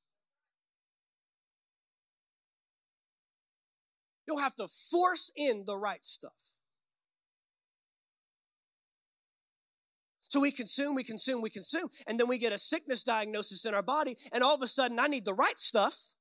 You'll 4.28 4.38
have 4.38 4.54
to 4.54 4.68
force 4.68 5.32
in 5.36 5.64
the 5.66 5.76
right 5.76 6.04
stuff. 6.04 6.32
So 10.20 10.38
we 10.38 10.52
consume, 10.52 10.94
we 10.94 11.02
consume, 11.02 11.42
we 11.42 11.50
consume, 11.50 11.88
and 12.06 12.18
then 12.18 12.28
we 12.28 12.38
get 12.38 12.52
a 12.52 12.58
sickness 12.58 13.02
diagnosis 13.02 13.66
in 13.66 13.74
our 13.74 13.82
body, 13.82 14.16
and 14.32 14.44
all 14.44 14.54
of 14.54 14.62
a 14.62 14.68
sudden 14.68 15.00
I 15.00 15.08
need 15.08 15.24
the 15.24 15.34
right 15.34 15.58
stuff. 15.58 16.14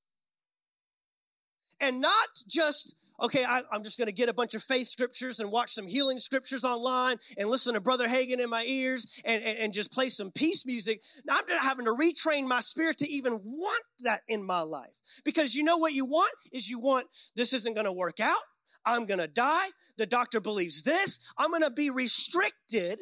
And 1.79 2.01
not 2.01 2.29
just, 2.47 2.95
okay, 3.21 3.43
I, 3.43 3.61
am 3.71 3.83
just 3.83 3.97
gonna 3.97 4.11
get 4.11 4.29
a 4.29 4.33
bunch 4.33 4.55
of 4.55 4.63
faith 4.63 4.87
scriptures 4.87 5.39
and 5.39 5.51
watch 5.51 5.71
some 5.71 5.87
healing 5.87 6.17
scriptures 6.17 6.65
online 6.65 7.17
and 7.37 7.49
listen 7.49 7.73
to 7.73 7.81
Brother 7.81 8.07
Hagin 8.07 8.39
in 8.39 8.49
my 8.49 8.63
ears 8.63 9.21
and, 9.25 9.43
and, 9.43 9.57
and 9.59 9.73
just 9.73 9.91
play 9.91 10.09
some 10.09 10.31
peace 10.31 10.65
music. 10.65 11.01
Now 11.25 11.37
I'm 11.37 11.59
having 11.59 11.85
to 11.85 11.93
retrain 11.93 12.47
my 12.47 12.59
spirit 12.59 12.97
to 12.99 13.09
even 13.09 13.33
want 13.43 13.83
that 13.99 14.21
in 14.27 14.45
my 14.45 14.61
life. 14.61 14.93
Because 15.23 15.55
you 15.55 15.63
know 15.63 15.77
what 15.77 15.93
you 15.93 16.05
want 16.05 16.33
is 16.51 16.69
you 16.69 16.79
want, 16.79 17.07
this 17.35 17.53
isn't 17.53 17.75
gonna 17.75 17.93
work 17.93 18.19
out. 18.19 18.41
I'm 18.85 19.05
gonna 19.05 19.27
die. 19.27 19.67
The 19.97 20.05
doctor 20.05 20.41
believes 20.41 20.81
this. 20.83 21.19
I'm 21.37 21.51
gonna 21.51 21.71
be 21.71 21.89
restricted 21.89 22.99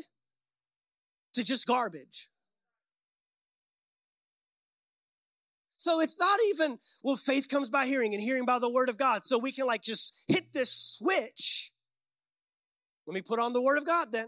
to 1.34 1.44
just 1.44 1.66
garbage. 1.66 2.30
So 5.82 6.00
it's 6.00 6.20
not 6.20 6.40
even, 6.50 6.78
well, 7.04 7.16
faith 7.16 7.50
comes 7.50 7.72
by 7.72 7.88
hearing 7.88 8.14
and 8.14 8.22
hearing 8.22 8.46
by 8.46 8.60
the 8.60 8.72
word 8.72 8.88
of 8.88 9.00
God. 9.00 9.26
So 9.26 9.40
we 9.40 9.52
can 9.52 9.66
like 9.66 9.82
just 9.82 10.14
hit 10.28 10.44
this 10.54 10.72
switch. 10.72 11.72
Let 13.08 13.16
me 13.16 13.24
put 13.24 13.40
on 13.40 13.52
the 13.52 13.64
word 13.64 13.80
of 13.80 13.86
God 13.88 14.10
then. 14.12 14.28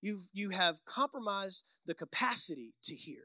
You've, 0.00 0.22
you 0.32 0.48
have 0.48 0.82
compromised 0.86 1.66
the 1.84 1.94
capacity 1.94 2.72
to 2.84 2.94
hear. 2.94 3.20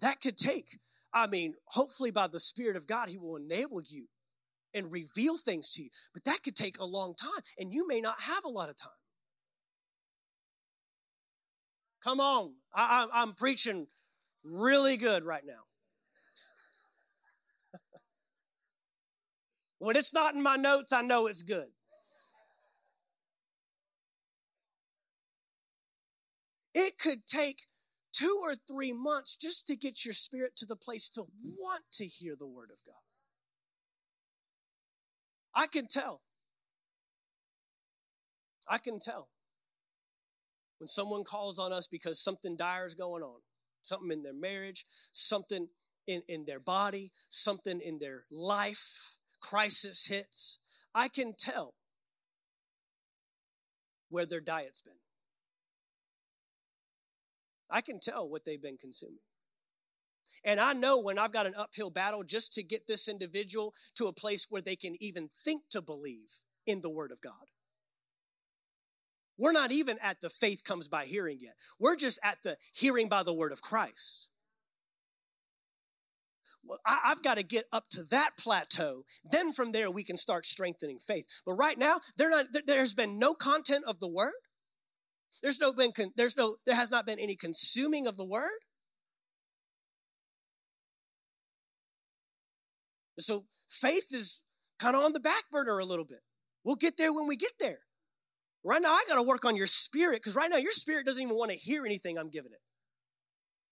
That 0.00 0.22
could 0.22 0.38
take, 0.38 0.78
I 1.12 1.26
mean, 1.26 1.56
hopefully 1.66 2.10
by 2.10 2.28
the 2.28 2.40
Spirit 2.40 2.76
of 2.76 2.86
God, 2.86 3.10
He 3.10 3.18
will 3.18 3.36
enable 3.36 3.82
you 3.86 4.06
and 4.72 4.90
reveal 4.90 5.36
things 5.36 5.72
to 5.72 5.82
you. 5.82 5.90
But 6.14 6.24
that 6.24 6.42
could 6.42 6.56
take 6.56 6.78
a 6.78 6.86
long 6.86 7.14
time, 7.14 7.42
and 7.58 7.70
you 7.70 7.86
may 7.86 8.00
not 8.00 8.18
have 8.18 8.44
a 8.46 8.50
lot 8.50 8.70
of 8.70 8.78
time. 8.78 8.92
Come 12.06 12.20
on. 12.20 12.54
I, 12.72 13.08
am 13.14 13.32
preaching 13.32 13.88
really 14.44 14.96
good 14.96 15.24
right 15.24 15.42
now. 15.44 15.64
when 19.80 19.96
it's 19.96 20.14
not 20.14 20.36
in 20.36 20.40
my 20.40 20.54
notes, 20.54 20.92
I 20.92 21.02
know 21.02 21.26
it's 21.26 21.42
good. 21.42 21.66
It 26.74 26.96
could 26.96 27.26
take 27.26 27.62
two 28.12 28.40
or 28.44 28.54
three 28.68 28.92
months 28.92 29.36
just 29.36 29.66
to 29.66 29.74
get 29.74 30.04
your 30.04 30.14
spirit 30.14 30.54
to 30.58 30.66
the 30.66 30.76
place 30.76 31.10
to 31.10 31.22
want 31.42 31.82
to 31.94 32.06
hear 32.06 32.36
the 32.38 32.46
word 32.46 32.70
of 32.70 32.78
God. 32.86 32.94
I 35.56 35.66
can 35.66 35.88
tell. 35.88 36.20
I 38.68 38.78
can 38.78 39.00
tell. 39.00 39.28
When 40.78 40.88
someone 40.88 41.24
calls 41.24 41.58
on 41.58 41.72
us 41.72 41.86
because 41.86 42.22
something 42.22 42.56
dire 42.56 42.84
is 42.84 42.94
going 42.94 43.22
on, 43.22 43.40
something 43.82 44.10
in 44.10 44.22
their 44.22 44.34
marriage, 44.34 44.84
something 45.12 45.68
in, 46.06 46.22
in 46.28 46.44
their 46.46 46.60
body, 46.60 47.12
something 47.28 47.80
in 47.80 47.98
their 47.98 48.24
life, 48.30 49.18
crisis 49.40 50.06
hits, 50.06 50.58
I 50.94 51.08
can 51.08 51.34
tell 51.38 51.74
where 54.08 54.26
their 54.26 54.40
diet's 54.40 54.82
been. 54.82 54.94
I 57.70 57.80
can 57.80 57.98
tell 57.98 58.28
what 58.28 58.44
they've 58.44 58.62
been 58.62 58.78
consuming. 58.78 59.18
And 60.44 60.60
I 60.60 60.72
know 60.72 61.00
when 61.00 61.18
I've 61.18 61.32
got 61.32 61.46
an 61.46 61.54
uphill 61.56 61.90
battle 61.90 62.22
just 62.22 62.52
to 62.54 62.62
get 62.62 62.86
this 62.86 63.08
individual 63.08 63.74
to 63.96 64.06
a 64.06 64.12
place 64.12 64.46
where 64.50 64.62
they 64.62 64.76
can 64.76 64.96
even 65.00 65.28
think 65.44 65.62
to 65.70 65.82
believe 65.82 66.42
in 66.66 66.80
the 66.80 66.90
Word 66.90 67.12
of 67.12 67.20
God. 67.20 67.32
We're 69.38 69.52
not 69.52 69.70
even 69.70 69.98
at 70.02 70.20
the 70.20 70.30
faith 70.30 70.64
comes 70.64 70.88
by 70.88 71.04
hearing 71.04 71.38
yet. 71.40 71.54
We're 71.78 71.96
just 71.96 72.18
at 72.24 72.38
the 72.42 72.56
hearing 72.72 73.08
by 73.08 73.22
the 73.22 73.34
Word 73.34 73.52
of 73.52 73.60
Christ. 73.60 74.30
Well, 76.64 76.80
I, 76.84 77.00
have 77.04 77.22
got 77.22 77.36
to 77.36 77.42
get 77.42 77.64
up 77.72 77.84
to 77.90 78.02
that 78.10 78.30
plateau. 78.38 79.04
Then 79.30 79.52
from 79.52 79.72
there, 79.72 79.90
we 79.90 80.04
can 80.04 80.16
start 80.16 80.46
strengthening 80.46 80.98
faith. 80.98 81.26
But 81.44 81.54
right 81.54 81.78
now, 81.78 82.00
not, 82.18 82.46
there's 82.66 82.94
been 82.94 83.18
no 83.18 83.34
content 83.34 83.84
of 83.86 84.00
the 84.00 84.08
Word. 84.08 84.32
There's 85.42 85.60
no 85.60 85.72
been, 85.72 85.92
there's 86.16 86.36
no, 86.36 86.56
there 86.66 86.74
has 86.74 86.90
not 86.90 87.06
been 87.06 87.18
any 87.18 87.36
consuming 87.36 88.06
of 88.06 88.16
the 88.16 88.24
Word. 88.24 88.58
So 93.18 93.46
faith 93.68 94.12
is 94.12 94.42
kind 94.78 94.96
of 94.96 95.04
on 95.04 95.12
the 95.12 95.20
back 95.20 95.44
burner 95.50 95.78
a 95.78 95.84
little 95.84 96.04
bit. 96.04 96.20
We'll 96.64 96.76
get 96.76 96.96
there 96.96 97.14
when 97.14 97.26
we 97.26 97.36
get 97.36 97.52
there. 97.60 97.78
Right 98.66 98.82
now, 98.82 98.88
I 98.88 99.04
got 99.06 99.14
to 99.14 99.22
work 99.22 99.44
on 99.44 99.54
your 99.54 99.68
spirit 99.68 100.16
because 100.16 100.34
right 100.34 100.50
now 100.50 100.56
your 100.56 100.72
spirit 100.72 101.06
doesn't 101.06 101.22
even 101.22 101.36
want 101.36 101.52
to 101.52 101.56
hear 101.56 101.86
anything 101.86 102.18
I'm 102.18 102.30
giving 102.30 102.50
it. 102.50 102.58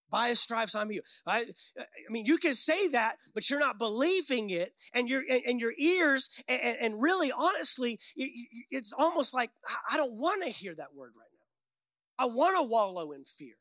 By 0.09 0.29
his 0.29 0.39
stripes, 0.39 0.77
I'm 0.77 0.89
healed. 0.89 1.05
I, 1.27 1.41
I 1.77 1.85
mean, 2.11 2.27
you 2.27 2.37
can 2.37 2.55
say 2.55 2.87
that, 2.89 3.17
but 3.35 3.51
you're 3.51 3.59
not 3.59 3.77
believing 3.77 4.51
it, 4.51 4.73
and 4.93 5.09
your 5.09 5.23
and, 5.29 5.43
and 5.49 5.61
your 5.61 5.73
ears, 5.77 6.31
and, 6.47 6.77
and 6.81 7.03
really, 7.03 7.33
honestly, 7.37 7.99
it's 8.71 8.93
almost 8.97 9.35
like 9.35 9.51
I 9.91 9.97
don't 9.97 10.13
want 10.13 10.45
to 10.45 10.51
hear 10.51 10.77
that 10.77 10.95
word 10.95 11.11
right 11.19 11.31
now. 11.33 12.25
I 12.25 12.33
want 12.33 12.57
to 12.63 12.69
wallow 12.69 13.11
in 13.11 13.25
fear. 13.25 13.55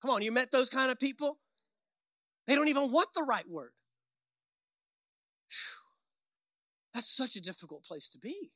Come 0.00 0.12
on, 0.12 0.22
you 0.22 0.32
met 0.32 0.50
those 0.50 0.70
kind 0.70 0.90
of 0.90 0.98
people? 0.98 1.36
They 2.46 2.54
don't 2.54 2.68
even 2.68 2.90
want 2.90 3.08
the 3.14 3.26
right 3.28 3.46
word. 3.46 3.72
Whew. 5.50 6.94
That's 6.94 7.14
such 7.14 7.36
a 7.36 7.42
difficult 7.42 7.84
place 7.84 8.08
to 8.08 8.18
be. 8.18 8.52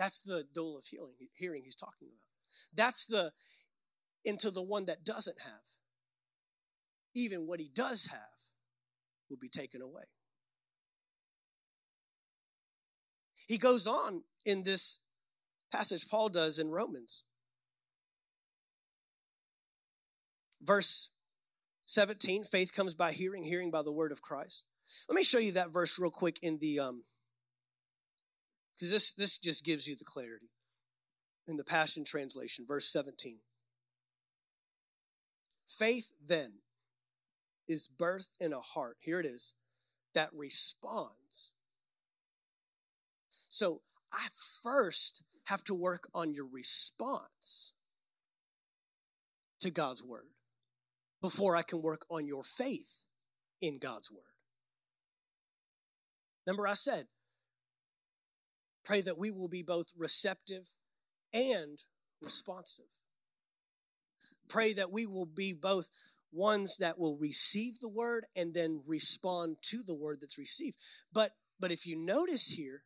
That's 0.00 0.22
the 0.22 0.46
dole 0.54 0.78
of 0.78 0.86
healing, 0.86 1.12
hearing 1.34 1.62
he's 1.62 1.74
talking 1.74 2.08
about. 2.08 2.24
That's 2.74 3.04
the 3.04 3.32
into 4.24 4.50
the 4.50 4.62
one 4.62 4.86
that 4.86 5.04
doesn't 5.04 5.38
have. 5.40 5.60
Even 7.14 7.46
what 7.46 7.60
he 7.60 7.70
does 7.74 8.06
have 8.06 8.20
will 9.28 9.36
be 9.36 9.50
taken 9.50 9.82
away. 9.82 10.04
He 13.46 13.58
goes 13.58 13.86
on 13.86 14.22
in 14.46 14.62
this 14.62 15.00
passage, 15.70 16.08
Paul 16.08 16.30
does 16.30 16.58
in 16.58 16.70
Romans. 16.70 17.24
Verse 20.62 21.10
17 21.84 22.44
faith 22.44 22.72
comes 22.72 22.94
by 22.94 23.12
hearing, 23.12 23.44
hearing 23.44 23.70
by 23.70 23.82
the 23.82 23.92
word 23.92 24.12
of 24.12 24.22
Christ. 24.22 24.64
Let 25.10 25.16
me 25.16 25.24
show 25.24 25.38
you 25.38 25.52
that 25.52 25.74
verse 25.74 25.98
real 25.98 26.10
quick 26.10 26.38
in 26.40 26.58
the, 26.58 26.80
um, 26.80 27.04
because 28.80 28.92
this, 28.92 29.12
this 29.12 29.36
just 29.36 29.62
gives 29.62 29.86
you 29.86 29.94
the 29.94 30.06
clarity. 30.06 30.48
In 31.46 31.58
the 31.58 31.64
Passion 31.64 32.02
Translation, 32.02 32.64
verse 32.66 32.86
17. 32.86 33.36
Faith 35.68 36.12
then 36.26 36.52
is 37.68 37.90
birthed 37.98 38.30
in 38.40 38.54
a 38.54 38.60
heart, 38.60 38.96
here 39.00 39.20
it 39.20 39.26
is, 39.26 39.54
that 40.14 40.30
responds. 40.32 41.52
So 43.48 43.82
I 44.12 44.28
first 44.62 45.24
have 45.44 45.62
to 45.64 45.74
work 45.74 46.08
on 46.14 46.32
your 46.32 46.46
response 46.50 47.74
to 49.60 49.70
God's 49.70 50.02
word 50.02 50.28
before 51.20 51.54
I 51.54 51.62
can 51.62 51.82
work 51.82 52.06
on 52.10 52.26
your 52.26 52.42
faith 52.42 53.04
in 53.60 53.78
God's 53.78 54.10
word. 54.10 54.22
Remember, 56.46 56.66
I 56.66 56.72
said, 56.72 57.06
pray 58.84 59.00
that 59.02 59.18
we 59.18 59.30
will 59.30 59.48
be 59.48 59.62
both 59.62 59.86
receptive 59.96 60.74
and 61.32 61.78
responsive. 62.22 62.86
Pray 64.48 64.72
that 64.72 64.90
we 64.90 65.06
will 65.06 65.26
be 65.26 65.52
both 65.52 65.90
ones 66.32 66.76
that 66.78 66.98
will 66.98 67.16
receive 67.16 67.78
the 67.80 67.88
word 67.88 68.26
and 68.36 68.54
then 68.54 68.82
respond 68.86 69.56
to 69.62 69.82
the 69.86 69.94
word 69.94 70.18
that's 70.20 70.38
received. 70.38 70.76
But 71.12 71.32
but 71.58 71.70
if 71.70 71.86
you 71.86 71.96
notice 71.96 72.48
here, 72.48 72.84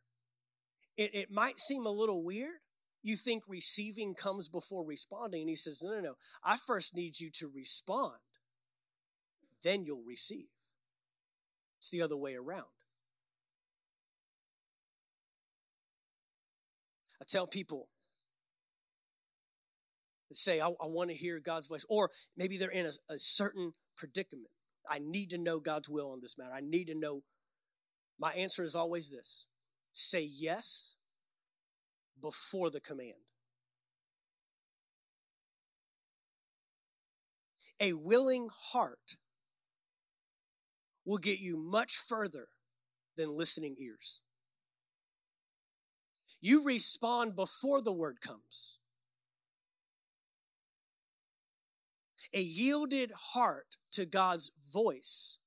it, 0.97 1.15
it 1.15 1.31
might 1.31 1.59
seem 1.59 1.87
a 1.87 1.91
little 1.91 2.25
weird. 2.25 2.57
You 3.03 3.17
think 3.17 3.45
receiving 3.47 4.15
comes 4.15 4.49
before 4.49 4.85
responding, 4.85 5.43
and 5.43 5.49
he 5.49 5.55
says, 5.55 5.83
No, 5.85 5.95
no, 5.95 6.01
no. 6.01 6.15
I 6.43 6.57
first 6.57 6.97
need 6.97 7.21
you 7.21 7.31
to 7.35 7.51
respond, 7.55 8.15
then 9.63 9.85
you'll 9.85 10.03
receive. 10.03 10.49
It's 11.79 11.91
the 11.91 12.03
other 12.03 12.17
way 12.17 12.35
around. 12.35 12.65
I 17.25 17.27
tell 17.27 17.47
people 17.47 17.89
that 20.29 20.37
say, 20.37 20.61
I, 20.61 20.67
I 20.67 20.89
want 20.89 21.09
to 21.09 21.17
hear 21.17 21.41
God's 21.41 21.69
voice, 21.69 21.87
or 21.89 22.11
maybe 22.37 22.59
they're 22.59 22.71
in 22.71 22.85
a, 22.85 23.13
a 23.13 23.19
certain 23.19 23.73
predicament. 23.97 24.49
I 24.91 24.99
need 25.01 25.31
to 25.31 25.39
know 25.39 25.59
God's 25.59 25.89
will 25.89 26.13
on 26.13 26.21
this 26.21 26.37
matter. 26.37 26.53
I 26.55 26.61
need 26.61 26.89
to 26.89 26.95
know. 26.95 27.23
My 28.21 28.33
answer 28.33 28.63
is 28.63 28.75
always 28.75 29.11
this 29.11 29.47
say 29.93 30.29
yes 30.31 30.97
before 32.21 32.69
the 32.69 32.81
command. 32.81 33.13
A 37.81 37.95
willing 37.95 38.49
heart 38.73 39.17
will 41.07 41.19
get 41.19 41.39
you 41.39 41.57
much 41.57 41.97
further 41.97 42.49
than 43.17 43.37
listening 43.37 43.77
ears. 43.79 44.21
You 46.45 46.63
respond 46.63 47.37
before 47.37 47.81
the 47.81 47.91
word 47.91 48.21
comes. 48.21 48.79
A 52.35 52.43
yielded 52.43 53.13
heart 53.17 53.79
to 53.93 54.05
God's 54.05 54.53
voice 54.71 55.39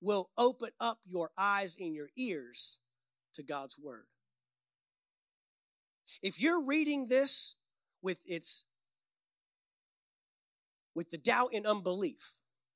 will 0.00 0.28
open 0.36 0.70
up 0.80 0.98
your 1.06 1.30
eyes 1.38 1.76
and 1.78 1.94
your 1.94 2.08
ears 2.16 2.80
to 3.34 3.44
God's 3.44 3.78
word. 3.78 4.06
If 6.20 6.42
you're 6.42 6.64
reading 6.64 7.06
this 7.06 7.54
with 8.02 8.18
its 8.26 8.64
with 10.96 11.10
the 11.10 11.18
doubt 11.18 11.50
and 11.54 11.64
unbelief, 11.64 12.32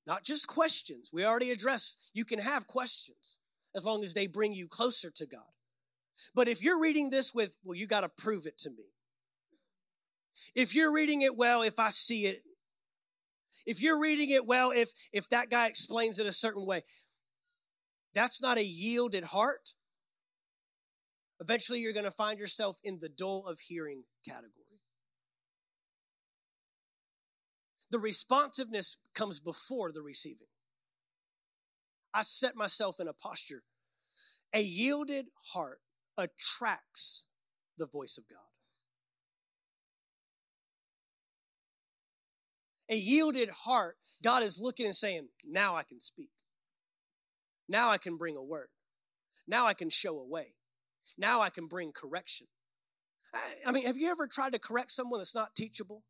not 0.06 0.22
just 0.22 0.46
questions. 0.46 1.10
We 1.12 1.24
already 1.24 1.50
addressed 1.50 2.12
you 2.14 2.24
can 2.24 2.38
have 2.38 2.68
questions 2.68 3.40
as 3.74 3.84
long 3.84 4.04
as 4.04 4.14
they 4.14 4.28
bring 4.28 4.54
you 4.54 4.68
closer 4.68 5.10
to 5.10 5.26
God. 5.26 5.42
But 6.34 6.48
if 6.48 6.62
you're 6.62 6.80
reading 6.80 7.10
this 7.10 7.32
with, 7.34 7.56
well, 7.64 7.76
you 7.76 7.86
got 7.86 8.02
to 8.02 8.08
prove 8.08 8.46
it 8.46 8.58
to 8.58 8.70
me. 8.70 8.84
If 10.54 10.74
you're 10.74 10.92
reading 10.92 11.22
it 11.22 11.36
well, 11.36 11.62
if 11.62 11.78
I 11.78 11.90
see 11.90 12.22
it, 12.22 12.38
if 13.66 13.82
you're 13.82 14.00
reading 14.00 14.30
it 14.30 14.46
well, 14.46 14.72
if 14.72 14.90
if 15.12 15.28
that 15.30 15.50
guy 15.50 15.68
explains 15.68 16.18
it 16.18 16.26
a 16.26 16.32
certain 16.32 16.66
way, 16.66 16.82
that's 18.14 18.42
not 18.42 18.58
a 18.58 18.64
yielded 18.64 19.24
heart. 19.24 19.70
Eventually, 21.40 21.80
you're 21.80 21.92
going 21.92 22.04
to 22.04 22.10
find 22.10 22.38
yourself 22.38 22.78
in 22.84 22.98
the 23.00 23.08
dull 23.08 23.46
of 23.46 23.58
hearing 23.60 24.04
category. 24.26 24.50
The 27.90 27.98
responsiveness 27.98 28.98
comes 29.14 29.40
before 29.40 29.92
the 29.92 30.02
receiving. 30.02 30.48
I 32.12 32.22
set 32.22 32.56
myself 32.56 33.00
in 33.00 33.08
a 33.08 33.12
posture. 33.12 33.62
A 34.54 34.60
yielded 34.60 35.26
heart 35.52 35.80
attracts 36.16 37.26
the 37.78 37.86
voice 37.86 38.18
of 38.18 38.24
God. 38.28 38.38
A 42.90 42.96
yielded 42.96 43.48
heart, 43.50 43.96
God 44.22 44.42
is 44.42 44.60
looking 44.60 44.86
and 44.86 44.94
saying, 44.94 45.28
Now 45.44 45.76
I 45.76 45.82
can 45.84 46.00
speak. 46.00 46.30
Now 47.68 47.90
I 47.90 47.98
can 47.98 48.16
bring 48.16 48.36
a 48.36 48.42
word. 48.42 48.68
Now 49.46 49.66
I 49.66 49.74
can 49.74 49.90
show 49.90 50.18
a 50.18 50.26
way. 50.26 50.54
Now 51.18 51.40
I 51.40 51.50
can 51.50 51.66
bring 51.66 51.92
correction. 51.92 52.46
I, 53.34 53.54
I 53.66 53.72
mean, 53.72 53.86
have 53.86 53.96
you 53.96 54.10
ever 54.10 54.26
tried 54.26 54.52
to 54.52 54.58
correct 54.58 54.90
someone 54.90 55.20
that's 55.20 55.34
not 55.34 55.54
teachable? 55.54 56.02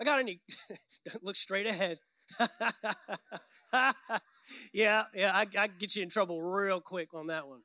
I 0.00 0.04
got 0.04 0.18
any, 0.18 0.40
look 1.22 1.36
straight 1.36 1.66
ahead. 1.66 1.98
yeah, 4.72 5.04
yeah, 5.14 5.32
I, 5.34 5.46
I 5.58 5.66
get 5.66 5.96
you 5.96 6.02
in 6.02 6.08
trouble 6.08 6.42
real 6.42 6.80
quick 6.80 7.14
on 7.14 7.28
that 7.28 7.48
one. 7.48 7.60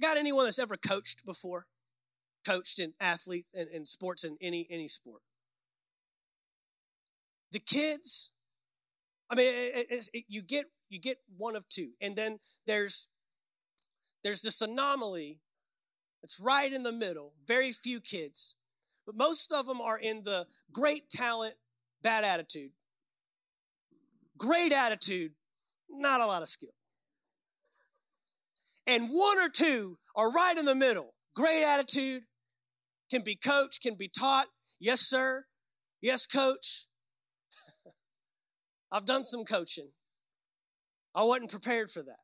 Got 0.00 0.16
anyone 0.16 0.44
that's 0.44 0.58
ever 0.58 0.76
coached 0.76 1.24
before? 1.24 1.66
Coached 2.46 2.80
in 2.80 2.92
athletes 3.00 3.54
and 3.54 3.86
sports 3.86 4.24
in 4.24 4.36
any 4.40 4.66
any 4.68 4.88
sport. 4.88 5.22
The 7.52 7.60
kids, 7.60 8.32
I 9.30 9.36
mean, 9.36 9.46
it, 9.48 10.08
it, 10.12 10.24
you 10.28 10.42
get 10.42 10.66
you 10.88 10.98
get 10.98 11.18
one 11.36 11.54
of 11.54 11.68
two, 11.68 11.90
and 12.00 12.16
then 12.16 12.40
there's 12.66 13.10
there's 14.24 14.42
this 14.42 14.60
anomaly 14.60 15.38
that's 16.20 16.40
right 16.40 16.72
in 16.72 16.82
the 16.82 16.92
middle. 16.92 17.34
Very 17.46 17.70
few 17.70 18.00
kids, 18.00 18.56
but 19.06 19.14
most 19.14 19.52
of 19.52 19.66
them 19.66 19.80
are 19.80 19.98
in 19.98 20.24
the 20.24 20.46
great 20.72 21.08
talent, 21.10 21.54
bad 22.02 22.24
attitude 22.24 22.72
great 24.42 24.72
attitude, 24.72 25.32
not 25.88 26.20
a 26.20 26.26
lot 26.26 26.42
of 26.42 26.48
skill. 26.48 26.74
And 28.86 29.08
one 29.08 29.38
or 29.38 29.48
two 29.48 29.96
are 30.16 30.32
right 30.32 30.58
in 30.58 30.64
the 30.64 30.74
middle. 30.74 31.14
Great 31.36 31.62
attitude, 31.62 32.24
can 33.10 33.22
be 33.22 33.36
coached, 33.36 33.80
can 33.82 33.94
be 33.94 34.08
taught. 34.08 34.48
Yes, 34.80 35.00
sir. 35.00 35.44
Yes, 36.00 36.26
coach. 36.26 36.86
I've 38.92 39.06
done 39.06 39.22
some 39.22 39.44
coaching. 39.44 39.90
I 41.14 41.22
wasn't 41.22 41.50
prepared 41.50 41.90
for 41.90 42.02
that. 42.02 42.18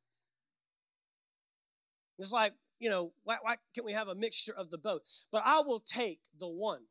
It's 2.18 2.32
like, 2.32 2.52
you 2.80 2.90
know, 2.90 3.12
why, 3.22 3.36
why 3.42 3.56
can't 3.74 3.84
we 3.84 3.92
have 3.92 4.08
a 4.08 4.14
mixture 4.14 4.54
of 4.56 4.70
the 4.70 4.78
both? 4.78 5.02
But 5.30 5.42
I 5.44 5.62
will 5.64 5.80
take 5.80 6.18
the 6.38 6.48
one 6.48 6.82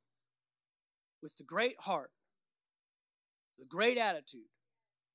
with 1.21 1.35
the 1.35 1.43
great 1.43 1.75
heart 1.81 2.11
The 3.59 3.65
great 3.65 3.97
attitude. 3.97 4.47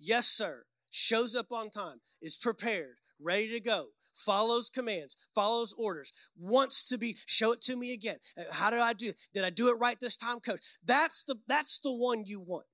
Yes, 0.05 0.27
sir. 0.27 0.65
Shows 0.91 1.37
up 1.37 1.53
on 1.53 1.71
time, 1.71 2.01
is 2.21 2.37
prepared, 2.37 2.97
ready 3.21 3.49
to 3.53 3.61
go, 3.61 3.87
follows 4.15 4.69
commands, 4.69 5.17
follows 5.35 5.73
orders, 5.79 6.13
wants 6.37 6.87
to 6.89 6.99
be, 6.99 7.17
show 7.27 7.53
it 7.53 7.63
to 7.63 7.77
me 7.77 7.95
again. 7.95 8.17
Uh, 8.37 8.43
how 8.51 8.69
did 8.69 8.81
I 8.81 8.93
do? 8.93 9.13
Did 9.33 9.45
I 9.45 9.51
do 9.51 9.71
it 9.71 9.79
right 9.79 9.99
this 10.01 10.17
time, 10.17 10.41
coach? 10.41 10.61
That's 10.85 11.25
the 11.25 11.37
that's 11.47 11.79
the 11.79 11.93
one 11.93 12.25
you 12.27 12.43
want. 12.43 12.67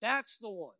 That's 0.00 0.38
the 0.38 0.50
one. 0.50 0.74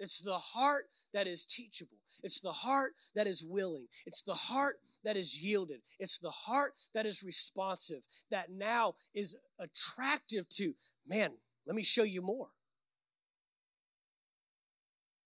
It's 0.00 0.22
the 0.22 0.38
heart 0.38 0.86
that 1.12 1.26
is 1.26 1.44
teachable. 1.44 1.98
It's 2.22 2.40
the 2.40 2.52
heart 2.52 2.92
that 3.14 3.26
is 3.26 3.44
willing. 3.44 3.86
It's 4.06 4.22
the 4.22 4.34
heart 4.34 4.76
that 5.04 5.16
is 5.16 5.38
yielded. 5.42 5.80
It's 5.98 6.18
the 6.18 6.30
heart 6.30 6.74
that 6.94 7.06
is 7.06 7.22
responsive, 7.22 8.02
that 8.30 8.50
now 8.50 8.96
is 9.14 9.38
attractive 9.58 10.48
to, 10.50 10.74
man, 11.06 11.30
let 11.66 11.76
me 11.76 11.82
show 11.82 12.02
you 12.02 12.22
more. 12.22 12.48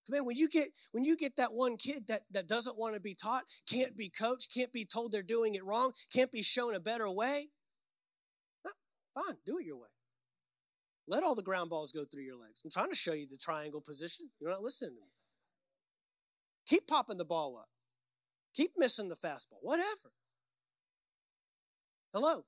Man, 0.09 0.27
when 0.27 0.37
you 0.37 0.51
get 0.51 0.69
when 0.93 1.05
you 1.05 1.17
get 1.17 1.37
that 1.37 1.55
one 1.55 1.79
kid 1.79 2.09
that, 2.09 2.23
that 2.33 2.47
doesn't 2.47 2.79
want 2.79 2.95
to 2.95 3.01
be 3.01 3.15
taught, 3.15 3.45
can't 3.67 3.97
be 3.97 4.11
coached, 4.11 4.53
can't 4.53 4.71
be 4.71 4.85
told 4.85 5.13
they're 5.13 5.23
doing 5.23 5.55
it 5.55 5.65
wrong, 5.65 5.93
can't 6.13 6.31
be 6.31 6.43
shown 6.43 6.75
a 6.75 6.81
better 6.81 7.11
way, 7.11 7.49
fine, 9.15 9.37
do 9.47 9.59
it 9.59 9.65
your 9.65 9.77
way. 9.77 9.89
Let 11.07 11.23
all 11.23 11.35
the 11.35 11.43
ground 11.43 11.71
balls 11.71 11.93
go 11.93 12.05
through 12.05 12.23
your 12.23 12.37
legs. 12.39 12.63
I'm 12.65 12.71
trying 12.71 12.91
to 12.91 12.97
show 12.97 13.13
you 13.13 13.27
the 13.27 13.37
triangle 13.37 13.81
position. 13.81 14.31
You're 14.41 14.51
not 14.51 14.63
listening 14.63 14.95
to 14.97 15.01
me. 15.03 15.09
Keep 16.67 16.89
popping 16.89 17.19
the 17.19 17.25
ball 17.25 17.59
up. 17.59 17.69
Keep 18.55 18.73
missing 18.79 19.09
the 19.09 19.17
fastball. 19.17 19.59
Whatever. 19.61 20.13
Hello. 22.15 22.45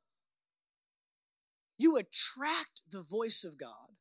You 1.78 1.96
attract 1.96 2.82
the 2.90 3.02
voice 3.02 3.44
of 3.44 3.58
God 3.58 3.96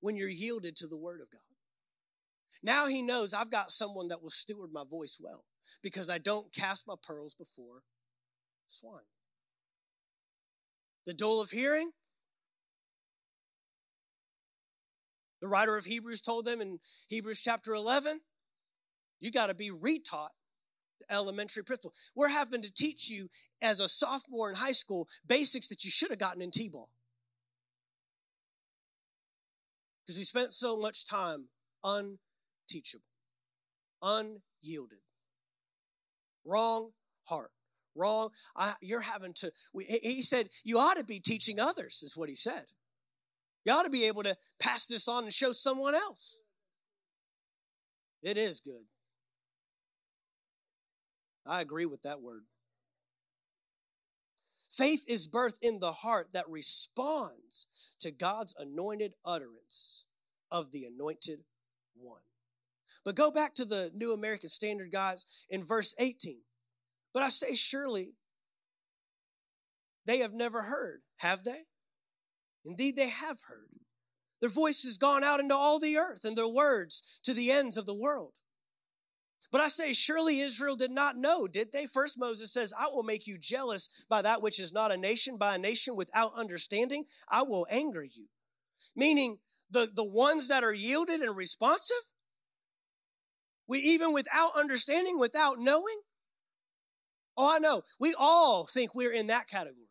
when 0.00 0.16
you're 0.16 0.28
yielded 0.28 0.76
to 0.76 0.86
the 0.86 0.96
word 0.96 1.20
of 1.20 1.30
God. 1.30 1.40
Now 2.62 2.86
he 2.86 3.02
knows 3.02 3.34
I've 3.34 3.50
got 3.50 3.70
someone 3.70 4.08
that 4.08 4.22
will 4.22 4.30
steward 4.30 4.70
my 4.72 4.84
voice 4.88 5.18
well 5.22 5.44
because 5.82 6.08
I 6.08 6.18
don't 6.18 6.52
cast 6.52 6.86
my 6.86 6.94
pearls 7.02 7.34
before 7.34 7.82
swine. 8.66 9.02
The 11.06 11.14
dull 11.14 11.40
of 11.40 11.50
hearing, 11.50 11.90
The 15.40 15.48
writer 15.48 15.76
of 15.76 15.84
Hebrews 15.84 16.20
told 16.20 16.44
them 16.44 16.60
in 16.60 16.80
Hebrews 17.08 17.42
chapter 17.42 17.74
11, 17.74 18.20
you 19.20 19.30
got 19.30 19.48
to 19.48 19.54
be 19.54 19.70
retaught 19.70 20.30
the 21.00 21.12
elementary 21.12 21.64
principle. 21.64 21.92
We're 22.14 22.28
having 22.28 22.62
to 22.62 22.72
teach 22.72 23.08
you 23.08 23.28
as 23.62 23.80
a 23.80 23.88
sophomore 23.88 24.50
in 24.50 24.56
high 24.56 24.72
school 24.72 25.08
basics 25.26 25.68
that 25.68 25.84
you 25.84 25.90
should 25.90 26.10
have 26.10 26.18
gotten 26.18 26.42
in 26.42 26.50
T-ball. 26.50 26.88
Because 30.04 30.18
we 30.18 30.24
spent 30.24 30.52
so 30.52 30.76
much 30.76 31.06
time 31.06 31.48
unteachable, 31.84 33.04
unyielded, 34.02 35.00
wrong 36.44 36.90
heart, 37.26 37.50
wrong. 37.94 38.30
I, 38.56 38.74
you're 38.80 39.02
having 39.02 39.34
to, 39.34 39.52
we, 39.74 39.84
he 39.84 40.22
said, 40.22 40.48
you 40.64 40.78
ought 40.78 40.96
to 40.96 41.04
be 41.04 41.20
teaching 41.20 41.60
others, 41.60 42.02
is 42.02 42.16
what 42.16 42.28
he 42.28 42.34
said. 42.34 42.64
You 43.68 43.74
ought 43.74 43.82
to 43.82 43.90
be 43.90 44.06
able 44.06 44.22
to 44.22 44.34
pass 44.58 44.86
this 44.86 45.08
on 45.08 45.24
and 45.24 45.32
show 45.32 45.52
someone 45.52 45.94
else. 45.94 46.40
It 48.22 48.38
is 48.38 48.60
good. 48.60 48.86
I 51.44 51.60
agree 51.60 51.84
with 51.84 52.00
that 52.00 52.22
word. 52.22 52.44
Faith 54.70 55.04
is 55.06 55.26
birth 55.26 55.58
in 55.60 55.80
the 55.80 55.92
heart 55.92 56.28
that 56.32 56.48
responds 56.48 57.66
to 58.00 58.10
God's 58.10 58.54
anointed 58.58 59.12
utterance 59.22 60.06
of 60.50 60.72
the 60.72 60.86
anointed 60.86 61.40
one. 61.94 62.22
But 63.04 63.16
go 63.16 63.30
back 63.30 63.52
to 63.56 63.66
the 63.66 63.90
New 63.94 64.14
American 64.14 64.48
Standard, 64.48 64.90
guys, 64.90 65.26
in 65.50 65.62
verse 65.62 65.94
18. 65.98 66.38
But 67.12 67.22
I 67.22 67.28
say, 67.28 67.52
surely 67.52 68.14
they 70.06 70.20
have 70.20 70.32
never 70.32 70.62
heard, 70.62 71.02
have 71.18 71.44
they? 71.44 71.64
Indeed, 72.68 72.96
they 72.96 73.08
have 73.08 73.40
heard. 73.48 73.80
Their 74.40 74.50
voice 74.50 74.82
has 74.82 74.98
gone 74.98 75.24
out 75.24 75.40
into 75.40 75.54
all 75.54 75.80
the 75.80 75.96
earth, 75.96 76.24
and 76.24 76.36
their 76.36 76.46
words 76.46 77.18
to 77.24 77.32
the 77.32 77.50
ends 77.50 77.78
of 77.78 77.86
the 77.86 77.94
world. 77.94 78.34
But 79.50 79.62
I 79.62 79.68
say, 79.68 79.94
surely 79.94 80.40
Israel 80.40 80.76
did 80.76 80.90
not 80.90 81.16
know, 81.16 81.48
did 81.48 81.72
they? 81.72 81.86
First, 81.86 82.18
Moses 82.18 82.52
says, 82.52 82.74
I 82.78 82.88
will 82.92 83.02
make 83.02 83.26
you 83.26 83.38
jealous 83.38 84.04
by 84.10 84.20
that 84.20 84.42
which 84.42 84.60
is 84.60 84.74
not 84.74 84.92
a 84.92 84.98
nation, 84.98 85.38
by 85.38 85.54
a 85.54 85.58
nation 85.58 85.96
without 85.96 86.34
understanding. 86.36 87.04
I 87.30 87.42
will 87.42 87.66
anger 87.70 88.04
you. 88.04 88.26
Meaning, 88.94 89.38
the, 89.70 89.88
the 89.94 90.04
ones 90.04 90.48
that 90.48 90.62
are 90.62 90.74
yielded 90.74 91.20
and 91.20 91.34
responsive, 91.34 91.96
we 93.66 93.78
even 93.78 94.12
without 94.12 94.52
understanding, 94.54 95.18
without 95.18 95.58
knowing. 95.58 96.00
Oh, 97.34 97.54
I 97.54 97.58
know. 97.60 97.80
We 97.98 98.14
all 98.18 98.66
think 98.66 98.94
we're 98.94 99.14
in 99.14 99.28
that 99.28 99.48
category. 99.48 99.88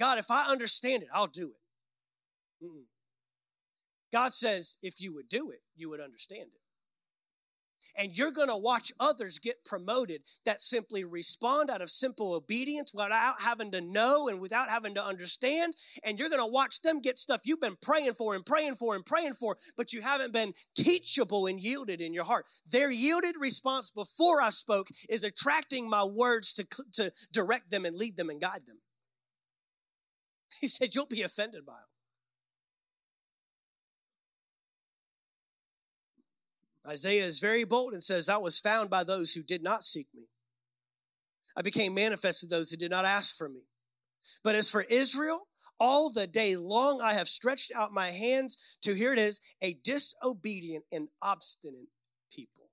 God, 0.00 0.18
if 0.18 0.30
I 0.30 0.50
understand 0.50 1.04
it, 1.04 1.08
I'll 1.14 1.28
do 1.28 1.50
it. 1.50 1.59
Mm-mm. 2.62 2.84
God 4.12 4.32
says 4.32 4.78
if 4.82 5.00
you 5.00 5.14
would 5.14 5.28
do 5.28 5.50
it, 5.50 5.62
you 5.76 5.88
would 5.90 6.00
understand 6.00 6.48
it. 6.54 6.60
And 7.96 8.16
you're 8.16 8.30
going 8.30 8.48
to 8.48 8.56
watch 8.56 8.92
others 9.00 9.38
get 9.38 9.64
promoted 9.64 10.22
that 10.44 10.60
simply 10.60 11.04
respond 11.04 11.70
out 11.70 11.80
of 11.80 11.88
simple 11.88 12.34
obedience 12.34 12.92
without 12.94 13.40
having 13.40 13.70
to 13.72 13.80
know 13.80 14.28
and 14.28 14.40
without 14.40 14.68
having 14.68 14.94
to 14.94 15.04
understand. 15.04 15.74
And 16.04 16.18
you're 16.18 16.28
going 16.28 16.42
to 16.42 16.52
watch 16.52 16.82
them 16.82 17.00
get 17.00 17.18
stuff 17.18 17.40
you've 17.44 17.60
been 17.60 17.78
praying 17.80 18.14
for 18.14 18.34
and 18.34 18.44
praying 18.44 18.74
for 18.74 18.94
and 18.94 19.04
praying 19.04 19.34
for, 19.34 19.56
but 19.76 19.92
you 19.92 20.02
haven't 20.02 20.32
been 20.32 20.52
teachable 20.76 21.46
and 21.46 21.58
yielded 21.58 22.00
in 22.00 22.12
your 22.12 22.24
heart. 22.24 22.46
Their 22.70 22.90
yielded 22.90 23.36
response 23.40 23.90
before 23.90 24.42
I 24.42 24.50
spoke 24.50 24.88
is 25.08 25.24
attracting 25.24 25.88
my 25.88 26.04
words 26.04 26.52
to, 26.54 26.66
to 26.92 27.12
direct 27.32 27.70
them 27.70 27.84
and 27.86 27.96
lead 27.96 28.16
them 28.16 28.28
and 28.28 28.40
guide 28.40 28.66
them. 28.66 28.78
He 30.60 30.66
said, 30.66 30.94
You'll 30.94 31.06
be 31.06 31.22
offended 31.22 31.64
by 31.64 31.72
them. 31.72 31.89
Isaiah 36.86 37.24
is 37.24 37.40
very 37.40 37.64
bold 37.64 37.92
and 37.92 38.02
says, 38.02 38.28
I 38.28 38.38
was 38.38 38.60
found 38.60 38.88
by 38.88 39.04
those 39.04 39.32
who 39.32 39.42
did 39.42 39.62
not 39.62 39.84
seek 39.84 40.08
me. 40.14 40.24
I 41.56 41.62
became 41.62 41.94
manifest 41.94 42.40
to 42.40 42.46
those 42.46 42.70
who 42.70 42.76
did 42.76 42.90
not 42.90 43.04
ask 43.04 43.36
for 43.36 43.48
me. 43.48 43.60
But 44.42 44.54
as 44.54 44.70
for 44.70 44.82
Israel, 44.82 45.40
all 45.78 46.10
the 46.10 46.26
day 46.26 46.56
long 46.56 47.00
I 47.00 47.14
have 47.14 47.28
stretched 47.28 47.72
out 47.74 47.92
my 47.92 48.08
hands 48.08 48.56
to, 48.82 48.94
here 48.94 49.12
it 49.12 49.18
is, 49.18 49.40
a 49.62 49.74
disobedient 49.82 50.84
and 50.92 51.08
obstinate 51.22 51.88
people. 52.32 52.70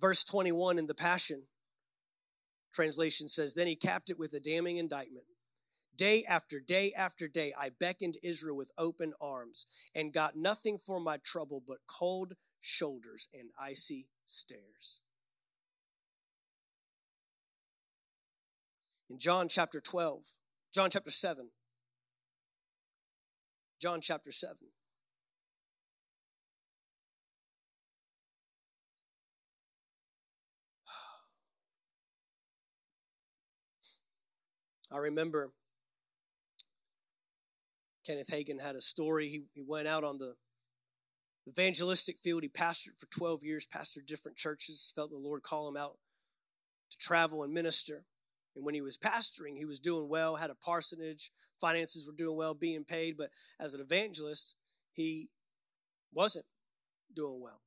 Verse 0.00 0.24
21 0.24 0.78
in 0.78 0.86
the 0.86 0.94
Passion 0.94 1.42
translation 2.72 3.28
says, 3.28 3.54
Then 3.54 3.66
he 3.66 3.76
capped 3.76 4.10
it 4.10 4.18
with 4.18 4.32
a 4.32 4.40
damning 4.40 4.78
indictment. 4.78 5.24
Day 6.00 6.24
after 6.24 6.58
day 6.60 6.94
after 6.94 7.28
day, 7.28 7.52
I 7.52 7.68
beckoned 7.68 8.16
Israel 8.22 8.56
with 8.56 8.72
open 8.78 9.12
arms 9.20 9.66
and 9.94 10.14
got 10.14 10.34
nothing 10.34 10.78
for 10.78 10.98
my 10.98 11.18
trouble 11.18 11.60
but 11.60 11.86
cold 11.86 12.36
shoulders 12.58 13.28
and 13.34 13.50
icy 13.60 14.08
stares. 14.24 15.02
In 19.10 19.18
John 19.18 19.50
chapter 19.50 19.78
12, 19.78 20.24
John 20.72 20.88
chapter 20.88 21.10
7, 21.10 21.50
John 23.78 24.00
chapter 24.00 24.32
7. 24.32 24.56
I 34.90 34.96
remember 34.96 35.52
Kenneth 38.06 38.30
Hagin 38.30 38.60
had 38.60 38.76
a 38.76 38.80
story. 38.80 39.28
He, 39.28 39.42
he 39.54 39.62
went 39.66 39.88
out 39.88 40.04
on 40.04 40.18
the 40.18 40.34
evangelistic 41.48 42.18
field. 42.18 42.42
He 42.42 42.48
pastored 42.48 42.98
for 42.98 43.06
12 43.06 43.42
years, 43.42 43.66
pastored 43.66 44.06
different 44.06 44.38
churches, 44.38 44.92
felt 44.94 45.10
the 45.10 45.16
Lord 45.16 45.42
call 45.42 45.68
him 45.68 45.76
out 45.76 45.98
to 46.90 46.98
travel 46.98 47.42
and 47.42 47.52
minister. 47.52 48.04
And 48.56 48.64
when 48.64 48.74
he 48.74 48.80
was 48.80 48.98
pastoring, 48.98 49.56
he 49.56 49.64
was 49.64 49.78
doing 49.78 50.08
well, 50.08 50.36
had 50.36 50.50
a 50.50 50.54
parsonage, 50.54 51.30
finances 51.60 52.06
were 52.06 52.16
doing 52.16 52.36
well, 52.36 52.54
being 52.54 52.84
paid. 52.84 53.16
But 53.16 53.30
as 53.60 53.74
an 53.74 53.80
evangelist, 53.80 54.56
he 54.92 55.30
wasn't 56.12 56.46
doing 57.14 57.40
well. 57.40 57.62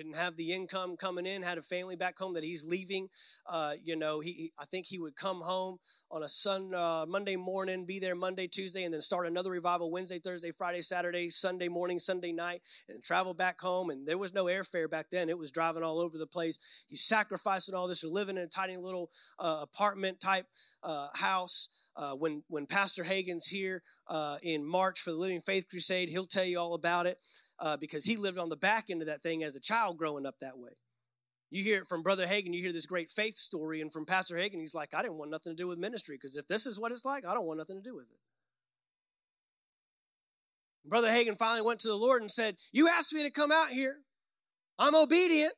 Didn't 0.00 0.16
have 0.16 0.36
the 0.36 0.52
income 0.52 0.96
coming 0.96 1.26
in, 1.26 1.42
had 1.42 1.58
a 1.58 1.62
family 1.62 1.94
back 1.94 2.16
home 2.16 2.32
that 2.34 2.42
he's 2.42 2.64
leaving. 2.64 3.08
Uh, 3.46 3.74
you 3.84 3.96
know, 3.96 4.20
he 4.20 4.50
I 4.58 4.64
think 4.64 4.86
he 4.86 4.98
would 4.98 5.14
come 5.14 5.40
home 5.42 5.78
on 6.10 6.22
a 6.22 6.28
sun 6.28 6.74
uh, 6.74 7.04
Monday 7.06 7.36
morning, 7.36 7.84
be 7.84 7.98
there 7.98 8.14
Monday, 8.14 8.46
Tuesday, 8.46 8.84
and 8.84 8.94
then 8.94 9.02
start 9.02 9.26
another 9.26 9.50
revival 9.50 9.90
Wednesday, 9.90 10.18
Thursday, 10.18 10.52
Friday, 10.52 10.80
Saturday, 10.80 11.28
Sunday 11.28 11.68
morning, 11.68 11.98
Sunday 11.98 12.32
night, 12.32 12.62
and 12.88 13.02
travel 13.02 13.34
back 13.34 13.60
home. 13.60 13.90
And 13.90 14.08
there 14.08 14.16
was 14.16 14.32
no 14.32 14.46
airfare 14.46 14.88
back 14.88 15.06
then; 15.10 15.28
it 15.28 15.36
was 15.38 15.50
driving 15.50 15.82
all 15.82 16.00
over 16.00 16.16
the 16.16 16.26
place. 16.26 16.58
He's 16.86 17.02
sacrificing 17.02 17.74
all 17.74 17.86
this, 17.86 18.02
or 18.02 18.08
living 18.08 18.38
in 18.38 18.44
a 18.44 18.46
tiny 18.46 18.76
little 18.78 19.10
uh, 19.38 19.60
apartment 19.62 20.18
type 20.20 20.46
uh, 20.82 21.08
house. 21.12 21.68
Uh, 21.96 22.14
when 22.14 22.42
when 22.48 22.66
Pastor 22.66 23.04
Hagin's 23.04 23.46
here 23.46 23.82
uh, 24.08 24.38
in 24.42 24.64
March 24.64 25.00
for 25.00 25.10
the 25.10 25.16
Living 25.16 25.40
Faith 25.40 25.68
Crusade, 25.68 26.08
he'll 26.08 26.26
tell 26.26 26.44
you 26.44 26.58
all 26.58 26.74
about 26.74 27.06
it 27.06 27.18
uh, 27.58 27.76
because 27.76 28.04
he 28.04 28.16
lived 28.16 28.38
on 28.38 28.48
the 28.48 28.56
back 28.56 28.86
end 28.90 29.00
of 29.00 29.08
that 29.08 29.22
thing 29.22 29.42
as 29.42 29.56
a 29.56 29.60
child 29.60 29.98
growing 29.98 30.26
up 30.26 30.36
that 30.40 30.56
way. 30.56 30.70
You 31.50 31.64
hear 31.64 31.80
it 31.80 31.88
from 31.88 32.02
Brother 32.02 32.26
Hagin, 32.26 32.54
you 32.54 32.62
hear 32.62 32.72
this 32.72 32.86
great 32.86 33.10
faith 33.10 33.36
story, 33.36 33.80
and 33.80 33.92
from 33.92 34.06
Pastor 34.06 34.36
Hagin, 34.36 34.60
he's 34.60 34.74
like, 34.74 34.94
I 34.94 35.02
didn't 35.02 35.18
want 35.18 35.32
nothing 35.32 35.52
to 35.52 35.56
do 35.56 35.66
with 35.66 35.78
ministry 35.78 36.16
because 36.16 36.36
if 36.36 36.46
this 36.46 36.64
is 36.66 36.78
what 36.78 36.92
it's 36.92 37.04
like, 37.04 37.26
I 37.26 37.34
don't 37.34 37.44
want 37.44 37.58
nothing 37.58 37.82
to 37.82 37.88
do 37.88 37.96
with 37.96 38.06
it. 38.06 38.18
Brother 40.84 41.08
Hagin 41.08 41.36
finally 41.36 41.62
went 41.62 41.80
to 41.80 41.88
the 41.88 41.96
Lord 41.96 42.22
and 42.22 42.30
said, 42.30 42.56
You 42.72 42.88
asked 42.88 43.12
me 43.12 43.22
to 43.24 43.30
come 43.30 43.50
out 43.52 43.70
here. 43.70 43.96
I'm 44.78 44.94
obedient. 44.94 45.52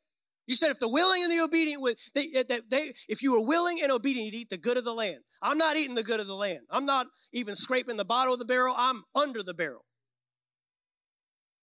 You 0.47 0.55
said 0.57 0.71
if 0.71 0.79
the 0.79 0.89
willing 0.89 1.23
and 1.23 1.31
the 1.31 1.43
obedient 1.43 1.83
would, 1.83 1.97
they, 2.15 2.31
they, 2.69 2.93
if 3.09 3.23
you 3.23 3.33
were 3.33 3.47
willing 3.47 3.81
and 3.81 3.93
obedient, 3.93 4.27
you'd 4.27 4.41
eat 4.41 4.51
the 4.51 4.59
good 4.59 4.77
of 4.77 4.85
the 4.85 4.93
land. 4.93 5.19
I'm 5.41 5.59
not 5.59 5.77
eating 5.77 5.95
the 5.95 6.03
good 6.03 6.21
of 6.21 6.27
the 6.27 6.35
land. 6.35 6.61
I'm 6.71 6.85
not 6.85 7.07
even 7.33 7.55
scraping 7.55 7.97
the 7.97 8.05
bottom 8.05 8.33
of 8.33 8.39
the 8.39 8.45
barrel. 8.45 8.75
I'm 8.77 9.05
under 9.15 9.43
the 9.43 9.55
barrel. 9.55 9.85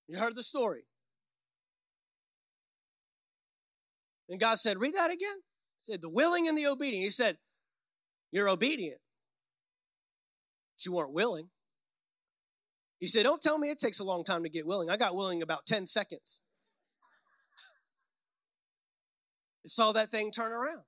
You 0.08 0.18
heard 0.18 0.36
the 0.36 0.44
story. 0.44 0.84
And 4.30 4.40
God 4.40 4.58
said, 4.60 4.78
read 4.80 4.94
that 4.96 5.12
again. 5.12 5.38
He 5.82 5.92
said, 5.92 6.02
the 6.02 6.10
willing 6.10 6.48
and 6.48 6.58
the 6.58 6.68
obedient. 6.68 7.04
He 7.04 7.10
said, 7.10 7.38
you're 8.32 8.50
obedient. 8.50 9.00
But 10.76 10.86
you 10.86 10.94
weren't 10.94 11.14
willing. 11.14 11.50
He 13.00 13.08
said, 13.08 13.24
don't 13.24 13.42
tell 13.42 13.58
me 13.58 13.70
it 13.70 13.80
takes 13.80 14.00
a 14.00 14.04
long 14.04 14.24
time 14.24 14.44
to 14.44 14.50
get 14.50 14.68
willing. 14.68 14.90
I 14.90 14.98
got 14.98 15.16
willing 15.16 15.42
about 15.42 15.66
10 15.66 15.86
seconds. 15.86 16.44
It 19.64 19.72
saw 19.72 19.92
that 19.92 20.10
thing 20.10 20.32
turn 20.32 20.52
around. 20.52 20.84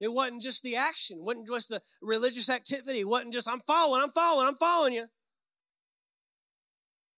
It 0.00 0.12
wasn't 0.12 0.42
just 0.42 0.62
the 0.62 0.76
action, 0.76 1.18
it 1.18 1.24
wasn't 1.24 1.46
just 1.46 1.68
the 1.70 1.80
religious 2.02 2.50
activity, 2.50 3.00
it 3.00 3.08
wasn't 3.08 3.32
just, 3.32 3.48
I'm 3.48 3.62
following, 3.66 4.02
I'm 4.02 4.10
following, 4.10 4.48
I'm 4.48 4.56
following 4.56 4.94
you. 4.94 5.06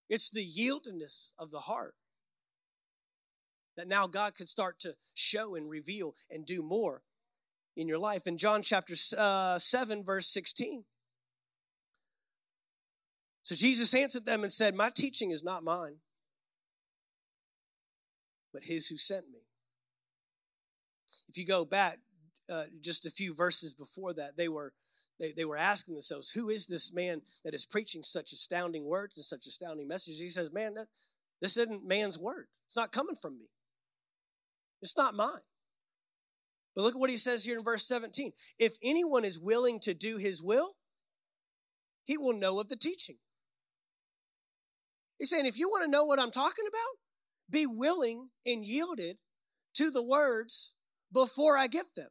It's 0.08 0.30
the 0.30 0.46
yieldedness 0.46 1.32
of 1.38 1.50
the 1.50 1.60
heart 1.60 1.94
that 3.76 3.88
now 3.88 4.06
God 4.06 4.34
could 4.34 4.48
start 4.48 4.78
to 4.80 4.94
show 5.14 5.54
and 5.54 5.68
reveal 5.68 6.14
and 6.30 6.46
do 6.46 6.62
more 6.62 7.02
in 7.76 7.88
your 7.88 7.98
life. 7.98 8.26
In 8.26 8.38
John 8.38 8.62
chapter 8.62 8.94
uh, 9.18 9.58
7, 9.58 10.04
verse 10.04 10.28
16. 10.32 10.84
So 13.42 13.54
Jesus 13.54 13.94
answered 13.94 14.24
them 14.24 14.42
and 14.42 14.52
said, 14.52 14.74
My 14.74 14.90
teaching 14.94 15.30
is 15.30 15.44
not 15.44 15.62
mine, 15.62 15.96
but 18.52 18.64
his 18.64 18.88
who 18.88 18.96
sent 18.96 19.28
me. 19.28 19.45
If 21.36 21.40
you 21.40 21.46
go 21.46 21.66
back 21.66 21.98
uh, 22.48 22.64
just 22.80 23.04
a 23.04 23.10
few 23.10 23.34
verses 23.34 23.74
before 23.74 24.14
that, 24.14 24.38
they 24.38 24.48
were 24.48 24.72
they, 25.20 25.32
they 25.32 25.44
were 25.44 25.58
asking 25.58 25.92
themselves, 25.92 26.30
who 26.30 26.48
is 26.48 26.66
this 26.66 26.94
man 26.94 27.20
that 27.44 27.52
is 27.52 27.66
preaching 27.66 28.02
such 28.02 28.32
astounding 28.32 28.86
words 28.86 29.18
and 29.18 29.24
such 29.24 29.46
astounding 29.46 29.86
messages? 29.86 30.18
He 30.18 30.28
says, 30.28 30.50
man, 30.50 30.72
that, 30.74 30.86
this 31.42 31.58
isn't 31.58 31.86
man's 31.86 32.18
word. 32.18 32.46
It's 32.66 32.76
not 32.76 32.90
coming 32.90 33.16
from 33.16 33.38
me. 33.38 33.46
It's 34.80 34.96
not 34.96 35.14
mine. 35.14 35.44
But 36.74 36.82
look 36.82 36.94
at 36.94 37.00
what 37.00 37.10
he 37.10 37.18
says 37.18 37.44
here 37.44 37.58
in 37.58 37.64
verse 37.64 37.86
17. 37.86 38.32
If 38.58 38.78
anyone 38.82 39.26
is 39.26 39.38
willing 39.38 39.78
to 39.80 39.92
do 39.92 40.16
his 40.16 40.42
will, 40.42 40.76
he 42.04 42.16
will 42.16 42.34
know 42.34 42.60
of 42.60 42.70
the 42.70 42.76
teaching. 42.76 43.16
He's 45.18 45.28
saying, 45.28 45.44
if 45.44 45.58
you 45.58 45.68
want 45.68 45.84
to 45.84 45.90
know 45.90 46.04
what 46.06 46.18
I'm 46.18 46.30
talking 46.30 46.64
about, 46.66 46.98
be 47.50 47.66
willing 47.66 48.30
and 48.46 48.64
yielded 48.64 49.18
to 49.74 49.90
the 49.90 50.02
words 50.02 50.76
before 51.12 51.56
I 51.56 51.66
give 51.66 51.86
them. 51.96 52.08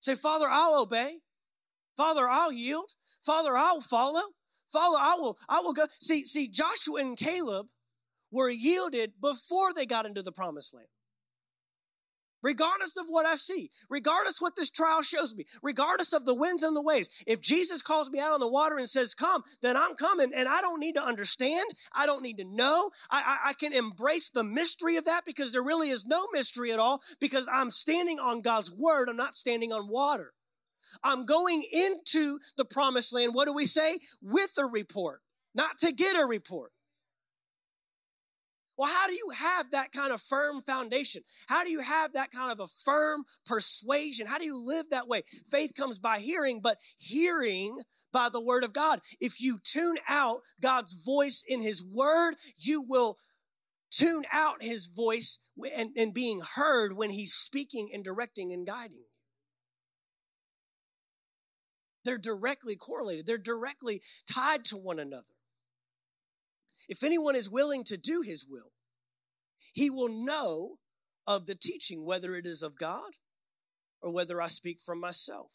Say, 0.00 0.14
Father, 0.14 0.46
I'll 0.48 0.82
obey. 0.82 1.18
Father, 1.96 2.28
I'll 2.28 2.52
yield. 2.52 2.92
Father, 3.24 3.56
I'll 3.56 3.80
follow. 3.80 4.22
Father, 4.72 4.98
I 5.00 5.16
will, 5.18 5.38
I 5.48 5.60
will 5.60 5.72
go. 5.72 5.86
See, 6.00 6.24
see, 6.24 6.48
Joshua 6.48 7.00
and 7.00 7.16
Caleb 7.16 7.66
were 8.30 8.50
yielded 8.50 9.12
before 9.20 9.72
they 9.74 9.86
got 9.86 10.06
into 10.06 10.22
the 10.22 10.32
promised 10.32 10.74
land. 10.74 10.88
Regardless 12.46 12.96
of 12.96 13.06
what 13.08 13.26
I 13.26 13.34
see, 13.34 13.72
regardless 13.90 14.40
what 14.40 14.54
this 14.54 14.70
trial 14.70 15.02
shows 15.02 15.34
me, 15.34 15.46
regardless 15.64 16.12
of 16.12 16.24
the 16.24 16.34
winds 16.34 16.62
and 16.62 16.76
the 16.76 16.82
waves, 16.82 17.08
if 17.26 17.40
Jesus 17.40 17.82
calls 17.82 18.08
me 18.08 18.20
out 18.20 18.32
on 18.32 18.38
the 18.38 18.48
water 18.48 18.78
and 18.78 18.88
says, 18.88 19.14
Come, 19.14 19.42
then 19.62 19.76
I'm 19.76 19.96
coming, 19.96 20.30
and 20.32 20.46
I 20.46 20.60
don't 20.60 20.78
need 20.78 20.94
to 20.94 21.02
understand. 21.02 21.68
I 21.92 22.06
don't 22.06 22.22
need 22.22 22.36
to 22.36 22.44
know. 22.44 22.88
I, 23.10 23.40
I, 23.44 23.50
I 23.50 23.52
can 23.54 23.72
embrace 23.72 24.30
the 24.30 24.44
mystery 24.44 24.96
of 24.96 25.06
that 25.06 25.22
because 25.26 25.52
there 25.52 25.64
really 25.64 25.88
is 25.88 26.06
no 26.06 26.28
mystery 26.32 26.70
at 26.70 26.78
all 26.78 27.02
because 27.18 27.48
I'm 27.52 27.72
standing 27.72 28.20
on 28.20 28.42
God's 28.42 28.72
word. 28.72 29.08
I'm 29.08 29.16
not 29.16 29.34
standing 29.34 29.72
on 29.72 29.88
water. 29.88 30.32
I'm 31.02 31.26
going 31.26 31.64
into 31.72 32.38
the 32.56 32.64
promised 32.64 33.12
land. 33.12 33.34
What 33.34 33.46
do 33.46 33.54
we 33.54 33.64
say? 33.64 33.98
With 34.22 34.54
a 34.56 34.66
report, 34.66 35.20
not 35.52 35.78
to 35.78 35.92
get 35.92 36.14
a 36.14 36.26
report. 36.26 36.70
Well, 38.76 38.92
how 38.92 39.06
do 39.06 39.14
you 39.14 39.30
have 39.34 39.70
that 39.70 39.92
kind 39.92 40.12
of 40.12 40.20
firm 40.20 40.62
foundation? 40.62 41.22
How 41.46 41.64
do 41.64 41.70
you 41.70 41.80
have 41.80 42.12
that 42.12 42.30
kind 42.30 42.52
of 42.52 42.60
a 42.60 42.66
firm 42.66 43.24
persuasion? 43.46 44.26
How 44.26 44.38
do 44.38 44.44
you 44.44 44.62
live 44.66 44.90
that 44.90 45.08
way? 45.08 45.22
Faith 45.46 45.72
comes 45.74 45.98
by 45.98 46.18
hearing, 46.18 46.60
but 46.60 46.76
hearing 46.98 47.80
by 48.12 48.28
the 48.30 48.44
word 48.44 48.64
of 48.64 48.72
God. 48.72 49.00
If 49.20 49.40
you 49.40 49.58
tune 49.62 49.96
out 50.08 50.40
God's 50.60 51.04
voice 51.04 51.42
in 51.46 51.62
his 51.62 51.82
word, 51.82 52.34
you 52.56 52.84
will 52.86 53.16
tune 53.90 54.24
out 54.30 54.62
his 54.62 54.86
voice 54.86 55.38
and, 55.76 55.90
and 55.96 56.12
being 56.12 56.42
heard 56.54 56.96
when 56.96 57.10
he's 57.10 57.32
speaking 57.32 57.90
and 57.94 58.04
directing 58.04 58.52
and 58.52 58.66
guiding. 58.66 59.04
They're 62.04 62.18
directly 62.18 62.76
correlated. 62.76 63.26
They're 63.26 63.38
directly 63.38 64.02
tied 64.30 64.64
to 64.66 64.76
one 64.76 64.98
another. 64.98 65.24
If 66.88 67.02
anyone 67.02 67.36
is 67.36 67.50
willing 67.50 67.84
to 67.84 67.96
do 67.96 68.22
his 68.24 68.46
will, 68.48 68.72
he 69.72 69.90
will 69.90 70.08
know 70.08 70.78
of 71.26 71.46
the 71.46 71.54
teaching, 71.54 72.04
whether 72.04 72.34
it 72.36 72.46
is 72.46 72.62
of 72.62 72.78
God 72.78 73.10
or 74.00 74.12
whether 74.12 74.40
I 74.40 74.46
speak 74.46 74.80
from 74.80 75.00
myself. 75.00 75.50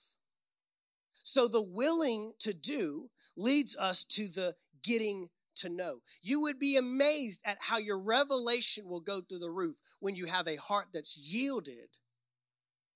So 1.23 1.47
the 1.47 1.65
willing 1.65 2.33
to 2.39 2.53
do 2.53 3.09
leads 3.37 3.77
us 3.77 4.03
to 4.05 4.23
the 4.23 4.55
getting 4.83 5.29
to 5.55 5.69
know. 5.69 5.99
You 6.21 6.41
would 6.41 6.59
be 6.59 6.77
amazed 6.77 7.41
at 7.45 7.57
how 7.61 7.77
your 7.77 7.99
revelation 7.99 8.87
will 8.87 9.01
go 9.01 9.21
through 9.21 9.39
the 9.39 9.49
roof 9.49 9.77
when 9.99 10.15
you 10.15 10.25
have 10.25 10.47
a 10.47 10.55
heart 10.55 10.87
that's 10.93 11.17
yielded 11.17 11.89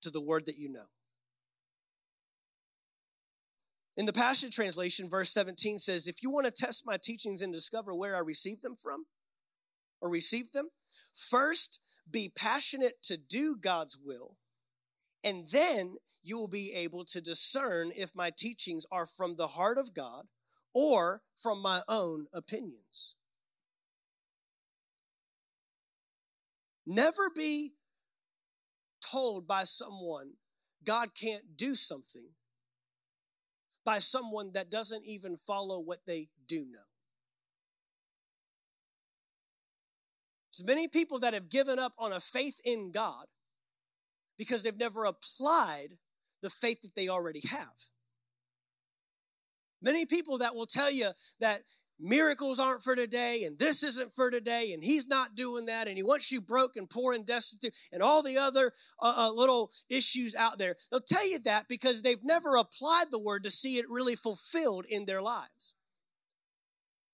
to 0.02 0.10
the 0.10 0.22
word 0.22 0.46
that 0.48 0.58
you 0.58 0.70
know. 0.70 0.86
In 3.98 4.06
the 4.06 4.14
Passion 4.14 4.52
Translation, 4.52 5.10
verse 5.10 5.32
17 5.32 5.80
says, 5.80 6.08
If 6.08 6.22
you 6.22 6.30
want 6.30 6.46
to 6.48 6.52
test 6.52 6.86
my 6.86 6.98
teachings 6.98 7.42
and 7.42 7.54
discover 7.54 7.96
where 7.96 8.16
I 8.16 8.20
received 8.20 8.62
them 8.62 8.76
from 8.76 9.06
or 10.02 10.10
received 10.10 10.54
them, 10.54 10.70
first 11.14 11.80
be 12.10 12.32
passionate 12.36 13.02
to 13.04 13.18
do 13.18 13.56
God's 13.60 13.98
will, 13.98 14.36
and 15.24 15.46
then 15.52 15.96
you 16.24 16.38
will 16.38 16.50
be 16.50 16.74
able 16.74 17.06
to 17.06 17.22
discern 17.22 17.92
if 17.96 18.14
my 18.14 18.32
teachings 18.38 18.86
are 18.92 19.06
from 19.06 19.38
the 19.38 19.48
heart 19.48 19.78
of 19.78 19.94
God 19.94 20.26
or 20.74 21.22
from 21.36 21.62
my 21.62 21.82
own 21.88 22.28
opinions. 22.34 23.16
Never 26.86 27.30
be 27.34 27.72
told 29.02 29.48
by 29.48 29.64
someone 29.64 30.34
God 30.84 31.10
can't 31.16 31.56
do 31.56 31.76
something 31.76 32.28
by 33.86 34.00
someone 34.00 34.52
that 34.54 34.72
doesn't 34.72 35.06
even 35.06 35.38
follow 35.38 35.80
what 35.80 36.00
they 36.08 36.28
do 36.48 36.62
know. 36.62 36.80
There's 40.52 40.66
many 40.66 40.88
people 40.88 41.20
that 41.20 41.34
have 41.34 41.50
given 41.50 41.80
up 41.80 41.94
on 42.00 42.12
a 42.12 42.20
faith 42.20 42.60
in 42.66 42.92
God 42.92 43.28
because 44.38 44.64
they've 44.64 44.78
never 44.78 45.06
applied 45.06 45.90
the 46.42 46.50
faith 46.50 46.82
that 46.82 46.96
they 46.96 47.10
already 47.10 47.42
have. 47.48 47.74
Many 49.82 50.06
people 50.06 50.40
that 50.40 50.56
will 50.56 50.66
tell 50.66 50.92
you 50.92 51.10
that 51.40 51.62
miracles 52.00 52.60
aren't 52.60 52.82
for 52.82 52.96
today 52.96 53.44
and 53.46 53.58
this 53.58 53.84
isn't 53.84 54.14
for 54.14 54.30
today 54.30 54.74
and 54.74 54.84
he's 54.84 55.08
not 55.08 55.36
doing 55.36 55.66
that 55.68 55.88
and 55.88 55.96
he 55.96 56.04
wants 56.04 56.32
you 56.32 56.42
broke 56.42 56.76
and 56.76 56.90
poor 56.90 57.14
and 57.14 57.26
destitute 57.26 57.74
and 57.92 58.04
all 58.04 58.22
the 58.22 58.38
other 58.38 58.72
uh, 59.02 59.14
uh, 59.18 59.32
little 59.34 59.72
issues 59.90 60.36
out 60.36 60.58
there 60.60 60.76
they'll 60.92 61.00
tell 61.00 61.30
you 61.30 61.40
that 61.40 61.68
because 61.70 62.02
they've 62.04 62.24
never 62.24 62.56
applied 62.56 63.06
the 63.12 63.22
word 63.22 63.44
to 63.44 63.50
see 63.50 63.78
it 63.78 63.86
really 63.90 64.16
fulfilled 64.16 64.86
in 64.90 65.06
their 65.06 65.22
lives 65.22 65.76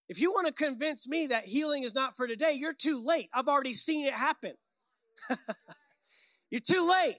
If 0.09 0.19
you 0.19 0.31
want 0.31 0.47
to 0.47 0.53
convince 0.53 1.07
me 1.07 1.27
that 1.27 1.45
healing 1.45 1.83
is 1.83 1.95
not 1.95 2.17
for 2.17 2.27
today, 2.27 2.51
you're 2.53 2.73
too 2.73 3.01
late. 3.01 3.29
I've 3.33 3.47
already 3.47 3.71
seen 3.71 4.05
it 4.05 4.13
happen. 4.13 4.55
you're 6.51 6.59
too 6.59 6.85
late. 7.01 7.15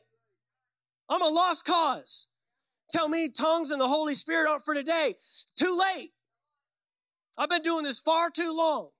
I'm 1.08 1.22
a 1.22 1.28
lost 1.28 1.64
cause. 1.64 2.28
Tell 2.90 3.08
me 3.08 3.30
tongues 3.30 3.70
and 3.70 3.80
the 3.80 3.88
Holy 3.88 4.12
Spirit 4.12 4.50
aren't 4.50 4.62
for 4.62 4.74
today. 4.74 5.14
Too 5.56 5.80
late. 5.96 6.12
I've 7.38 7.50
been 7.50 7.62
doing 7.62 7.84
this 7.84 8.00
far 8.00 8.30
too 8.30 8.54
long 8.56 8.90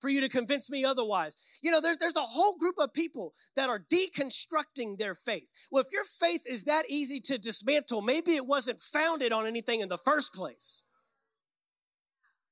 for 0.00 0.10
you 0.10 0.20
to 0.20 0.28
convince 0.28 0.70
me 0.70 0.84
otherwise. 0.84 1.36
You 1.62 1.70
know, 1.70 1.80
there's, 1.80 1.96
there's 1.96 2.16
a 2.16 2.22
whole 2.22 2.56
group 2.58 2.74
of 2.78 2.92
people 2.92 3.34
that 3.56 3.70
are 3.70 3.84
deconstructing 3.92 4.98
their 4.98 5.14
faith. 5.14 5.48
Well, 5.70 5.82
if 5.82 5.92
your 5.92 6.04
faith 6.04 6.42
is 6.46 6.64
that 6.64 6.84
easy 6.88 7.20
to 7.20 7.38
dismantle, 7.38 8.02
maybe 8.02 8.32
it 8.32 8.46
wasn't 8.46 8.80
founded 8.80 9.32
on 9.32 9.46
anything 9.46 9.80
in 9.80 9.88
the 9.88 9.98
first 9.98 10.34
place. 10.34 10.82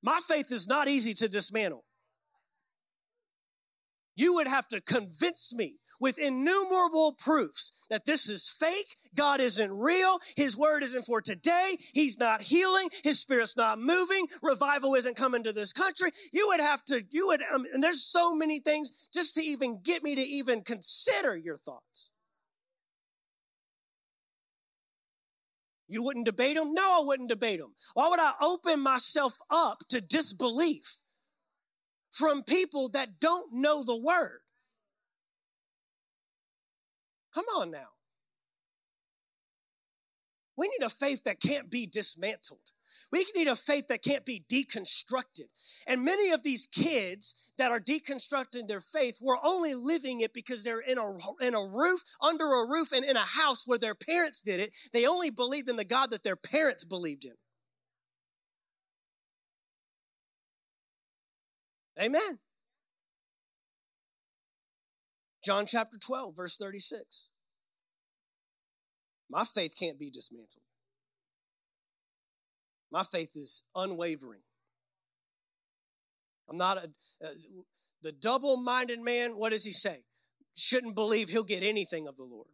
My 0.02 0.18
faith 0.26 0.50
is 0.50 0.68
not 0.68 0.88
easy 0.88 1.12
to 1.14 1.28
dismantle. 1.28 1.84
You 4.16 4.34
would 4.34 4.46
have 4.46 4.68
to 4.68 4.80
convince 4.80 5.52
me 5.54 5.79
with 6.00 6.18
innumerable 6.18 7.14
proofs 7.18 7.86
that 7.90 8.06
this 8.06 8.28
is 8.28 8.50
fake. 8.50 8.96
God 9.14 9.40
isn't 9.40 9.72
real. 9.72 10.18
His 10.36 10.56
word 10.56 10.82
isn't 10.82 11.04
for 11.04 11.20
today. 11.20 11.76
He's 11.92 12.18
not 12.18 12.42
healing. 12.42 12.88
His 13.04 13.20
spirit's 13.20 13.56
not 13.56 13.78
moving. 13.78 14.26
Revival 14.42 14.94
isn't 14.94 15.16
coming 15.16 15.42
to 15.44 15.52
this 15.52 15.72
country. 15.72 16.10
You 16.32 16.48
would 16.48 16.60
have 16.60 16.84
to, 16.86 17.02
you 17.10 17.28
would, 17.28 17.42
um, 17.54 17.66
and 17.72 17.82
there's 17.82 18.02
so 18.02 18.34
many 18.34 18.60
things 18.60 18.90
just 19.12 19.34
to 19.34 19.42
even 19.42 19.80
get 19.84 20.02
me 20.02 20.14
to 20.14 20.22
even 20.22 20.62
consider 20.62 21.36
your 21.36 21.58
thoughts. 21.58 22.12
You 25.90 26.04
wouldn't 26.04 26.24
debate 26.24 26.56
them? 26.56 26.72
No, 26.72 26.82
I 26.82 27.04
wouldn't 27.04 27.28
debate 27.28 27.58
them. 27.58 27.74
Why 27.94 28.08
would 28.08 28.20
I 28.20 28.32
open 28.40 28.80
myself 28.80 29.36
up 29.50 29.78
to 29.88 30.00
disbelief 30.00 31.02
from 32.12 32.44
people 32.44 32.90
that 32.90 33.18
don't 33.18 33.52
know 33.52 33.82
the 33.82 34.00
word? 34.00 34.39
Come 37.34 37.46
on 37.56 37.70
now. 37.70 37.88
We 40.56 40.68
need 40.68 40.84
a 40.84 40.90
faith 40.90 41.24
that 41.24 41.40
can't 41.40 41.70
be 41.70 41.86
dismantled. 41.86 42.60
We 43.12 43.26
need 43.34 43.48
a 43.48 43.56
faith 43.56 43.88
that 43.88 44.04
can't 44.04 44.24
be 44.24 44.44
deconstructed. 44.48 45.48
And 45.86 46.04
many 46.04 46.32
of 46.32 46.42
these 46.42 46.66
kids 46.66 47.52
that 47.58 47.72
are 47.72 47.80
deconstructing 47.80 48.68
their 48.68 48.80
faith 48.80 49.18
were 49.20 49.38
only 49.42 49.74
living 49.74 50.20
it 50.20 50.32
because 50.32 50.62
they're 50.62 50.80
in 50.80 50.98
a, 50.98 51.16
in 51.44 51.54
a 51.54 51.66
roof, 51.66 52.02
under 52.20 52.44
a 52.44 52.68
roof, 52.68 52.92
and 52.92 53.04
in 53.04 53.16
a 53.16 53.20
house 53.20 53.66
where 53.66 53.78
their 53.78 53.94
parents 53.94 54.42
did 54.42 54.60
it. 54.60 54.70
They 54.92 55.06
only 55.06 55.30
believed 55.30 55.68
in 55.68 55.76
the 55.76 55.84
God 55.84 56.10
that 56.10 56.22
their 56.22 56.36
parents 56.36 56.84
believed 56.84 57.24
in. 57.24 57.34
Amen. 62.00 62.38
John 65.42 65.66
chapter 65.66 65.98
12, 65.98 66.36
verse 66.36 66.56
36. 66.56 67.30
My 69.30 69.44
faith 69.44 69.74
can't 69.78 69.98
be 69.98 70.10
dismantled. 70.10 70.64
My 72.90 73.04
faith 73.04 73.36
is 73.36 73.64
unwavering. 73.74 74.40
I'm 76.48 76.56
not 76.56 76.78
a, 76.78 76.90
a 77.22 77.28
the 78.02 78.12
double 78.12 78.56
minded 78.56 79.00
man. 79.00 79.36
What 79.36 79.52
does 79.52 79.64
he 79.64 79.72
say? 79.72 80.04
Shouldn't 80.56 80.94
believe 80.94 81.30
he'll 81.30 81.44
get 81.44 81.62
anything 81.62 82.08
of 82.08 82.16
the 82.16 82.24
Lord. 82.24 82.48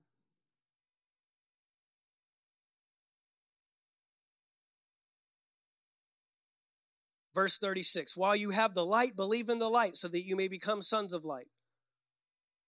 Verse 7.35 7.59
36 7.59 8.17
While 8.17 8.37
you 8.37 8.51
have 8.51 8.75
the 8.75 8.85
light, 8.85 9.17
believe 9.17 9.49
in 9.49 9.59
the 9.59 9.69
light 9.69 9.97
so 9.97 10.09
that 10.09 10.25
you 10.25 10.37
may 10.37 10.49
become 10.49 10.83
sons 10.83 11.15
of 11.15 11.25
light. 11.25 11.49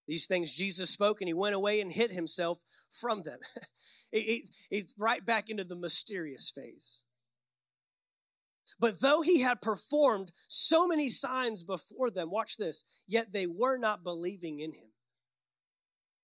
These 0.09 0.25
things 0.25 0.55
Jesus 0.55 0.89
spoke, 0.89 1.21
and 1.21 1.27
he 1.27 1.35
went 1.35 1.53
away 1.53 1.79
and 1.79 1.91
hid 1.91 2.09
himself 2.09 2.57
from 2.89 3.21
them. 3.21 3.37
it's 4.11 4.95
right 4.97 5.23
back 5.23 5.51
into 5.51 5.63
the 5.63 5.75
mysterious 5.75 6.49
phase. 6.49 7.03
But 8.79 9.01
though 9.01 9.21
he 9.21 9.41
had 9.41 9.61
performed 9.61 10.31
so 10.47 10.87
many 10.87 11.09
signs 11.09 11.63
before 11.63 12.09
them, 12.09 12.31
watch 12.31 12.57
this, 12.57 12.85
yet 13.07 13.33
they 13.33 13.45
were 13.45 13.77
not 13.77 14.03
believing 14.03 14.59
in 14.59 14.71
him. 14.73 14.89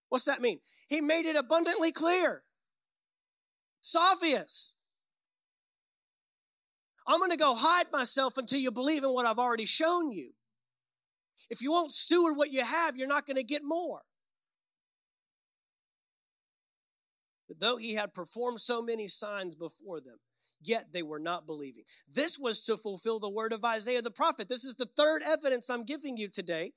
What's 0.10 0.26
that 0.26 0.42
mean? 0.42 0.62
He 0.88 1.00
made 1.00 1.28
it 1.28 1.36
abundantly 1.36 1.92
clear. 1.92 2.42
It's 3.82 3.96
obvious. 3.96 4.76
I'm 7.06 7.20
going 7.20 7.30
to 7.30 7.38
go 7.38 7.54
hide 7.54 7.92
myself 7.92 8.40
until 8.40 8.60
you 8.60 8.72
believe 8.72 9.04
in 9.04 9.12
what 9.12 9.28
I've 9.28 9.38
already 9.38 9.66
shown 9.66 10.12
you. 10.12 10.32
If 11.50 11.62
you 11.62 11.72
won't 11.72 11.92
steward 11.92 12.38
what 12.38 12.52
you 12.52 12.64
have, 12.64 12.96
you're 12.96 13.08
not 13.08 13.26
going 13.26 13.38
to 13.38 13.44
get 13.44 13.62
more. 13.64 14.02
But 17.48 17.60
though 17.60 17.78
he 17.78 17.94
had 17.94 18.14
performed 18.14 18.60
so 18.60 18.82
many 18.82 19.08
signs 19.08 19.56
before 19.56 20.02
them, 20.02 20.18
yet 20.62 20.86
they 20.94 21.04
were 21.04 21.20
not 21.20 21.46
believing. 21.46 21.84
This 22.12 22.40
was 22.40 22.64
to 22.66 22.78
fulfill 22.78 23.20
the 23.20 23.30
word 23.30 23.54
of 23.54 23.64
Isaiah 23.64 24.02
the 24.02 24.12
prophet. 24.12 24.50
This 24.50 24.66
is 24.66 24.76
the 24.76 24.90
third 24.98 25.22
evidence 25.24 25.70
I'm 25.70 25.84
giving 25.84 26.18
you 26.18 26.28
today. 26.28 26.74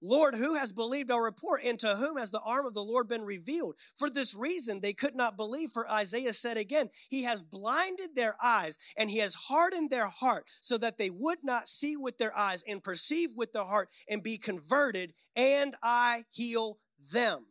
Lord, 0.00 0.34
who 0.34 0.54
has 0.54 0.72
believed 0.72 1.10
our 1.10 1.22
report, 1.22 1.62
and 1.64 1.78
to 1.80 1.96
whom 1.96 2.18
has 2.18 2.30
the 2.30 2.40
arm 2.40 2.66
of 2.66 2.74
the 2.74 2.82
Lord 2.82 3.08
been 3.08 3.24
revealed? 3.24 3.76
For 3.96 4.08
this 4.08 4.34
reason, 4.34 4.80
they 4.80 4.92
could 4.92 5.16
not 5.16 5.36
believe, 5.36 5.70
for 5.72 5.90
Isaiah 5.90 6.32
said 6.32 6.56
again, 6.56 6.88
He 7.08 7.22
has 7.24 7.42
blinded 7.42 8.14
their 8.14 8.36
eyes, 8.42 8.78
and 8.96 9.10
He 9.10 9.18
has 9.18 9.34
hardened 9.34 9.90
their 9.90 10.08
heart, 10.08 10.48
so 10.60 10.78
that 10.78 10.98
they 10.98 11.10
would 11.10 11.38
not 11.42 11.68
see 11.68 11.96
with 11.96 12.18
their 12.18 12.36
eyes, 12.36 12.62
and 12.66 12.82
perceive 12.82 13.30
with 13.36 13.52
their 13.52 13.64
heart, 13.64 13.88
and 14.08 14.22
be 14.22 14.38
converted, 14.38 15.14
and 15.34 15.76
I 15.82 16.24
heal 16.30 16.78
them. 17.12 17.46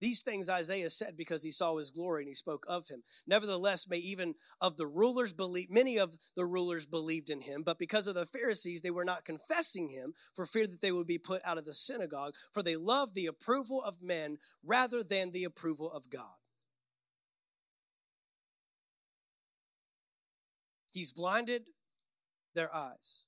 These 0.00 0.22
things 0.22 0.48
Isaiah 0.48 0.88
said 0.88 1.16
because 1.16 1.44
he 1.44 1.50
saw 1.50 1.76
his 1.76 1.90
glory 1.90 2.22
and 2.22 2.28
he 2.28 2.34
spoke 2.34 2.64
of 2.68 2.88
him. 2.88 3.02
Nevertheless, 3.26 3.88
may 3.88 3.98
even 3.98 4.34
of 4.60 4.76
the 4.76 4.86
rulers 4.86 5.32
believe, 5.34 5.70
many 5.70 5.98
of 5.98 6.16
the 6.36 6.46
rulers 6.46 6.86
believed 6.86 7.28
in 7.28 7.42
him, 7.42 7.62
but 7.62 7.78
because 7.78 8.06
of 8.06 8.14
the 8.14 8.24
Pharisees, 8.24 8.80
they 8.80 8.90
were 8.90 9.04
not 9.04 9.26
confessing 9.26 9.90
him 9.90 10.14
for 10.34 10.46
fear 10.46 10.66
that 10.66 10.80
they 10.80 10.92
would 10.92 11.06
be 11.06 11.18
put 11.18 11.42
out 11.44 11.58
of 11.58 11.66
the 11.66 11.74
synagogue, 11.74 12.34
for 12.52 12.62
they 12.62 12.76
loved 12.76 13.14
the 13.14 13.26
approval 13.26 13.82
of 13.84 14.02
men 14.02 14.38
rather 14.64 15.02
than 15.02 15.32
the 15.32 15.44
approval 15.44 15.92
of 15.92 16.08
God. 16.08 16.32
He's 20.92 21.12
blinded 21.12 21.64
their 22.54 22.74
eyes. 22.74 23.26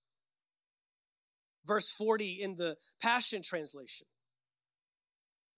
Verse 1.65 1.93
40 1.93 2.41
in 2.43 2.57
the 2.57 2.77
Passion 3.01 3.43
Translation. 3.43 4.07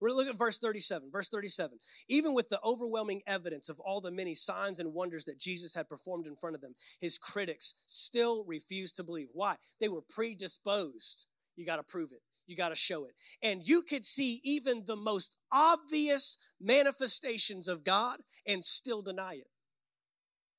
We're 0.01 0.27
at 0.27 0.37
verse 0.37 0.57
37. 0.57 1.09
Verse 1.11 1.29
37. 1.29 1.77
Even 2.09 2.33
with 2.33 2.49
the 2.49 2.59
overwhelming 2.63 3.21
evidence 3.27 3.69
of 3.69 3.79
all 3.79 4.01
the 4.01 4.11
many 4.11 4.33
signs 4.33 4.79
and 4.79 4.93
wonders 4.93 5.25
that 5.25 5.39
Jesus 5.39 5.73
had 5.73 5.89
performed 5.89 6.27
in 6.27 6.35
front 6.35 6.55
of 6.55 6.61
them, 6.61 6.75
his 6.99 7.17
critics 7.17 7.75
still 7.87 8.43
refused 8.45 8.97
to 8.97 9.03
believe. 9.03 9.29
Why? 9.33 9.55
They 9.79 9.89
were 9.89 10.03
predisposed. 10.09 11.27
You 11.55 11.65
got 11.65 11.77
to 11.77 11.83
prove 11.83 12.11
it. 12.11 12.21
You 12.47 12.55
got 12.55 12.69
to 12.69 12.75
show 12.75 13.05
it. 13.05 13.13
And 13.41 13.61
you 13.63 13.81
could 13.81 14.03
see 14.03 14.41
even 14.43 14.83
the 14.85 14.95
most 14.95 15.37
obvious 15.51 16.37
manifestations 16.61 17.67
of 17.67 17.83
God 17.83 18.19
and 18.45 18.63
still 18.63 19.01
deny 19.01 19.33
it. 19.33 19.47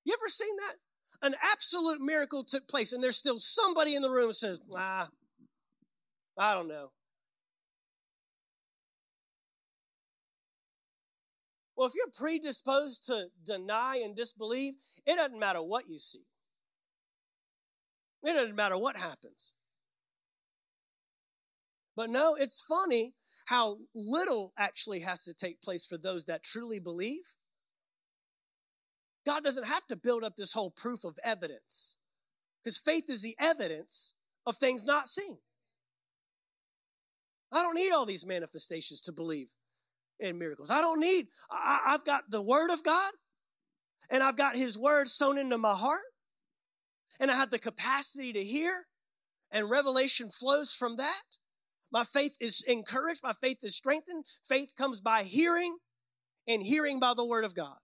You 0.04 0.14
ever 0.18 0.28
seen 0.28 0.56
that? 0.56 1.26
An 1.26 1.34
absolute 1.42 2.00
miracle 2.00 2.44
took 2.44 2.68
place, 2.68 2.92
and 2.92 3.02
there's 3.02 3.16
still 3.16 3.38
somebody 3.38 3.94
in 3.94 4.02
the 4.02 4.10
room 4.10 4.32
says, 4.32 4.60
"Ah, 4.74 5.08
I 6.36 6.54
don't 6.54 6.68
know. 6.68 6.92
Well, 11.76 11.88
if 11.88 11.94
you're 11.94 12.06
predisposed 12.14 13.06
to 13.06 13.26
deny 13.44 14.00
and 14.02 14.16
disbelieve, 14.16 14.74
it 15.06 15.16
doesn't 15.16 15.38
matter 15.38 15.60
what 15.60 15.88
you 15.88 15.98
see. 15.98 16.24
It 18.24 18.32
doesn't 18.32 18.56
matter 18.56 18.78
what 18.78 18.96
happens. 18.96 19.52
But 21.94 22.10
no, 22.10 22.34
it's 22.34 22.64
funny 22.66 23.14
how 23.46 23.76
little 23.94 24.52
actually 24.58 25.00
has 25.00 25.24
to 25.24 25.34
take 25.34 25.62
place 25.62 25.86
for 25.86 25.98
those 25.98 26.24
that 26.24 26.42
truly 26.42 26.80
believe. 26.80 27.34
God 29.26 29.44
doesn't 29.44 29.66
have 29.66 29.86
to 29.88 29.96
build 29.96 30.24
up 30.24 30.36
this 30.36 30.52
whole 30.52 30.70
proof 30.70 31.04
of 31.04 31.18
evidence 31.24 31.98
because 32.62 32.78
faith 32.78 33.04
is 33.08 33.22
the 33.22 33.36
evidence 33.40 34.14
of 34.46 34.56
things 34.56 34.86
not 34.86 35.08
seen. 35.08 35.38
I 37.52 37.62
don't 37.62 37.74
need 37.74 37.92
all 37.92 38.06
these 38.06 38.26
manifestations 38.26 39.00
to 39.02 39.12
believe 39.12 39.48
in 40.20 40.38
miracles. 40.38 40.70
I 40.70 40.80
don't 40.80 41.00
need, 41.00 41.26
I, 41.50 41.80
I've 41.88 42.04
got 42.04 42.24
the 42.30 42.42
Word 42.42 42.70
of 42.70 42.82
God 42.82 43.12
and 44.10 44.22
I've 44.22 44.36
got 44.36 44.56
His 44.56 44.78
Word 44.78 45.08
sown 45.08 45.38
into 45.38 45.58
my 45.58 45.74
heart 45.74 46.04
and 47.20 47.30
I 47.30 47.34
have 47.34 47.50
the 47.50 47.58
capacity 47.58 48.32
to 48.32 48.42
hear 48.42 48.86
and 49.50 49.70
revelation 49.70 50.30
flows 50.30 50.74
from 50.74 50.96
that. 50.96 51.22
My 51.92 52.04
faith 52.04 52.36
is 52.40 52.64
encouraged. 52.66 53.22
My 53.22 53.32
faith 53.40 53.58
is 53.62 53.76
strengthened. 53.76 54.24
Faith 54.46 54.72
comes 54.76 55.00
by 55.00 55.22
hearing 55.22 55.76
and 56.48 56.62
hearing 56.62 56.98
by 56.98 57.14
the 57.14 57.26
Word 57.26 57.44
of 57.44 57.54
God. 57.54 57.76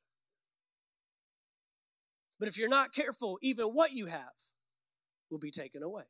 But 2.38 2.48
if 2.48 2.58
you're 2.58 2.68
not 2.68 2.92
careful, 2.92 3.38
even 3.40 3.66
what 3.68 3.92
you 3.92 4.06
have 4.06 4.32
will 5.30 5.38
be 5.38 5.52
taken 5.52 5.82
away. 5.82 6.02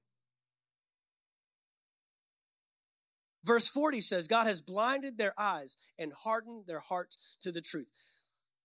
Verse 3.45 3.69
40 3.69 4.01
says, 4.01 4.29
God 4.29 4.47
has 4.47 4.61
blinded 4.61 5.19
their 5.19 5.35
eyes 5.37 5.77
and 5.99 6.13
hardened 6.13 6.67
their 6.67 6.81
hearts 6.81 7.37
to 7.41 7.51
the 7.51 7.61
truth. 7.61 7.91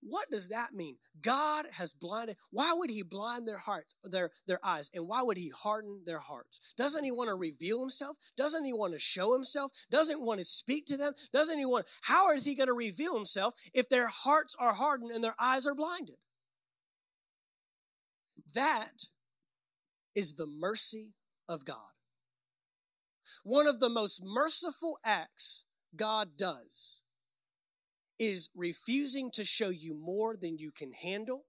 What 0.01 0.29
does 0.29 0.49
that 0.49 0.73
mean? 0.73 0.97
God 1.21 1.65
has 1.73 1.91
blinded. 1.91 2.37
Why 2.51 2.73
would 2.77 2.91
he 2.91 3.01
blind 3.01 3.47
their 3.47 3.57
hearts, 3.57 3.95
their, 4.03 4.29
their 4.45 4.59
eyes? 4.63 4.91
And 4.93 5.07
why 5.07 5.23
would 5.23 5.37
he 5.37 5.49
harden 5.49 6.01
their 6.05 6.19
hearts? 6.19 6.73
Doesn't 6.77 7.03
he 7.03 7.11
want 7.11 7.29
to 7.29 7.35
reveal 7.35 7.79
himself? 7.79 8.15
Doesn't 8.37 8.63
he 8.63 8.73
want 8.73 8.93
to 8.93 8.99
show 8.99 9.33
himself? 9.33 9.71
Doesn't 9.89 10.17
he 10.17 10.23
want 10.23 10.39
to 10.39 10.45
speak 10.45 10.85
to 10.87 10.97
them? 10.97 11.13
Doesn't 11.33 11.57
he 11.57 11.65
want, 11.65 11.87
how 12.03 12.31
is 12.31 12.45
he 12.45 12.55
going 12.55 12.67
to 12.67 12.73
reveal 12.73 13.15
himself 13.15 13.55
if 13.73 13.89
their 13.89 14.07
hearts 14.07 14.55
are 14.59 14.73
hardened 14.73 15.11
and 15.11 15.23
their 15.23 15.35
eyes 15.39 15.65
are 15.65 15.75
blinded? 15.75 16.15
That 18.53 19.07
is 20.15 20.35
the 20.35 20.47
mercy 20.47 21.13
of 21.49 21.65
God. 21.65 21.96
One 23.43 23.67
of 23.67 23.79
the 23.79 23.89
most 23.89 24.21
merciful 24.23 24.99
acts 25.03 25.65
God 25.95 26.37
does 26.37 27.03
is 28.19 28.49
refusing 28.55 29.29
to 29.31 29.45
show 29.45 29.69
you 29.69 29.95
more 29.95 30.35
than 30.35 30.57
you 30.57 30.71
can 30.71 30.91
handle. 30.91 31.45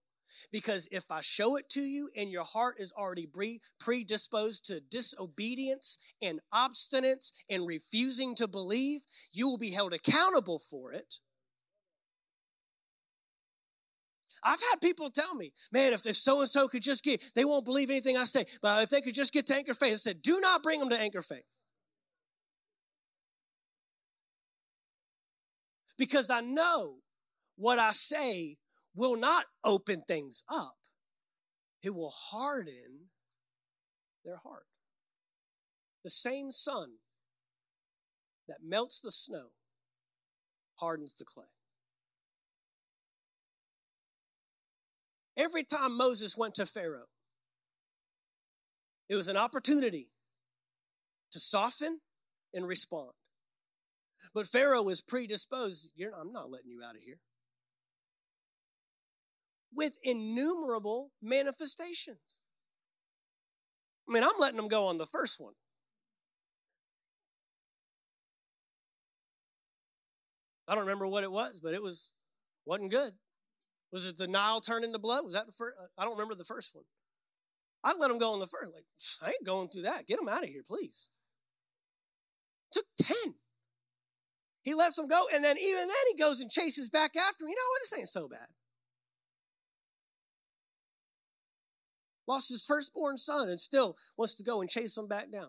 Because 0.53 0.89
if 0.93 1.11
I 1.11 1.23
show 1.23 1.57
it 1.57 1.71
to 1.71 1.81
you 1.81 2.11
and 2.15 2.31
your 2.31 2.45
heart 2.45 2.77
is 2.79 2.93
already 2.93 3.27
predisposed 3.81 4.67
to 4.67 4.81
disobedience 4.81 5.97
and 6.21 6.41
obstinance 6.53 7.33
and 7.49 7.67
refusing 7.67 8.35
to 8.35 8.47
believe, 8.47 9.07
you 9.33 9.49
will 9.49 9.57
be 9.57 9.71
held 9.71 9.95
accountable 9.95 10.59
for 10.59 10.93
it. 10.93 11.21
I've 14.45 14.61
had 14.61 14.83
people 14.83 15.09
tell 15.09 15.35
me, 15.35 15.55
man, 15.73 15.95
if 15.95 16.01
so 16.01 16.41
and 16.41 16.49
so 16.49 16.69
could 16.69 16.83
just 16.83 17.03
get, 17.03 17.23
they 17.35 17.47
won't 17.47 17.65
believe 17.65 17.89
anything 17.89 18.19
I 18.19 18.25
say, 18.25 18.45
but 18.61 18.83
if 18.83 18.91
they 18.91 19.01
could 19.01 19.15
just 19.15 19.33
get 19.33 19.47
to 19.47 19.57
Anchor 19.57 19.73
Faith, 19.73 19.95
I 19.95 19.97
said, 19.97 20.21
do 20.21 20.41
not 20.41 20.63
bring 20.63 20.79
them 20.79 20.91
to 20.91 20.99
Anchor 21.01 21.23
Faith. 21.23 21.45
Because 25.99 26.31
I 26.31 26.41
know 26.41 26.99
what 27.57 27.79
I 27.79 27.91
say 27.91 28.57
will 28.95 29.17
not 29.17 29.45
open 29.65 30.03
things 30.07 30.43
up, 30.51 30.77
it 31.83 31.95
will 31.95 32.13
harden 32.31 33.11
their 34.25 34.37
heart. 34.37 34.67
The 36.05 36.11
same 36.11 36.51
sun 36.51 36.95
that 38.49 38.59
melts 38.65 39.01
the 39.01 39.11
snow 39.11 39.49
hardens 40.77 41.15
the 41.15 41.25
clay. 41.25 41.45
Every 45.37 45.65
time 45.65 45.97
Moses 45.97 46.37
went 46.37 46.55
to 46.55 46.67
Pharaoh, 46.67 47.07
it 49.09 49.15
was 49.15 49.29
an 49.29 49.37
opportunity 49.37 50.09
to 51.33 51.39
soften 51.39 52.01
and 52.53 52.67
respond. 52.67 53.11
But 54.35 54.47
Pharaoh 54.47 54.83
was 54.83 55.01
predisposed. 55.01 55.93
I'm 55.99 56.33
not 56.33 56.51
letting 56.51 56.71
you 56.71 56.83
out 56.85 56.97
of 56.97 57.03
here. 57.03 57.19
With 59.75 59.99
innumerable 60.03 61.11
manifestations. 61.23 62.41
I 64.09 64.13
mean, 64.13 64.25
I'm 64.25 64.39
letting 64.39 64.57
them 64.57 64.69
go 64.69 64.87
on 64.87 64.99
the 64.99 65.07
first 65.07 65.41
one. 65.41 65.55
I 70.67 70.75
don't 70.75 70.85
remember 70.85 71.07
what 71.07 71.25
it 71.25 71.33
was, 71.33 71.61
but 71.63 71.75
it 71.75 71.83
was 71.83 72.13
wasn't 72.67 72.91
good. 72.91 73.13
Was 73.91 74.07
it 74.07 74.19
the 74.19 74.27
Nile 74.27 74.61
turned 74.61 74.85
into 74.85 74.99
blood? 74.99 75.25
Was 75.25 75.33
that 75.33 75.47
the 75.47 75.53
first? 75.53 75.77
I 75.97 76.05
don't 76.05 76.13
remember 76.13 76.35
the 76.35 76.45
first 76.45 76.75
one. 76.75 76.85
I 77.83 77.95
let 77.99 78.09
them 78.09 78.19
go 78.19 78.33
on 78.33 78.41
the 78.41 78.47
first. 78.47 78.73
Like 78.75 78.85
I 79.23 79.29
ain't 79.29 79.47
going 79.47 79.69
through 79.69 79.83
that. 79.83 80.07
Get 80.07 80.19
them 80.19 80.29
out 80.29 80.43
of 80.43 80.49
here, 80.49 80.63
please. 80.67 81.09
It 82.71 82.79
took 82.79 83.07
ten. 83.07 83.35
He 84.63 84.75
lets 84.75 84.97
them 84.97 85.07
go, 85.07 85.27
and 85.35 85.43
then 85.43 85.57
even 85.57 85.87
then 85.87 85.97
he 86.13 86.23
goes 86.23 86.41
and 86.41 86.51
chases 86.51 86.91
back 86.91 87.17
after 87.17 87.45
him. 87.45 87.51
You 87.51 87.55
know 87.55 87.71
what? 87.71 87.81
This 87.83 87.99
ain't 87.99 88.09
so 88.09 88.29
bad. 88.29 88.47
Lost 92.27 92.51
his 92.51 92.67
firstborn 92.67 93.17
son 93.17 93.49
and 93.49 93.59
still 93.59 93.97
wants 94.19 94.35
to 94.37 94.45
go 94.45 94.61
and 94.61 94.69
chase 94.69 94.97
him 94.99 95.09
back 95.09 95.33
down. 95.33 95.49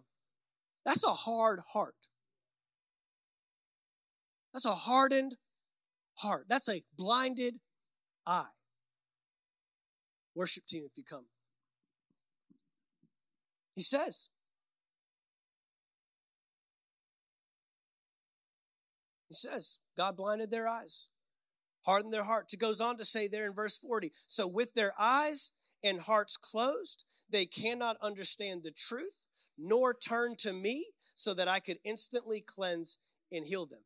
That's 0.85 1.03
a 1.03 1.13
hard 1.13 1.59
heart. 1.73 1.95
That's 4.53 4.65
a 4.65 4.75
hardened 4.75 5.35
heart. 6.17 6.45
That's 6.47 6.69
a 6.69 6.81
blinded 6.97 7.55
eye. 8.25 8.47
Worship 10.35 10.65
team, 10.65 10.83
if 10.85 10.97
you 10.97 11.03
come. 11.03 11.25
He 13.75 13.81
says, 13.81 14.29
He 19.29 19.35
says, 19.35 19.79
God 19.95 20.17
blinded 20.17 20.51
their 20.51 20.67
eyes, 20.67 21.09
hardened 21.85 22.11
their 22.11 22.23
hearts. 22.23 22.53
It 22.53 22.59
goes 22.59 22.81
on 22.81 22.97
to 22.97 23.05
say 23.05 23.27
there 23.27 23.45
in 23.45 23.53
verse 23.53 23.77
40 23.77 24.11
so 24.27 24.47
with 24.47 24.73
their 24.73 24.93
eyes 24.99 25.51
and 25.83 26.01
hearts 26.01 26.35
closed, 26.35 27.05
they 27.29 27.45
cannot 27.45 27.97
understand 28.01 28.63
the 28.63 28.71
truth, 28.71 29.27
nor 29.57 29.93
turn 29.93 30.35
to 30.39 30.51
me 30.51 30.87
so 31.15 31.33
that 31.33 31.47
I 31.47 31.59
could 31.59 31.77
instantly 31.85 32.43
cleanse 32.45 32.97
and 33.31 33.45
heal 33.45 33.65
them. 33.65 33.81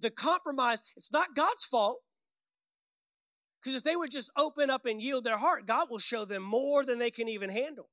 The 0.00 0.10
compromise, 0.10 0.82
it's 0.96 1.12
not 1.12 1.36
God's 1.36 1.64
fault. 1.64 2.00
Because 3.62 3.76
if 3.76 3.84
they 3.84 3.96
would 3.96 4.10
just 4.10 4.32
open 4.38 4.70
up 4.70 4.86
and 4.86 5.02
yield 5.02 5.24
their 5.24 5.36
heart, 5.36 5.66
God 5.66 5.88
will 5.90 5.98
show 5.98 6.24
them 6.24 6.42
more 6.42 6.84
than 6.84 6.98
they 6.98 7.10
can 7.10 7.28
even 7.28 7.50
handle. 7.50 7.90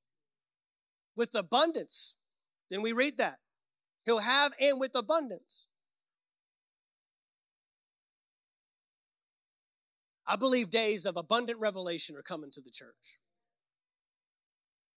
With 1.15 1.35
abundance. 1.35 2.15
Then 2.69 2.81
we 2.81 2.93
read 2.93 3.17
that. 3.17 3.39
He'll 4.05 4.19
have 4.19 4.53
and 4.59 4.79
with 4.79 4.95
abundance. 4.95 5.67
I 10.27 10.35
believe 10.35 10.69
days 10.69 11.05
of 11.05 11.17
abundant 11.17 11.59
revelation 11.59 12.15
are 12.15 12.21
coming 12.21 12.51
to 12.51 12.61
the 12.61 12.69
church. 12.69 13.19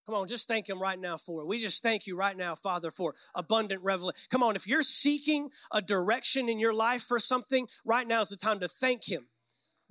Come 0.05 0.15
on, 0.15 0.27
just 0.27 0.47
thank 0.47 0.67
Him 0.67 0.81
right 0.81 0.99
now 0.99 1.17
for 1.17 1.41
it. 1.41 1.47
We 1.47 1.59
just 1.59 1.83
thank 1.83 2.07
you 2.07 2.17
right 2.17 2.35
now, 2.35 2.55
Father, 2.55 2.91
for 2.91 3.13
abundant 3.35 3.83
revelation. 3.83 4.19
Come 4.31 4.43
on, 4.43 4.55
if 4.55 4.67
you're 4.67 4.81
seeking 4.81 5.49
a 5.71 5.81
direction 5.81 6.49
in 6.49 6.59
your 6.59 6.73
life 6.73 7.03
for 7.03 7.19
something, 7.19 7.67
right 7.85 8.07
now 8.07 8.21
is 8.21 8.29
the 8.29 8.37
time 8.37 8.59
to 8.59 8.67
thank 8.67 9.07
Him 9.07 9.27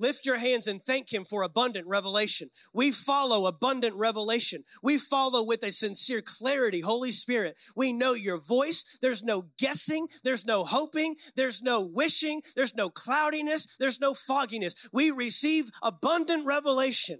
Lift 0.01 0.25
your 0.25 0.39
hands 0.39 0.67
and 0.67 0.83
thank 0.83 1.13
Him 1.13 1.25
for 1.25 1.43
abundant 1.43 1.87
revelation. 1.87 2.49
We 2.73 2.91
follow 2.91 3.47
abundant 3.47 3.95
revelation. 3.97 4.65
We 4.83 4.97
follow 4.97 5.45
with 5.45 5.63
a 5.63 5.71
sincere 5.71 6.23
clarity. 6.23 6.81
Holy 6.81 7.11
Spirit, 7.11 7.57
we 7.77 7.93
know 7.93 8.15
your 8.15 8.41
voice. 8.41 8.99
There's 9.03 9.23
no 9.23 9.45
guessing. 9.59 10.09
There's 10.25 10.47
no 10.47 10.65
hoping. 10.65 11.17
There's 11.37 11.63
no 11.63 11.87
wishing. 11.87 12.41
There's 12.57 12.75
no 12.75 12.89
cloudiness. 12.89 13.77
There's 13.79 14.01
no 14.01 14.15
fogginess. 14.15 14.75
We 14.91 15.11
receive 15.11 15.67
abundant 15.83 16.47
revelation 16.47 17.19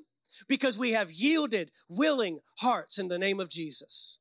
because 0.49 0.79
we 0.79 0.93
have 0.93 1.13
yielded, 1.13 1.71
willing 1.89 2.41
hearts 2.61 2.99
in 2.99 3.09
the 3.09 3.19
name 3.19 3.41
of 3.41 3.51
Jesus. 3.51 4.21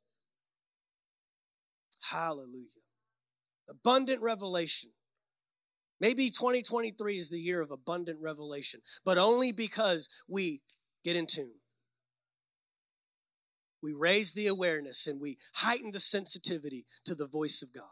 Hallelujah. 2.12 2.66
Abundant 3.70 4.22
revelation. 4.22 4.92
Maybe 6.00 6.30
2023 6.30 7.18
is 7.18 7.30
the 7.30 7.40
year 7.40 7.62
of 7.62 7.72
abundant 7.72 8.20
revelation, 8.22 8.82
but 9.04 9.18
only 9.18 9.52
because 9.52 10.10
we 10.28 10.62
get 11.04 11.16
in 11.16 11.26
tune. 11.26 11.56
We 13.82 13.94
raise 13.94 14.34
the 14.34 14.48
awareness 14.48 15.08
and 15.08 15.22
we 15.22 15.38
heighten 15.56 15.92
the 15.92 16.00
sensitivity 16.00 16.86
to 17.06 17.16
the 17.16 17.28
voice 17.28 17.62
of 17.64 17.74
God. 17.74 17.88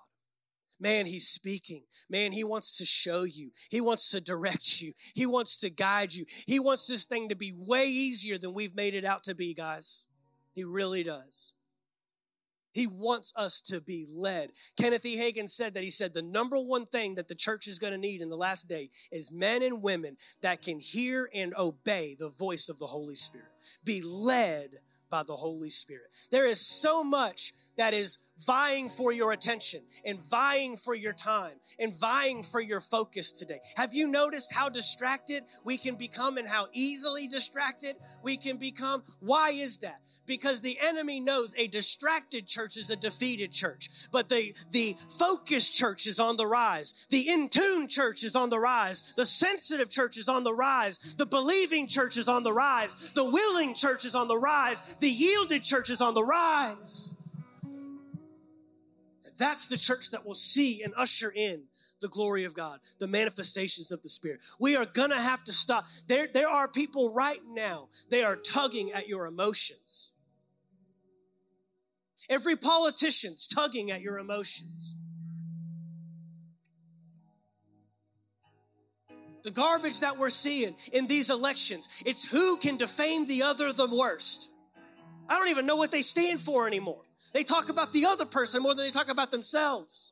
Man, 0.80 1.08
he's 1.08 1.28
speaking. 1.28 1.84
Man, 2.10 2.32
he 2.32 2.44
wants 2.44 2.78
to 2.78 2.86
show 2.86 3.24
you. 3.24 3.52
He 3.70 3.82
wants 3.82 4.12
to 4.12 4.22
direct 4.22 4.80
you. 4.80 4.94
He 5.16 5.26
wants 5.26 5.58
to 5.58 5.70
guide 5.70 6.14
you. 6.14 6.26
He 6.46 6.60
wants 6.60 6.88
this 6.88 7.06
thing 7.06 7.30
to 7.30 7.36
be 7.36 7.54
way 7.58 7.86
easier 7.86 8.38
than 8.38 8.54
we've 8.54 8.76
made 8.76 8.94
it 8.94 9.06
out 9.06 9.24
to 9.24 9.34
be, 9.34 9.54
guys. 9.54 10.06
He 10.54 10.64
really 10.64 11.04
does. 11.04 11.54
He 12.78 12.86
wants 12.86 13.34
us 13.36 13.60
to 13.62 13.82
be 13.82 14.06
led. 14.08 14.52
Kenneth 14.80 15.04
E. 15.04 15.18
Hagin 15.18 15.50
said 15.50 15.74
that 15.74 15.84
he 15.84 15.90
said 15.90 16.14
the 16.14 16.22
number 16.22 16.58
one 16.58 16.86
thing 16.86 17.16
that 17.16 17.28
the 17.28 17.34
church 17.34 17.66
is 17.66 17.80
going 17.80 17.94
to 17.94 17.98
need 17.98 18.22
in 18.22 18.30
the 18.30 18.38
last 18.38 18.70
day 18.70 18.92
is 19.12 19.32
men 19.32 19.64
and 19.64 19.82
women 19.82 20.16
that 20.44 20.62
can 20.62 20.80
hear 20.80 21.28
and 21.34 21.56
obey 21.58 22.16
the 22.20 22.30
voice 22.30 22.70
of 22.70 22.78
the 22.78 22.86
Holy 22.86 23.16
Spirit. 23.16 23.48
Be 23.84 24.04
led 24.04 24.78
by 25.10 25.24
the 25.24 25.36
Holy 25.36 25.72
Spirit. 25.72 26.16
There 26.30 26.46
is 26.46 26.62
so 26.62 27.04
much 27.04 27.52
that 27.78 27.96
is 27.96 28.20
vying 28.46 28.90
for 28.90 29.12
your 29.12 29.32
attention 29.32 29.82
and 30.06 30.20
vying 30.30 30.78
for 30.78 30.96
your 30.96 31.14
time 31.14 31.54
and 31.80 31.96
vying 31.96 32.44
for 32.44 32.62
your 32.62 32.80
focus 32.80 33.32
today. 33.32 33.60
Have 33.76 33.94
you 33.94 34.08
noticed 34.08 34.54
how 34.54 34.70
distracted 34.70 35.44
we 35.64 35.78
can 35.78 35.96
become 35.96 36.38
and 36.38 36.48
how 36.48 36.68
easily 36.74 37.28
distracted 37.28 37.96
we 38.24 38.38
can 38.38 38.58
become? 38.58 39.04
Why 39.20 39.50
is 39.50 39.78
that? 39.78 40.00
Because 40.26 40.62
the 40.62 40.78
enemy 40.82 41.20
knows 41.20 41.56
a 41.58 41.68
distracted 41.68 42.48
church 42.48 42.78
is 42.78 42.90
a 42.90 42.98
defeated 42.98 43.52
church, 43.52 43.88
but 44.12 44.28
the, 44.28 44.54
the 44.72 44.96
focused 45.18 45.74
church 45.74 46.06
is 46.06 46.20
on 46.20 46.36
the 46.36 46.46
rise. 46.46 47.08
The 47.10 47.30
in 47.30 47.48
tune 47.50 47.88
church 47.88 48.24
is 48.24 48.36
on 48.36 48.50
the 48.50 48.60
rise. 48.60 49.14
The 49.16 49.26
sensitive 49.26 49.90
church 49.90 50.18
is 50.18 50.28
on 50.28 50.44
the 50.44 50.54
rise. 50.54 51.16
The 51.18 51.26
believing 51.26 51.88
church 51.88 52.18
is 52.18 52.28
on 52.28 52.44
the 52.44 52.54
rise. 52.54 53.14
The 53.14 53.24
willing 53.24 53.74
church 53.74 54.06
is 54.06 54.16
on 54.16 54.28
the 54.28 54.38
rise. 54.38 54.98
The 54.98 55.10
yielded 55.10 55.64
church 55.64 55.90
is 55.90 56.02
on 56.02 56.14
the 56.14 56.24
rise. 56.24 57.17
That's 59.38 59.68
the 59.68 59.78
church 59.78 60.12
that 60.12 60.26
will 60.26 60.34
see 60.34 60.84
and 60.84 60.94
usher 60.98 61.32
in 61.36 61.64
the 62.02 62.08
glory 62.08 62.44
of 62.44 62.54
God, 62.54 62.80
the 63.00 63.08
manifestations 63.08 63.92
of 63.92 64.02
the 64.04 64.10
Spirit. 64.10 64.40
We 64.60 64.76
are 64.76 64.86
going 64.86 65.10
to 65.10 65.18
have 65.18 65.44
to 65.46 65.52
stop. 65.52 65.86
There, 66.08 66.28
there 66.34 66.50
are 66.50 66.68
people 66.68 67.14
right 67.14 67.40
now, 67.50 67.90
they 68.10 68.24
are 68.24 68.36
tugging 68.36 68.92
at 68.96 69.08
your 69.08 69.26
emotions. 69.26 70.14
Every 72.30 72.56
politician's 72.56 73.48
tugging 73.48 73.92
at 73.92 74.02
your 74.02 74.20
emotions. 74.20 74.96
The 79.44 79.52
garbage 79.52 80.02
that 80.02 80.18
we're 80.18 80.30
seeing 80.30 80.76
in 80.92 81.08
these 81.08 81.30
elections, 81.30 82.04
it's 82.06 82.30
who 82.30 82.58
can 82.58 82.76
defame 82.76 83.26
the 83.28 83.44
other 83.44 83.72
the 83.72 83.88
worst. 83.88 84.52
I 85.30 85.36
don't 85.36 85.50
even 85.50 85.66
know 85.66 85.78
what 85.78 85.92
they 85.92 86.02
stand 86.02 86.40
for 86.40 86.68
anymore. 86.68 87.02
They 87.38 87.44
talk 87.44 87.70
about 87.70 87.94
the 87.94 88.08
other 88.08 88.26
person 88.26 88.64
more 88.64 88.74
than 88.74 88.84
they 88.84 88.90
talk 88.90 89.10
about 89.10 89.30
themselves. 89.30 90.12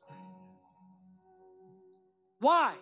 Why? 2.38 2.72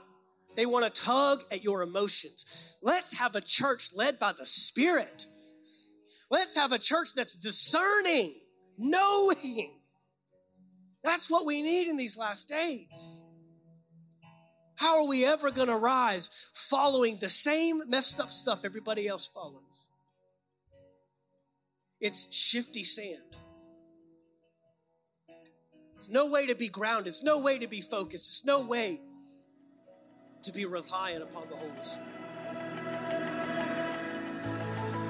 They 0.54 0.66
want 0.66 0.84
to 0.84 0.92
tug 1.02 1.40
at 1.50 1.64
your 1.64 1.82
emotions. 1.82 2.76
Let's 2.82 3.18
have 3.18 3.36
a 3.36 3.40
church 3.40 3.92
led 3.96 4.18
by 4.18 4.32
the 4.38 4.44
Spirit. 4.44 5.24
Let's 6.30 6.58
have 6.58 6.72
a 6.72 6.78
church 6.78 7.14
that's 7.14 7.36
discerning, 7.36 8.34
knowing. 8.76 9.80
That's 11.02 11.30
what 11.30 11.46
we 11.46 11.62
need 11.62 11.88
in 11.88 11.96
these 11.96 12.18
last 12.18 12.46
days. 12.46 13.24
How 14.76 14.98
are 14.98 15.08
we 15.08 15.24
ever 15.24 15.52
going 15.52 15.68
to 15.68 15.78
rise 15.78 16.50
following 16.52 17.16
the 17.18 17.30
same 17.30 17.80
messed 17.88 18.20
up 18.20 18.28
stuff 18.28 18.66
everybody 18.66 19.08
else 19.08 19.26
follows? 19.26 19.88
It's 21.98 22.30
shifty 22.36 22.84
sand. 22.84 23.38
No 26.10 26.30
way 26.30 26.46
to 26.46 26.54
be 26.54 26.68
grounded. 26.68 27.14
No 27.22 27.40
way 27.40 27.58
to 27.58 27.66
be 27.66 27.80
focused. 27.80 28.46
No 28.46 28.66
way 28.66 29.00
to 30.42 30.52
be 30.52 30.66
reliant 30.66 31.22
upon 31.22 31.48
the 31.48 31.56
Holy 31.56 31.72
Spirit. 31.82 32.08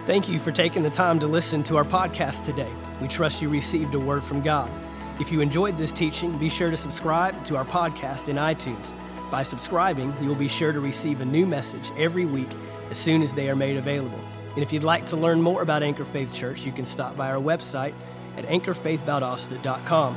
Thank 0.07 0.29
you 0.29 0.39
for 0.39 0.53
taking 0.53 0.83
the 0.83 0.91
time 0.91 1.19
to 1.21 1.27
listen 1.27 1.63
to 1.65 1.77
our 1.77 1.85
podcast 1.85 2.45
today. 2.45 2.71
We 3.01 3.09
trust 3.09 3.41
you 3.41 3.49
received 3.49 3.95
a 3.95 4.01
word 4.01 4.23
from 4.23 4.43
God. 4.43 4.71
If 5.19 5.33
you 5.33 5.41
enjoyed 5.41 5.79
this 5.79 5.93
teaching, 5.93 6.37
be 6.39 6.49
sure 6.49 6.71
to 6.71 6.77
subscribe 6.77 7.43
to 7.45 7.57
our 7.57 7.65
podcast 7.65 8.29
in 8.29 8.37
iTunes. 8.37 8.93
By 9.31 9.43
subscribing, 9.43 10.13
you'll 10.21 10.35
be 10.35 10.49
sure 10.49 10.73
to 10.73 10.81
receive 10.81 11.21
a 11.21 11.25
new 11.25 11.47
message 11.47 11.91
every 11.97 12.27
week 12.27 12.51
as 12.91 12.97
soon 12.99 13.23
as 13.23 13.33
they 13.33 13.49
are 13.49 13.57
made 13.57 13.77
available. 13.77 14.21
And 14.55 14.63
if 14.63 14.73
you'd 14.73 14.85
like 14.85 15.07
to 15.07 15.17
learn 15.17 15.41
more 15.41 15.63
about 15.63 15.83
Anchor 15.83 16.05
Faith 16.05 16.33
Church, 16.33 16.67
you 16.67 16.73
can 16.73 16.85
stop 16.85 17.17
by 17.17 17.31
our 17.31 17.41
website 17.41 17.95
at 18.37 18.45
anchorfaithvaldosta.com. 18.45 20.17